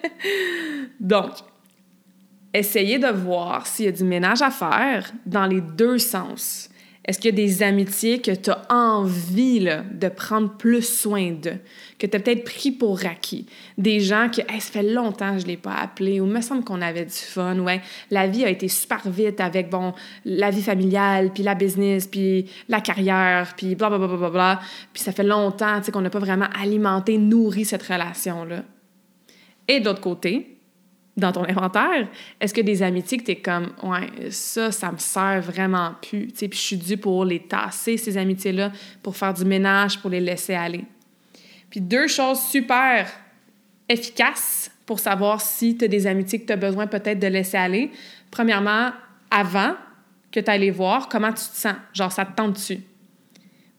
Donc, 1.01 1.33
essayez 2.53 2.99
de 2.99 3.09
voir 3.09 3.67
s'il 3.67 3.87
y 3.87 3.89
a 3.89 3.93
du 3.93 4.05
ménage 4.05 4.43
à 4.43 4.51
faire 4.51 5.13
dans 5.27 5.47
les 5.47 5.61
deux 5.61 5.99
sens. 5.99 6.70
Est-ce 7.05 7.19
qu'il 7.19 7.31
y 7.31 7.33
a 7.33 7.47
des 7.47 7.63
amitiés 7.63 8.21
que 8.21 8.31
tu 8.31 8.51
as 8.51 8.63
envie 8.69 9.67
de 9.91 10.09
prendre 10.09 10.51
plus 10.59 10.83
soin 10.83 11.31
d'eux, 11.31 11.57
que 11.99 12.07
tu 12.07 12.15
as 12.15 12.21
peut-être 12.21 12.45
pris 12.45 12.73
pour 12.73 13.07
acquis? 13.07 13.47
Des 13.79 14.01
gens 14.01 14.29
que, 14.29 14.43
hey, 14.43 14.61
ça 14.61 14.71
fait 14.71 14.83
longtemps 14.83 15.33
que 15.33 15.39
je 15.39 15.45
ne 15.45 15.49
l'ai 15.49 15.57
pas 15.57 15.73
appelé, 15.73 16.21
ou 16.21 16.27
me 16.27 16.43
semble 16.43 16.63
qu'on 16.63 16.83
avait 16.83 17.07
du 17.07 17.13
fun, 17.13 17.59
ouais, 17.61 17.81
la 18.11 18.27
vie 18.27 18.45
a 18.45 18.51
été 18.51 18.69
super 18.69 19.09
vite 19.09 19.41
avec, 19.41 19.71
bon, 19.71 19.95
la 20.27 20.51
vie 20.51 20.63
familiale, 20.63 21.33
puis 21.33 21.43
la 21.43 21.55
business, 21.55 22.07
puis 22.07 22.51
la 22.69 22.83
carrière, 22.83 23.55
puis 23.57 23.75
bla, 23.75 23.89
bla, 23.89 23.97
bla, 23.97 24.07
bla, 24.07 24.31
bla, 24.31 24.61
puis 24.93 25.03
ça 25.03 25.13
fait 25.13 25.25
longtemps, 25.25 25.81
qu'on 25.91 26.03
n'a 26.03 26.11
pas 26.11 26.19
vraiment 26.19 26.49
alimenté, 26.61 27.17
nourri 27.17 27.65
cette 27.65 27.83
relation-là. 27.83 28.63
Et 29.67 29.81
d'autre 29.81 30.03
côté, 30.03 30.60
dans 31.21 31.33
ton 31.33 31.45
inventaire? 31.45 32.09
Est-ce 32.41 32.53
que 32.53 32.61
des 32.61 32.83
amitiés 32.83 33.19
que 33.19 33.25
tu 33.25 33.31
es 33.33 33.37
comme, 33.37 33.73
ouais, 33.83 34.31
ça, 34.31 34.73
ça 34.73 34.91
me 34.91 34.99
sert 34.99 35.41
vraiment 35.43 35.95
plus, 36.03 36.29
tu 36.29 36.39
sais, 36.39 36.49
puis 36.49 36.59
je 36.59 36.65
suis 36.65 36.77
due 36.77 36.97
pour 36.97 37.25
les 37.25 37.41
tasser, 37.41 37.97
ces 37.97 38.19
amitiés-là, 38.19 38.73
pour 39.03 39.17
faire 39.17 39.35
du 39.35 39.45
ménage, 39.45 40.01
pour 40.01 40.11
les 40.11 40.21
laisser 40.21 40.55
aller? 40.55 40.85
Puis 41.71 41.81
deux 41.81 42.09
choses 42.09 42.41
super 42.41 43.09
efficaces 43.89 44.71
pour 44.87 44.99
savoir 44.99 45.41
si 45.41 45.77
tu 45.77 45.85
as 45.85 45.89
des 45.89 46.07
amitiés 46.07 46.41
que 46.41 46.47
tu 46.47 46.53
as 46.53 46.57
besoin 46.57 46.87
peut-être 46.87 47.21
de 47.21 47.27
laisser 47.27 47.57
aller. 47.57 47.91
Premièrement, 48.31 48.91
avant 49.31 49.75
que 50.33 50.41
tu 50.41 50.51
ailles 50.51 50.61
les 50.61 50.71
voir, 50.71 51.09
comment 51.09 51.29
tu 51.29 51.35
te 51.35 51.57
sens? 51.57 51.75
Genre, 51.93 52.11
ça 52.11 52.25
te 52.25 52.35
tente 52.35 52.55
dessus. 52.55 52.81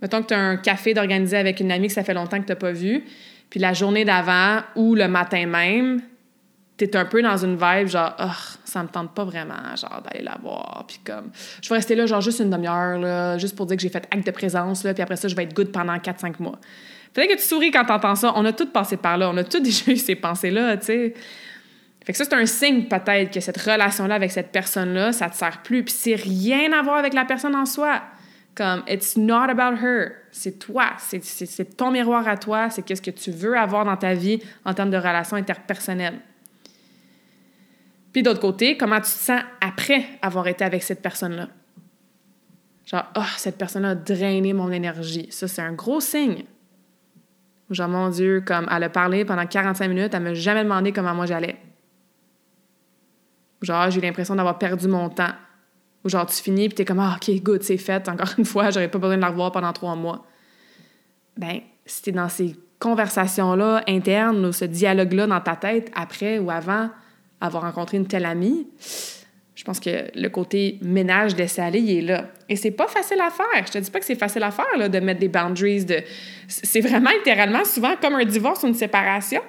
Mettons 0.01 0.21
que 0.21 0.27
tu 0.27 0.33
as 0.33 0.39
un 0.39 0.57
café 0.57 0.93
d'organiser 0.93 1.37
avec 1.37 1.59
une 1.59 1.71
amie 1.71 1.87
que 1.87 1.93
ça 1.93 2.03
fait 2.03 2.13
longtemps 2.13 2.39
que 2.39 2.45
tu 2.45 2.51
n'as 2.51 2.57
pas 2.57 2.71
vu, 2.71 3.03
puis 3.49 3.59
la 3.59 3.73
journée 3.73 4.05
d'avant 4.05 4.61
ou 4.75 4.95
le 4.95 5.07
matin 5.07 5.45
même, 5.45 6.01
tu 6.87 6.97
es 6.97 6.99
un 6.99 7.05
peu 7.05 7.21
dans 7.21 7.37
une 7.37 7.55
vibe 7.55 7.87
genre, 7.87 8.15
ça 8.63 8.83
me 8.83 8.87
tente 8.87 9.13
pas 9.13 9.23
vraiment, 9.23 9.75
genre, 9.75 10.01
d'aller 10.03 10.23
la 10.23 10.37
voir. 10.41 10.85
Puis 10.87 10.99
comme, 11.05 11.31
je 11.61 11.69
vais 11.69 11.75
rester 11.75 11.95
là, 11.95 12.05
genre, 12.05 12.21
juste 12.21 12.39
une 12.39 12.49
demi-heure, 12.49 12.99
là, 12.99 13.37
juste 13.37 13.55
pour 13.55 13.65
dire 13.65 13.77
que 13.77 13.83
j'ai 13.83 13.89
fait 13.89 14.07
acte 14.11 14.25
de 14.25 14.31
présence, 14.31 14.83
là, 14.83 14.93
puis 14.93 15.03
après 15.03 15.15
ça, 15.15 15.27
je 15.27 15.35
vais 15.35 15.43
être 15.43 15.53
good 15.53 15.71
pendant 15.71 15.95
4-5 15.95 16.35
mois. 16.39 16.59
Peut-être 17.13 17.29
que 17.29 17.37
tu 17.37 17.43
souris 17.43 17.71
quand 17.71 17.85
tu 17.85 17.91
entends 17.91 18.15
ça. 18.15 18.33
On 18.35 18.45
a 18.45 18.53
tous 18.53 18.67
passé 18.67 18.97
par 18.97 19.17
là. 19.17 19.29
On 19.29 19.37
a 19.37 19.43
tous 19.43 19.59
déjà 19.61 19.91
eu 19.91 19.97
ces 19.97 20.15
pensées-là, 20.15 20.77
tu 20.77 20.85
sais. 20.85 21.13
Fait 22.03 22.13
que 22.13 22.17
ça, 22.17 22.25
c'est 22.25 22.33
un 22.33 22.45
signe 22.47 22.85
peut-être 22.85 23.31
que 23.31 23.39
cette 23.39 23.61
relation-là 23.61 24.15
avec 24.15 24.31
cette 24.31 24.51
personne-là, 24.51 25.11
ça 25.11 25.29
te 25.29 25.35
sert 25.35 25.61
plus. 25.61 25.83
Puis 25.83 25.93
c'est 25.95 26.15
rien 26.15 26.73
à 26.73 26.81
voir 26.81 26.97
avec 26.97 27.13
la 27.13 27.25
personne 27.25 27.55
en 27.55 27.65
soi. 27.65 28.01
Comme, 28.55 28.83
it's 28.87 29.15
not 29.17 29.49
about 29.49 29.77
her. 29.83 30.13
C'est 30.31 30.57
toi. 30.57 30.93
C'est 30.97 31.77
ton 31.77 31.91
miroir 31.91 32.27
à 32.27 32.37
toi. 32.37 32.69
C'est 32.69 32.81
qu'est-ce 32.81 33.01
que 33.01 33.11
tu 33.11 33.29
veux 33.31 33.55
avoir 33.55 33.85
dans 33.85 33.97
ta 33.97 34.13
vie 34.13 34.41
en 34.65 34.73
termes 34.73 34.89
de 34.89 34.97
relations 34.97 35.37
interpersonnelles. 35.37 36.19
Puis 38.13 38.23
d'autre 38.23 38.39
côté, 38.39 38.77
comment 38.77 38.97
tu 38.97 39.03
te 39.03 39.07
sens 39.07 39.41
après 39.61 40.05
avoir 40.21 40.47
été 40.47 40.63
avec 40.63 40.83
cette 40.83 41.01
personne-là? 41.01 41.47
Genre, 42.85 43.05
oh, 43.15 43.21
cette 43.37 43.57
personne-là 43.57 43.91
a 43.91 43.95
drainé 43.95 44.53
mon 44.53 44.71
énergie. 44.71 45.27
Ça, 45.31 45.47
c'est 45.47 45.61
un 45.61 45.73
gros 45.73 46.01
signe. 46.01 46.43
Genre, 47.69 47.87
mon 47.87 48.09
Dieu, 48.09 48.41
comme 48.45 48.67
elle 48.69 48.83
a 48.83 48.89
parlé 48.89 49.23
pendant 49.23 49.45
45 49.45 49.87
minutes, 49.87 50.13
elle 50.13 50.23
m'a 50.23 50.33
jamais 50.33 50.63
demandé 50.63 50.91
comment 50.91 51.13
moi 51.13 51.25
j'allais. 51.25 51.57
Genre, 53.61 53.89
j'ai 53.91 54.01
l'impression 54.01 54.35
d'avoir 54.35 54.57
perdu 54.57 54.87
mon 54.87 55.09
temps. 55.09 55.31
Ou 56.03 56.09
genre, 56.09 56.25
tu 56.25 56.35
finis 56.41 56.67
puis 56.67 56.75
t'es 56.75 56.85
comme, 56.85 56.99
ah, 56.99 57.15
OK, 57.15 57.31
good, 57.41 57.63
c'est 57.63 57.77
fait. 57.77 58.09
Encore 58.09 58.33
une 58.37 58.45
fois, 58.45 58.71
j'aurais 58.71 58.89
pas 58.89 58.97
besoin 58.99 59.15
de 59.15 59.21
la 59.21 59.29
revoir 59.29 59.51
pendant 59.51 59.71
trois 59.71 59.95
mois. 59.95 60.25
Ben, 61.37 61.61
si 61.85 62.01
t'es 62.01 62.11
dans 62.11 62.27
ces 62.27 62.55
conversations-là 62.79 63.83
internes 63.87 64.43
ou 64.45 64.51
ce 64.51 64.65
dialogue-là 64.65 65.27
dans 65.27 65.39
ta 65.39 65.55
tête 65.55 65.91
après 65.95 66.39
ou 66.39 66.49
avant 66.49 66.89
avoir 67.41 67.63
rencontré 67.63 67.97
une 67.97 68.07
telle 68.07 68.25
amie, 68.25 68.67
je 69.61 69.63
pense 69.63 69.79
que 69.79 70.09
le 70.15 70.29
côté 70.29 70.79
ménage 70.81 71.35
laisser 71.35 71.61
aller, 71.61 71.79
il 71.79 71.97
est 71.97 72.01
là. 72.01 72.25
Et 72.49 72.55
c'est 72.55 72.71
pas 72.71 72.87
facile 72.87 73.19
à 73.21 73.29
faire. 73.29 73.65
Je 73.67 73.71
te 73.71 73.77
dis 73.77 73.91
pas 73.91 73.99
que 73.99 74.05
c'est 74.05 74.15
facile 74.15 74.41
à 74.41 74.49
faire, 74.49 74.77
là, 74.77 74.89
de 74.89 74.99
mettre 74.99 75.19
des 75.19 75.27
boundaries. 75.27 75.85
De... 75.85 76.01
C'est 76.47 76.81
vraiment 76.81 77.11
littéralement 77.11 77.63
souvent 77.63 77.95
comme 78.01 78.15
un 78.15 78.25
divorce 78.25 78.63
ou 78.63 78.67
une 78.67 78.73
séparation. 78.73 79.41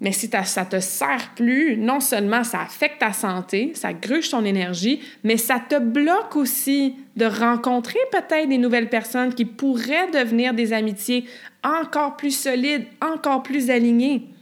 Mais 0.00 0.10
si 0.10 0.28
ça 0.28 0.64
te 0.64 0.80
sert 0.80 1.34
plus, 1.36 1.76
non 1.76 2.00
seulement 2.00 2.42
ça 2.42 2.62
affecte 2.62 2.98
ta 2.98 3.12
santé, 3.12 3.70
ça 3.74 3.92
gruge 3.92 4.28
ton 4.28 4.44
énergie, 4.44 5.00
mais 5.22 5.36
ça 5.36 5.60
te 5.60 5.78
bloque 5.78 6.34
aussi 6.34 6.96
de 7.16 7.26
rencontrer 7.26 8.00
peut-être 8.10 8.48
des 8.48 8.58
nouvelles 8.58 8.88
personnes 8.88 9.32
qui 9.32 9.44
pourraient 9.44 10.10
devenir 10.12 10.52
des 10.52 10.72
amitiés 10.72 11.26
encore 11.62 12.16
plus 12.16 12.36
solides, 12.36 12.86
encore 13.00 13.44
plus 13.44 13.70
alignées. 13.70 14.33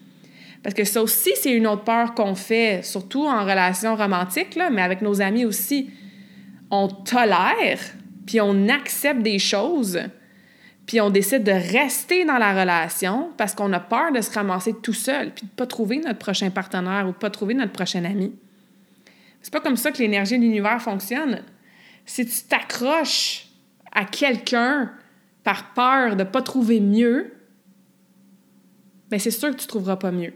Parce 0.62 0.74
que 0.74 0.84
ça 0.84 1.02
aussi, 1.02 1.32
c'est 1.34 1.52
une 1.52 1.66
autre 1.66 1.84
peur 1.84 2.14
qu'on 2.14 2.34
fait, 2.34 2.82
surtout 2.84 3.26
en 3.26 3.42
relation 3.42 3.96
romantique, 3.96 4.54
là, 4.54 4.70
mais 4.70 4.82
avec 4.82 5.02
nos 5.02 5.20
amis 5.20 5.44
aussi. 5.44 5.90
On 6.70 6.88
tolère, 6.88 7.80
puis 8.26 8.40
on 8.40 8.68
accepte 8.68 9.22
des 9.22 9.38
choses, 9.38 10.00
puis 10.86 11.00
on 11.00 11.10
décide 11.10 11.42
de 11.42 11.52
rester 11.52 12.24
dans 12.24 12.38
la 12.38 12.58
relation 12.58 13.30
parce 13.36 13.54
qu'on 13.54 13.72
a 13.72 13.80
peur 13.80 14.12
de 14.12 14.20
se 14.20 14.30
ramasser 14.30 14.74
tout 14.82 14.92
seul, 14.92 15.32
puis 15.32 15.42
de 15.42 15.50
ne 15.50 15.56
pas 15.56 15.66
trouver 15.66 15.98
notre 15.98 16.18
prochain 16.18 16.50
partenaire 16.50 17.06
ou 17.08 17.12
de 17.12 17.16
pas 17.16 17.30
trouver 17.30 17.54
notre 17.54 17.72
prochain 17.72 18.04
ami. 18.04 18.32
C'est 19.42 19.52
pas 19.52 19.60
comme 19.60 19.76
ça 19.76 19.90
que 19.90 19.98
l'énergie 19.98 20.38
de 20.38 20.42
l'univers 20.42 20.80
fonctionne. 20.80 21.42
Si 22.06 22.24
tu 22.24 22.42
t'accroches 22.44 23.48
à 23.92 24.04
quelqu'un 24.04 24.92
par 25.42 25.74
peur 25.74 26.16
de 26.16 26.22
ne 26.22 26.28
pas 26.28 26.42
trouver 26.42 26.80
mieux, 26.80 27.32
bien 29.10 29.18
c'est 29.18 29.32
sûr 29.32 29.50
que 29.50 29.56
tu 29.56 29.64
ne 29.64 29.68
trouveras 29.68 29.96
pas 29.96 30.12
mieux. 30.12 30.32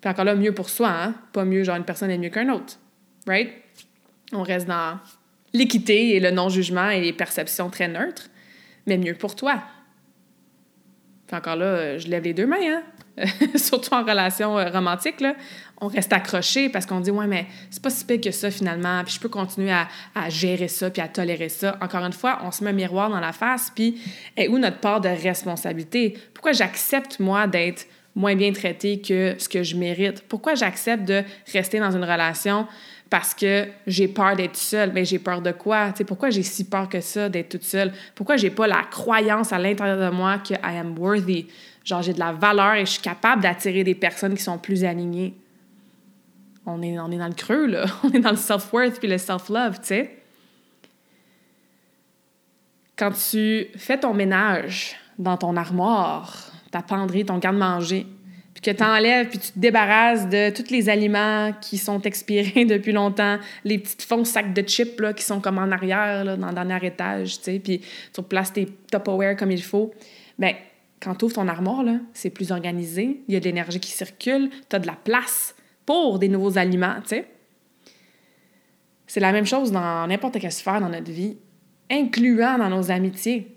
Puis 0.00 0.10
encore 0.10 0.24
là, 0.24 0.34
mieux 0.34 0.52
pour 0.52 0.70
soi, 0.70 0.88
hein? 0.88 1.14
Pas 1.32 1.44
mieux, 1.44 1.64
genre 1.64 1.76
une 1.76 1.84
personne 1.84 2.10
est 2.10 2.18
mieux 2.18 2.30
qu'un 2.30 2.48
autre. 2.48 2.78
Right? 3.26 3.50
On 4.32 4.42
reste 4.42 4.66
dans 4.66 4.98
l'équité 5.52 6.16
et 6.16 6.20
le 6.20 6.30
non-jugement 6.30 6.90
et 6.90 7.00
les 7.00 7.12
perceptions 7.12 7.70
très 7.70 7.88
neutres, 7.88 8.28
mais 8.86 8.96
mieux 8.96 9.14
pour 9.14 9.34
toi. 9.34 9.62
Puis 11.26 11.36
encore 11.36 11.56
là, 11.56 11.98
je 11.98 12.08
lève 12.08 12.24
les 12.24 12.34
deux 12.34 12.46
mains, 12.46 12.56
hein? 12.60 12.82
Surtout 13.56 13.94
en 13.94 14.02
relation 14.02 14.58
euh, 14.58 14.70
romantique, 14.70 15.20
là. 15.20 15.34
On 15.80 15.88
reste 15.88 16.12
accroché 16.12 16.68
parce 16.68 16.86
qu'on 16.86 17.00
dit, 17.00 17.10
ouais, 17.10 17.26
mais 17.26 17.46
c'est 17.70 17.82
pas 17.82 17.90
si 17.90 18.04
pire 18.04 18.20
que 18.20 18.30
ça 18.30 18.50
finalement, 18.50 19.02
puis 19.04 19.14
je 19.14 19.20
peux 19.20 19.28
continuer 19.28 19.72
à, 19.72 19.88
gérer 20.28 20.68
ça, 20.68 20.90
puis 20.90 21.00
à 21.00 21.08
tolérer 21.08 21.48
ça. 21.48 21.78
Encore 21.80 22.04
une 22.04 22.12
fois, 22.12 22.40
on 22.42 22.50
se 22.50 22.62
met 22.62 22.70
un 22.70 22.74
miroir 22.74 23.08
dans 23.08 23.20
la 23.20 23.32
face, 23.32 23.72
puis 23.74 24.00
est 24.36 24.48
où 24.48 24.58
notre 24.58 24.78
part 24.78 25.00
de 25.00 25.08
responsabilité? 25.08 26.18
Pourquoi 26.34 26.52
j'accepte, 26.52 27.18
moi, 27.18 27.46
d'être 27.46 27.86
moins 28.14 28.34
bien 28.34 28.52
traité 28.52 29.00
que 29.00 29.34
ce 29.38 29.48
que 29.48 29.62
je 29.62 29.76
mérite? 29.76 30.22
Pourquoi 30.28 30.54
j'accepte 30.54 31.04
de 31.04 31.22
rester 31.52 31.78
dans 31.78 31.90
une 31.90 32.04
relation? 32.04 32.66
Parce 33.08 33.34
que 33.34 33.66
j'ai 33.86 34.08
peur 34.08 34.36
d'être 34.36 34.56
seule? 34.56 34.92
Mais 34.92 35.04
j'ai 35.04 35.18
peur 35.18 35.42
de 35.42 35.52
quoi? 35.52 35.92
sais, 35.94 36.04
pourquoi 36.04 36.30
j'ai 36.30 36.42
si 36.42 36.64
peur 36.68 36.88
que 36.88 37.00
ça 37.00 37.28
d'être 37.28 37.50
toute 37.50 37.64
seule? 37.64 37.92
Pourquoi 38.14 38.36
j'ai 38.36 38.50
pas 38.50 38.66
la 38.66 38.82
croyance 38.90 39.52
à 39.52 39.58
l'intérieur 39.58 40.10
de 40.10 40.14
moi 40.14 40.38
que 40.38 40.54
I 40.54 40.78
am 40.78 40.96
worthy? 40.98 41.48
Genre, 41.84 42.02
j'ai 42.02 42.12
de 42.12 42.20
la 42.20 42.32
valeur 42.32 42.74
et 42.74 42.86
je 42.86 42.92
suis 42.92 43.02
capable 43.02 43.42
d'attirer 43.42 43.84
des 43.84 43.94
personnes 43.94 44.34
qui 44.34 44.42
sont 44.42 44.58
plus 44.58 44.84
alignées. 44.84 45.34
On 46.66 46.82
est, 46.82 46.98
on 46.98 47.10
est 47.10 47.18
dans 47.18 47.26
le 47.26 47.34
creux, 47.34 47.66
là. 47.66 47.86
On 48.04 48.10
est 48.10 48.20
dans 48.20 48.30
le 48.30 48.36
self-worth 48.36 48.98
puis 48.98 49.08
le 49.08 49.18
self-love, 49.18 49.80
tu 49.80 49.86
sais. 49.86 50.16
Quand 52.96 53.12
tu 53.12 53.68
fais 53.76 53.98
ton 53.98 54.12
ménage 54.12 54.94
dans 55.18 55.38
ton 55.38 55.56
armoire, 55.56 56.49
ta 56.70 56.82
penderie, 56.82 57.24
ton 57.24 57.38
garde-manger, 57.38 58.06
puis 58.54 58.62
que 58.62 58.70
tu 58.70 58.82
enlèves, 58.82 59.28
puis 59.28 59.38
tu 59.38 59.52
te 59.52 59.58
débarrasses 59.58 60.28
de 60.28 60.50
tous 60.50 60.70
les 60.70 60.88
aliments 60.88 61.52
qui 61.60 61.78
sont 61.78 62.00
expirés 62.02 62.64
depuis 62.68 62.92
longtemps, 62.92 63.38
les 63.64 63.78
petits 63.78 64.06
fonds 64.06 64.24
sacs 64.24 64.52
de 64.52 64.62
chips 64.62 65.00
là, 65.00 65.12
qui 65.12 65.24
sont 65.24 65.40
comme 65.40 65.58
en 65.58 65.70
arrière, 65.70 66.24
là, 66.24 66.36
dans 66.36 66.48
le 66.48 66.54
dernier 66.54 66.86
étage, 66.86 67.38
tu 67.38 67.44
sais, 67.44 67.58
puis 67.58 67.80
tu 68.12 68.20
replaces 68.20 68.52
tes 68.52 68.66
Tupperware 68.90 69.36
comme 69.36 69.50
il 69.50 69.62
faut, 69.62 69.92
bien, 70.38 70.54
quand 71.00 71.14
tu 71.14 71.24
ouvres 71.24 71.34
ton 71.34 71.48
armoire, 71.48 71.84
c'est 72.12 72.30
plus 72.30 72.52
organisé, 72.52 73.22
il 73.26 73.34
y 73.34 73.36
a 73.36 73.40
de 73.40 73.44
l'énergie 73.44 73.80
qui 73.80 73.90
circule, 73.90 74.50
tu 74.68 74.76
as 74.76 74.78
de 74.78 74.86
la 74.86 74.96
place 74.96 75.54
pour 75.86 76.18
des 76.18 76.28
nouveaux 76.28 76.58
aliments, 76.58 76.96
tu 77.02 77.08
sais. 77.08 77.26
C'est 79.06 79.20
la 79.20 79.32
même 79.32 79.46
chose 79.46 79.72
dans 79.72 80.06
n'importe 80.06 80.38
quelle 80.38 80.52
sphère 80.52 80.80
dans 80.80 80.88
notre 80.88 81.10
vie, 81.10 81.36
incluant 81.90 82.58
dans 82.58 82.68
nos 82.68 82.92
amitiés 82.92 83.56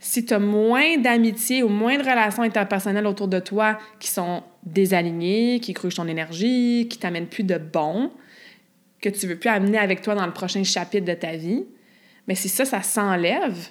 si 0.00 0.24
tu 0.24 0.32
as 0.32 0.38
moins 0.38 0.96
d'amitié 0.96 1.62
ou 1.62 1.68
moins 1.68 1.98
de 1.98 2.02
relations 2.02 2.42
interpersonnelles 2.42 3.06
autour 3.06 3.28
de 3.28 3.38
toi 3.38 3.78
qui 3.98 4.08
sont 4.08 4.42
désalignées, 4.64 5.60
qui 5.60 5.74
crugent 5.74 5.96
ton 5.96 6.08
énergie, 6.08 6.88
qui 6.90 6.98
t'amènent 6.98 7.28
plus 7.28 7.44
de 7.44 7.58
bon, 7.58 8.10
que 9.02 9.10
tu 9.10 9.26
veux 9.26 9.38
plus 9.38 9.50
amener 9.50 9.78
avec 9.78 10.00
toi 10.00 10.14
dans 10.14 10.26
le 10.26 10.32
prochain 10.32 10.64
chapitre 10.64 11.04
de 11.04 11.14
ta 11.14 11.36
vie, 11.36 11.66
mais 12.26 12.34
si 12.34 12.48
ça, 12.48 12.64
ça 12.64 12.82
s'enlève 12.82 13.68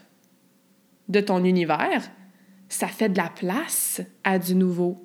de 1.08 1.20
ton 1.20 1.44
univers, 1.44 2.10
ça 2.68 2.88
fait 2.88 3.10
de 3.10 3.18
la 3.18 3.30
place 3.30 4.02
à 4.24 4.38
du 4.38 4.54
nouveau. 4.54 5.04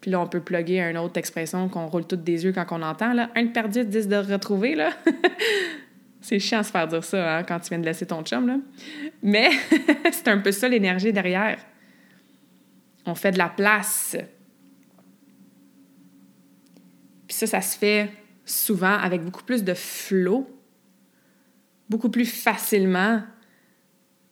Puis 0.00 0.12
là, 0.12 0.20
on 0.20 0.26
peut 0.28 0.40
plugger 0.40 0.80
une 0.80 0.98
autre 0.98 1.18
expression 1.18 1.68
qu'on 1.68 1.86
roule 1.86 2.06
toutes 2.06 2.24
des 2.24 2.44
yeux 2.44 2.52
quand 2.52 2.66
on 2.70 2.82
entend, 2.82 3.12
là. 3.12 3.30
Un 3.34 3.44
de 3.44 3.50
perdu, 3.50 3.84
dix 3.84 4.06
de 4.06 4.16
retrouver, 4.16 4.74
là. 4.76 4.90
C'est 6.22 6.38
chiant 6.38 6.60
de 6.60 6.64
se 6.64 6.70
faire 6.70 6.86
dire 6.86 7.04
ça 7.04 7.38
hein, 7.38 7.42
quand 7.42 7.58
tu 7.58 7.70
viens 7.70 7.80
de 7.80 7.84
laisser 7.84 8.06
ton 8.06 8.22
chum, 8.22 8.46
là. 8.46 8.56
Mais 9.22 9.50
c'est 10.12 10.28
un 10.28 10.38
peu 10.38 10.52
ça 10.52 10.68
l'énergie 10.68 11.12
derrière. 11.12 11.58
On 13.04 13.16
fait 13.16 13.32
de 13.32 13.38
la 13.38 13.48
place. 13.48 14.16
Puis 17.26 17.36
ça, 17.36 17.46
ça 17.48 17.60
se 17.60 17.76
fait 17.76 18.10
souvent 18.44 18.96
avec 18.96 19.22
beaucoup 19.24 19.42
plus 19.42 19.64
de 19.64 19.74
flow, 19.74 20.48
beaucoup 21.88 22.08
plus 22.08 22.26
facilement 22.26 23.22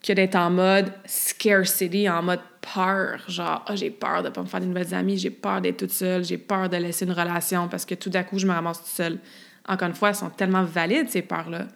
que 0.03 0.13
d'être 0.13 0.37
en 0.37 0.51
mode 0.51 0.93
scarcity, 1.05 2.09
en 2.09 2.23
mode 2.23 2.41
peur. 2.61 3.23
Genre, 3.29 3.65
oh, 3.69 3.73
j'ai 3.75 3.91
peur 3.91 4.23
de 4.23 4.29
ne 4.29 4.33
pas 4.33 4.43
me 4.43 4.47
faire 4.47 4.61
de 4.61 4.67
nouvelles 4.67 4.95
amies, 4.95 5.19
j'ai 5.19 5.31
peur 5.31 5.61
d'être 5.61 5.79
toute 5.79 5.91
seule, 5.91 6.25
j'ai 6.25 6.39
peur 6.39 6.69
de 6.69 6.77
laisser 6.77 7.05
une 7.05 7.13
relation 7.13 7.69
parce 7.69 7.85
que 7.85 7.97
tout 7.97 8.11
d'un 8.11 8.23
coup, 8.23 8.39
je 8.39 8.47
me 8.47 8.53
ramasse 8.53 8.79
toute 8.79 8.87
seule. 8.87 9.19
Encore 9.67 9.89
une 9.89 9.95
fois, 9.95 10.11
elles 10.11 10.15
sont 10.15 10.31
tellement 10.31 10.65
valides, 10.65 11.09
ces 11.11 11.23
peurs-là. 11.23 11.67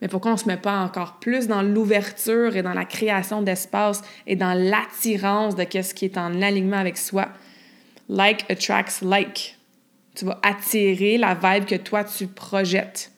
Mais 0.00 0.08
pourquoi 0.08 0.32
on 0.32 0.34
ne 0.34 0.38
se 0.40 0.46
met 0.46 0.58
pas 0.58 0.78
encore 0.80 1.18
plus 1.20 1.46
dans 1.46 1.62
l'ouverture 1.62 2.56
et 2.56 2.62
dans 2.62 2.74
la 2.74 2.84
création 2.84 3.42
d'espace 3.42 4.02
et 4.26 4.36
dans 4.36 4.52
l'attirance 4.52 5.56
de 5.56 5.64
ce 5.82 5.94
qui 5.94 6.04
est 6.04 6.18
en 6.18 6.42
alignement 6.42 6.76
avec 6.76 6.98
soi? 6.98 7.28
Like 8.08 8.44
attracts 8.50 9.00
like. 9.00 9.56
Tu 10.14 10.26
vas 10.26 10.38
attirer 10.42 11.18
la 11.18 11.34
vibe 11.34 11.64
que 11.64 11.74
toi 11.74 12.04
tu 12.04 12.26
projettes. 12.26 13.10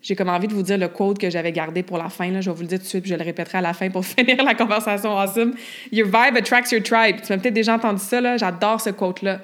j'ai 0.00 0.16
comme 0.16 0.28
envie 0.28 0.48
de 0.48 0.54
vous 0.54 0.62
dire 0.62 0.78
le 0.78 0.88
quote 0.88 1.18
que 1.18 1.30
j'avais 1.30 1.52
gardé 1.52 1.82
pour 1.82 1.96
la 1.98 2.08
fin. 2.08 2.30
Là. 2.30 2.40
Je 2.40 2.50
vais 2.50 2.56
vous 2.56 2.62
le 2.62 2.68
dire 2.68 2.78
tout 2.78 2.84
de 2.84 2.88
suite, 2.88 3.02
puis 3.02 3.10
je 3.10 3.16
le 3.16 3.22
répéterai 3.22 3.58
à 3.58 3.60
la 3.60 3.74
fin 3.74 3.88
pour 3.90 4.04
finir 4.06 4.42
la 4.42 4.54
conversation 4.54 5.16
awesome. 5.16 5.54
Your 5.92 6.06
vibe 6.06 6.36
attracts 6.36 6.72
your 6.72 6.82
tribe. 6.82 7.20
Tu 7.22 7.32
m'as 7.32 7.38
peut-être 7.38 7.54
déjà 7.54 7.74
entendu 7.74 8.02
ça. 8.02 8.36
J'adore 8.36 8.80
ce 8.80 8.90
quote-là. 8.90 9.40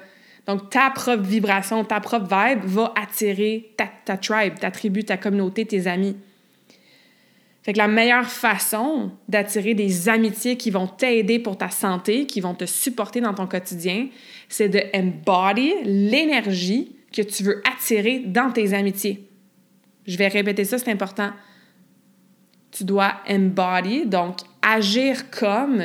Donc, 0.47 0.69
ta 0.69 0.89
propre 0.89 1.21
vibration, 1.21 1.83
ta 1.83 1.99
propre 1.99 2.25
vibe 2.25 2.63
va 2.63 2.93
attirer 2.95 3.71
ta, 3.77 4.17
tribe, 4.17 4.57
ta 4.59 4.71
tribu, 4.71 5.03
ta 5.03 5.17
communauté, 5.17 5.65
tes 5.65 5.87
amis. 5.87 6.15
Fait 7.61 7.73
que 7.73 7.77
la 7.77 7.87
meilleure 7.87 8.25
façon 8.25 9.11
d'attirer 9.27 9.73
des 9.73 10.09
amitiés 10.09 10.57
qui 10.57 10.71
vont 10.71 10.87
t'aider 10.87 11.39
pour 11.39 11.57
ta 11.57 11.69
santé, 11.69 12.25
qui 12.25 12.41
vont 12.41 12.55
te 12.55 12.65
supporter 12.65 13.21
dans 13.21 13.33
ton 13.33 13.47
quotidien, 13.47 14.07
c'est 14.47 14.69
de 14.69 14.81
embody 14.95 15.73
l'énergie 15.83 16.95
que 17.11 17.21
tu 17.21 17.43
veux 17.43 17.61
attirer 17.69 18.19
dans 18.19 18.51
tes 18.51 18.73
amitiés. 18.73 19.27
Je 20.07 20.17
vais 20.17 20.27
répéter 20.29 20.63
ça, 20.63 20.77
c'est 20.77 20.91
important. 20.91 21.31
Tu 22.71 22.83
dois 22.83 23.13
embody, 23.29 24.05
donc 24.05 24.37
agir 24.61 25.29
comme 25.29 25.83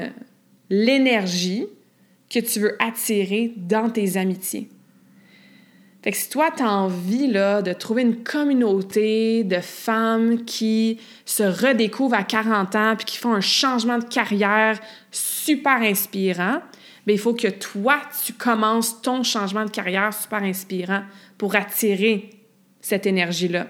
l'énergie 0.71 1.67
que 2.35 2.41
tu 2.41 2.61
veux 2.61 2.77
attirer 2.83 3.53
dans 3.57 3.89
tes 3.91 4.17
amitiés. 4.17 4.69
Fait 6.03 6.11
que 6.11 6.19
si 6.19 6.29
toi, 6.29 6.51
tu 6.55 6.63
as 6.63 6.71
envie 6.71 7.29
là, 7.29 7.63
de 7.63 7.73
trouver 7.73 8.03
une 8.03 8.23
communauté 8.23 9.43
de 9.43 9.61
femmes 9.61 10.45
qui 10.45 11.01
se 11.25 11.43
redécouvrent 11.45 12.17
à 12.17 12.25
40 12.25 12.75
ans 12.75 12.95
puis 12.97 13.07
qui 13.07 13.17
font 13.17 13.33
un 13.33 13.41
changement 13.41 13.99
de 13.99 14.05
carrière 14.05 14.79
super 15.11 15.81
inspirant, 15.81 16.61
bien, 17.07 17.15
il 17.15 17.19
faut 17.19 17.33
que 17.33 17.49
toi, 17.49 18.01
tu 18.25 18.35
commences 18.35 19.01
ton 19.01 19.23
changement 19.23 19.65
de 19.65 19.71
carrière 19.71 20.13
super 20.13 20.43
inspirant 20.43 21.05
pour 21.39 21.57
attirer 21.57 22.31
cette 22.83 23.07
énergie-là 23.07 23.69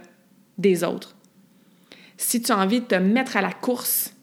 des 0.59 0.83
autres. 0.83 1.15
Si 2.17 2.43
tu 2.43 2.51
as 2.51 2.59
envie 2.59 2.81
de 2.81 2.87
te 2.87 2.95
mettre 2.95 3.37
à 3.37 3.43
la 3.43 3.53
course, 3.53 4.14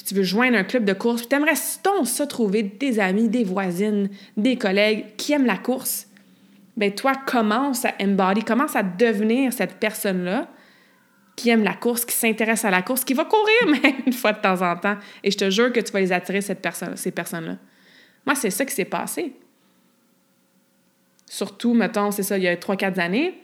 puis 0.00 0.08
tu 0.08 0.14
veux 0.14 0.22
joindre 0.22 0.56
un 0.56 0.64
club 0.64 0.86
de 0.86 0.94
course, 0.94 1.20
puis 1.20 1.28
tu 1.28 1.36
aimerais 1.36 1.56
ça 1.56 2.26
trouver 2.26 2.62
des 2.62 2.98
amis, 2.98 3.28
des 3.28 3.44
voisines, 3.44 4.08
des 4.34 4.56
collègues 4.56 5.14
qui 5.18 5.34
aiment 5.34 5.44
la 5.44 5.58
course, 5.58 6.06
ben 6.74 6.90
toi, 6.94 7.12
commence 7.26 7.84
à 7.84 7.92
embody, 8.00 8.42
commence 8.42 8.76
à 8.76 8.82
devenir 8.82 9.52
cette 9.52 9.74
personne-là 9.74 10.48
qui 11.36 11.50
aime 11.50 11.62
la 11.62 11.74
course, 11.74 12.06
qui 12.06 12.16
s'intéresse 12.16 12.64
à 12.64 12.70
la 12.70 12.80
course, 12.80 13.04
qui 13.04 13.12
va 13.12 13.26
courir 13.26 13.82
même 13.82 13.96
une 14.06 14.14
fois 14.14 14.32
de 14.32 14.40
temps 14.40 14.62
en 14.62 14.74
temps. 14.74 14.96
Et 15.22 15.30
je 15.30 15.36
te 15.36 15.50
jure 15.50 15.70
que 15.70 15.80
tu 15.80 15.92
vas 15.92 16.00
les 16.00 16.12
attirer, 16.12 16.40
cette 16.40 16.62
personne, 16.62 16.96
ces 16.96 17.10
personnes-là. 17.10 17.58
Moi, 18.24 18.34
c'est 18.36 18.48
ça 18.50 18.64
qui 18.64 18.74
s'est 18.74 18.86
passé. 18.86 19.34
Surtout, 21.26 21.74
mettons, 21.74 22.10
c'est 22.10 22.22
ça, 22.22 22.38
il 22.38 22.44
y 22.44 22.48
a 22.48 22.56
3-4 22.56 22.98
années, 22.98 23.34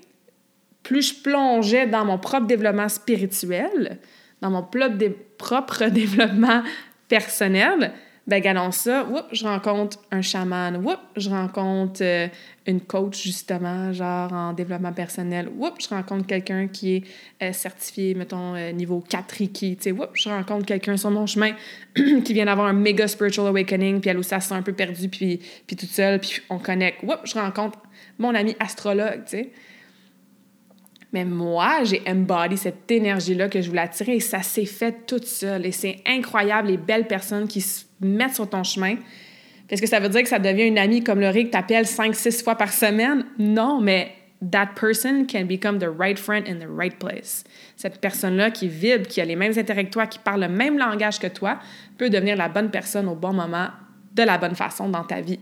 plus 0.82 1.10
je 1.10 1.22
plongeais 1.22 1.86
dans 1.86 2.06
mon 2.06 2.16
propre 2.16 2.46
développement 2.46 2.88
spirituel, 2.88 3.98
dans 4.40 4.50
mon 4.50 4.62
propre 4.62 5.84
développement 5.90 6.62
personnel, 7.08 7.92
ben 8.26 8.40
galons 8.40 8.72
ça, 8.72 9.06
je 9.30 9.44
rencontre 9.44 9.98
un 10.10 10.20
chaman, 10.20 10.82
je 11.16 11.30
rencontre 11.30 12.00
euh, 12.02 12.26
une 12.66 12.80
coach 12.80 13.22
justement, 13.22 13.92
genre 13.92 14.32
en 14.32 14.52
développement 14.52 14.92
personnel, 14.92 15.48
je 15.78 15.88
rencontre 15.88 16.26
quelqu'un 16.26 16.66
qui 16.66 16.96
est 16.96 17.04
euh, 17.42 17.52
certifié, 17.52 18.14
mettons, 18.14 18.56
euh, 18.56 18.72
niveau 18.72 19.04
4 19.08 19.30
Reiki, 19.30 19.76
tu 19.76 19.90
sais, 19.90 19.96
je 20.14 20.28
rencontre 20.28 20.66
quelqu'un 20.66 20.96
sur 20.96 21.12
mon 21.12 21.26
chemin 21.26 21.52
qui 21.94 22.32
vient 22.32 22.46
d'avoir 22.46 22.66
un 22.66 22.72
méga 22.72 23.06
spiritual 23.06 23.46
awakening, 23.46 24.00
puis 24.00 24.10
elle 24.10 24.18
aussi, 24.18 24.30
se 24.30 24.40
sent 24.40 24.54
un 24.54 24.62
peu 24.62 24.72
perdue, 24.72 25.08
puis, 25.08 25.40
puis 25.68 25.76
toute 25.76 25.90
seule, 25.90 26.18
puis 26.18 26.40
on 26.50 26.58
connecte, 26.58 27.04
je 27.22 27.34
rencontre 27.34 27.78
mon 28.18 28.34
ami 28.34 28.56
astrologue, 28.58 29.22
tu 29.24 29.36
sais. 29.36 29.52
Mais 31.16 31.24
moi, 31.24 31.82
j'ai 31.82 32.02
embody 32.06 32.58
cette 32.58 32.90
énergie-là 32.90 33.48
que 33.48 33.62
je 33.62 33.70
voulais 33.70 33.80
attirer 33.80 34.16
et 34.16 34.20
ça 34.20 34.42
s'est 34.42 34.66
fait 34.66 35.06
toute 35.06 35.24
seule. 35.24 35.64
Et 35.64 35.72
c'est 35.72 36.02
incroyable 36.06 36.68
les 36.68 36.76
belles 36.76 37.06
personnes 37.06 37.48
qui 37.48 37.62
se 37.62 37.86
mettent 38.02 38.34
sur 38.34 38.50
ton 38.50 38.62
chemin. 38.62 38.96
Est-ce 39.70 39.80
que 39.80 39.88
ça 39.88 39.98
veut 39.98 40.10
dire 40.10 40.24
que 40.24 40.28
ça 40.28 40.38
devient 40.38 40.64
une 40.64 40.76
amie 40.76 41.02
comme 41.02 41.22
Laurie 41.22 41.46
que 41.46 41.52
t'appelles 41.52 41.86
5-6 41.86 42.44
fois 42.44 42.54
par 42.56 42.70
semaine? 42.70 43.24
Non, 43.38 43.80
mais 43.80 44.12
that 44.50 44.72
person 44.78 45.24
can 45.26 45.46
become 45.46 45.78
the 45.78 45.88
right 45.88 46.18
friend 46.18 46.46
in 46.46 46.56
the 46.56 46.68
right 46.68 46.98
place. 46.98 47.44
Cette 47.76 47.98
personne-là 47.98 48.50
qui 48.50 48.68
vibre, 48.68 49.06
qui 49.06 49.22
a 49.22 49.24
les 49.24 49.36
mêmes 49.36 49.58
intérêts 49.58 49.86
que 49.86 49.92
toi, 49.92 50.06
qui 50.06 50.18
parle 50.18 50.42
le 50.42 50.48
même 50.50 50.76
langage 50.76 51.18
que 51.18 51.28
toi, 51.28 51.58
peut 51.96 52.10
devenir 52.10 52.36
la 52.36 52.50
bonne 52.50 52.70
personne 52.70 53.08
au 53.08 53.14
bon 53.14 53.32
moment, 53.32 53.68
de 54.12 54.22
la 54.22 54.36
bonne 54.36 54.54
façon 54.54 54.90
dans 54.90 55.04
ta 55.04 55.22
vie. 55.22 55.40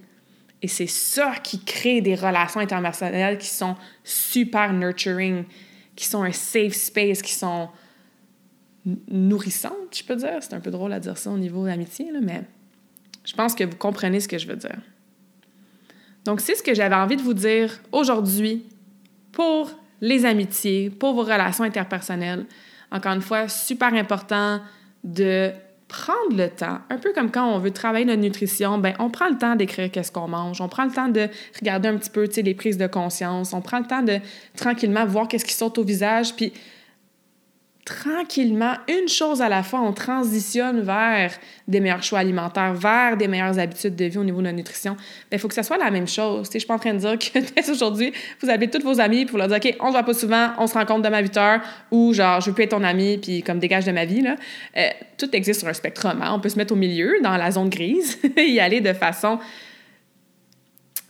Et 0.64 0.66
c'est 0.66 0.86
ça 0.86 1.34
qui 1.42 1.62
crée 1.62 2.00
des 2.00 2.14
relations 2.14 2.58
interpersonnelles 2.58 3.36
qui 3.36 3.48
sont 3.48 3.76
super 4.02 4.72
nurturing, 4.72 5.44
qui 5.94 6.06
sont 6.06 6.22
un 6.22 6.32
safe 6.32 6.72
space, 6.72 7.20
qui 7.20 7.34
sont 7.34 7.68
nourrissantes, 9.10 9.94
je 9.94 10.02
peux 10.02 10.16
dire. 10.16 10.38
C'est 10.40 10.54
un 10.54 10.60
peu 10.60 10.70
drôle 10.70 10.94
à 10.94 11.00
dire 11.00 11.18
ça 11.18 11.30
au 11.30 11.36
niveau 11.36 11.66
d'amitié, 11.66 12.10
mais 12.22 12.44
je 13.26 13.34
pense 13.34 13.54
que 13.54 13.64
vous 13.64 13.76
comprenez 13.76 14.20
ce 14.20 14.26
que 14.26 14.38
je 14.38 14.46
veux 14.46 14.56
dire. 14.56 14.78
Donc, 16.24 16.40
c'est 16.40 16.54
ce 16.54 16.62
que 16.62 16.72
j'avais 16.72 16.94
envie 16.94 17.16
de 17.16 17.22
vous 17.22 17.34
dire 17.34 17.78
aujourd'hui 17.92 18.64
pour 19.32 19.70
les 20.00 20.24
amitiés, 20.24 20.88
pour 20.88 21.12
vos 21.12 21.24
relations 21.24 21.64
interpersonnelles. 21.64 22.46
Encore 22.90 23.12
une 23.12 23.20
fois, 23.20 23.48
super 23.48 23.92
important 23.92 24.62
de 25.02 25.52
prendre 25.94 26.36
le 26.36 26.50
temps, 26.50 26.78
un 26.90 26.98
peu 26.98 27.12
comme 27.12 27.30
quand 27.30 27.46
on 27.54 27.58
veut 27.60 27.70
travailler 27.70 28.04
notre 28.04 28.20
nutrition, 28.20 28.78
ben 28.78 28.94
on 28.98 29.10
prend 29.10 29.28
le 29.28 29.38
temps 29.38 29.54
d'écrire 29.54 29.90
qu'est-ce 29.92 30.10
qu'on 30.10 30.26
mange, 30.26 30.60
on 30.60 30.68
prend 30.68 30.84
le 30.84 30.90
temps 30.90 31.08
de 31.08 31.28
regarder 31.60 31.88
un 31.88 31.96
petit 31.96 32.10
peu, 32.10 32.26
tu 32.26 32.42
les 32.42 32.54
prises 32.54 32.78
de 32.78 32.88
conscience, 32.88 33.52
on 33.52 33.60
prend 33.60 33.78
le 33.78 33.86
temps 33.86 34.02
de 34.02 34.18
tranquillement 34.56 35.06
voir 35.06 35.28
qu'est-ce 35.28 35.44
qui 35.44 35.54
saute 35.54 35.78
au 35.78 35.84
visage, 35.84 36.34
puis 36.34 36.52
tranquillement, 37.84 38.74
une 38.88 39.08
chose 39.08 39.42
à 39.42 39.48
la 39.48 39.62
fois, 39.62 39.80
on 39.80 39.92
transitionne 39.92 40.80
vers 40.80 41.32
des 41.68 41.80
meilleurs 41.80 42.02
choix 42.02 42.20
alimentaires, 42.20 42.72
vers 42.72 43.16
des 43.16 43.28
meilleures 43.28 43.58
habitudes 43.58 43.94
de 43.94 44.06
vie 44.06 44.16
au 44.16 44.24
niveau 44.24 44.38
de 44.38 44.46
la 44.46 44.52
nutrition. 44.52 44.96
Il 45.30 45.38
faut 45.38 45.48
que 45.48 45.54
ça 45.54 45.62
soit 45.62 45.76
la 45.76 45.90
même 45.90 46.08
chose. 46.08 46.48
Je 46.50 46.56
ne 46.56 46.58
suis 46.60 46.66
pas 46.66 46.74
en 46.74 46.78
train 46.78 46.94
de 46.94 46.98
dire 46.98 47.18
que 47.18 47.70
aujourd'hui, 47.70 48.12
vous 48.40 48.48
appelez 48.48 48.70
tous 48.70 48.82
vos 48.82 49.00
amis 49.00 49.26
pour 49.26 49.36
leur 49.36 49.48
dire 49.48 49.58
OK, 49.58 49.76
on 49.80 49.88
se 49.88 49.92
voit 49.92 50.02
pas 50.02 50.14
souvent, 50.14 50.52
on 50.58 50.66
se 50.66 50.74
rencontre 50.74 51.02
demain 51.02 51.18
à 51.18 51.22
8 51.22 51.36
heures 51.36 51.60
ou 51.90 52.14
genre, 52.14 52.40
je 52.40 52.46
veux 52.46 52.54
plus 52.54 52.64
être 52.64 52.70
ton 52.70 52.84
ami 52.84 53.18
puis 53.18 53.42
comme 53.42 53.58
dégage 53.58 53.84
de 53.84 53.92
ma 53.92 54.06
vie. 54.06 54.22
Là. 54.22 54.36
Euh, 54.78 54.88
tout 55.18 55.34
existe 55.36 55.60
sur 55.60 55.68
un 55.68 55.74
spectre. 55.74 56.06
On 56.32 56.40
peut 56.40 56.48
se 56.48 56.56
mettre 56.56 56.72
au 56.72 56.76
milieu, 56.76 57.12
dans 57.22 57.36
la 57.36 57.50
zone 57.50 57.68
grise, 57.68 58.18
et 58.36 58.44
y 58.44 58.60
aller 58.60 58.80
de 58.80 58.94
façon 58.94 59.38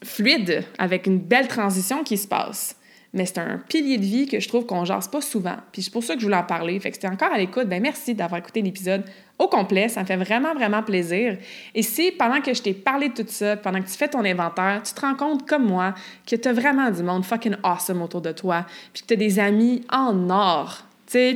fluide, 0.02 0.64
avec 0.78 1.06
une 1.06 1.20
belle 1.20 1.46
transition 1.48 2.02
qui 2.02 2.18
se 2.18 2.26
passe 2.26 2.76
mais 3.14 3.26
c'est 3.26 3.38
un 3.38 3.58
pilier 3.68 3.96
de 3.96 4.04
vie 4.04 4.26
que 4.26 4.40
je 4.40 4.48
trouve 4.48 4.66
qu'on 4.66 4.84
jase 4.84 5.08
pas 5.08 5.20
souvent. 5.20 5.56
Puis 5.72 5.82
c'est 5.82 5.92
pour 5.92 6.02
ça 6.02 6.14
que 6.14 6.20
je 6.20 6.26
voulais 6.26 6.36
en 6.36 6.42
parler. 6.42 6.78
Fait 6.80 6.90
que 6.90 6.96
c'était 6.96 7.08
encore 7.08 7.32
à 7.32 7.38
l'écoute, 7.38 7.68
ben 7.68 7.80
merci 7.80 8.14
d'avoir 8.14 8.40
écouté 8.40 8.60
l'épisode 8.60 9.04
au 9.38 9.46
complet. 9.46 9.88
Ça 9.88 10.00
me 10.00 10.06
fait 10.06 10.16
vraiment, 10.16 10.52
vraiment 10.52 10.82
plaisir. 10.82 11.38
Et 11.74 11.82
si 11.82 12.10
pendant 12.10 12.40
que 12.40 12.52
je 12.52 12.60
t'ai 12.60 12.74
parlé 12.74 13.08
de 13.08 13.14
tout 13.14 13.28
ça, 13.28 13.56
pendant 13.56 13.80
que 13.80 13.88
tu 13.88 13.96
fais 13.96 14.08
ton 14.08 14.24
inventaire, 14.24 14.82
tu 14.84 14.92
te 14.92 15.00
rends 15.00 15.14
compte, 15.14 15.48
comme 15.48 15.64
moi, 15.64 15.94
que 16.26 16.36
tu 16.36 16.48
as 16.48 16.52
vraiment 16.52 16.90
du 16.90 17.02
monde 17.02 17.24
fucking 17.24 17.56
awesome 17.62 18.02
autour 18.02 18.20
de 18.20 18.32
toi, 18.32 18.66
puis 18.92 19.02
que 19.02 19.06
tu 19.08 19.16
des 19.16 19.38
amis 19.38 19.82
en 19.90 20.28
or 20.28 20.84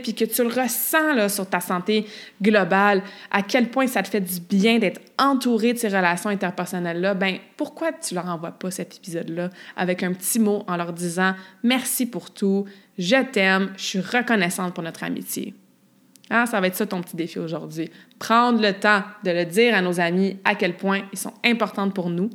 puis 0.03 0.15
que 0.15 0.25
tu 0.25 0.43
le 0.43 0.49
ressens 0.49 1.15
là, 1.15 1.29
sur 1.29 1.49
ta 1.49 1.61
santé 1.61 2.07
globale, 2.43 3.03
à 3.31 3.43
quel 3.43 3.69
point 3.69 3.87
ça 3.87 4.03
te 4.03 4.09
fait 4.09 4.21
du 4.21 4.41
bien 4.41 4.79
d'être 4.79 5.01
entouré 5.19 5.73
de 5.73 5.79
ces 5.79 5.89
relations 5.89 6.31
interpersonnelles-là, 6.31 7.15
ben 7.15 7.39
pourquoi 7.57 7.93
tu 7.93 8.15
leur 8.15 8.27
envoies 8.27 8.53
pas 8.53 8.71
cet 8.71 8.97
épisode-là 8.97 9.51
avec 9.77 10.03
un 10.03 10.13
petit 10.13 10.39
mot 10.39 10.65
en 10.67 10.77
leur 10.77 10.93
disant 10.93 11.35
merci 11.63 12.07
pour 12.07 12.31
tout, 12.31 12.65
je 12.99 13.23
t'aime, 13.33 13.73
je 13.77 13.85
suis 13.85 14.01
reconnaissante 14.01 14.75
pour 14.75 14.85
notre 14.85 15.05
amitié. 15.05 15.55
Ah, 16.31 16.47
ça 16.47 16.61
va 16.61 16.67
être 16.67 16.77
ça 16.77 16.87
ton 16.87 17.01
petit 17.01 17.17
défi 17.17 17.39
aujourd'hui. 17.39 17.91
Prendre 18.19 18.61
le 18.61 18.75
temps 18.75 19.03
de 19.25 19.31
le 19.31 19.47
dire 19.47 19.75
à 19.75 19.81
nos 19.81 19.99
amis 19.99 20.37
à 20.45 20.55
quel 20.55 20.77
point 20.77 21.03
ils 21.13 21.19
sont 21.19 21.33
importants 21.45 21.89
pour 21.91 22.11
nous 22.11 22.29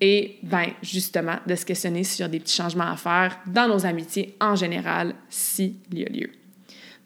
et 0.00 0.38
ben 0.42 0.66
justement 0.82 1.36
de 1.46 1.54
se 1.54 1.64
questionner 1.64 2.04
sur 2.04 2.28
des 2.28 2.38
petits 2.38 2.54
changements 2.54 2.90
à 2.90 2.96
faire 2.96 3.38
dans 3.46 3.68
nos 3.68 3.84
amitiés 3.84 4.36
en 4.40 4.54
général 4.54 5.14
s'il 5.28 5.74
y 5.92 6.04
a 6.04 6.08
lieu. 6.08 6.30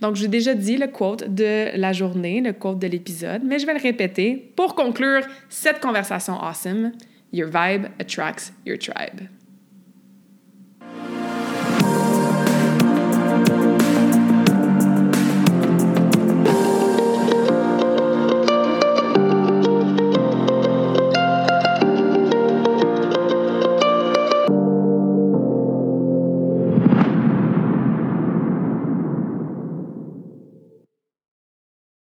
Donc, 0.02 0.16
j'ai 0.16 0.26
déjà 0.26 0.54
dit 0.54 0.76
le 0.76 0.88
quote 0.88 1.32
de 1.32 1.76
la 1.76 1.92
journée, 1.92 2.40
le 2.40 2.52
quote 2.52 2.80
de 2.80 2.88
l'épisode, 2.88 3.42
mais 3.44 3.60
je 3.60 3.66
vais 3.66 3.72
le 3.72 3.80
répéter 3.80 4.52
pour 4.56 4.74
conclure 4.74 5.22
cette 5.48 5.78
conversation 5.78 6.34
awesome. 6.42 6.90
Your 7.32 7.48
vibe 7.48 7.86
attracts 8.00 8.52
your 8.66 8.76
tribe. 8.78 9.28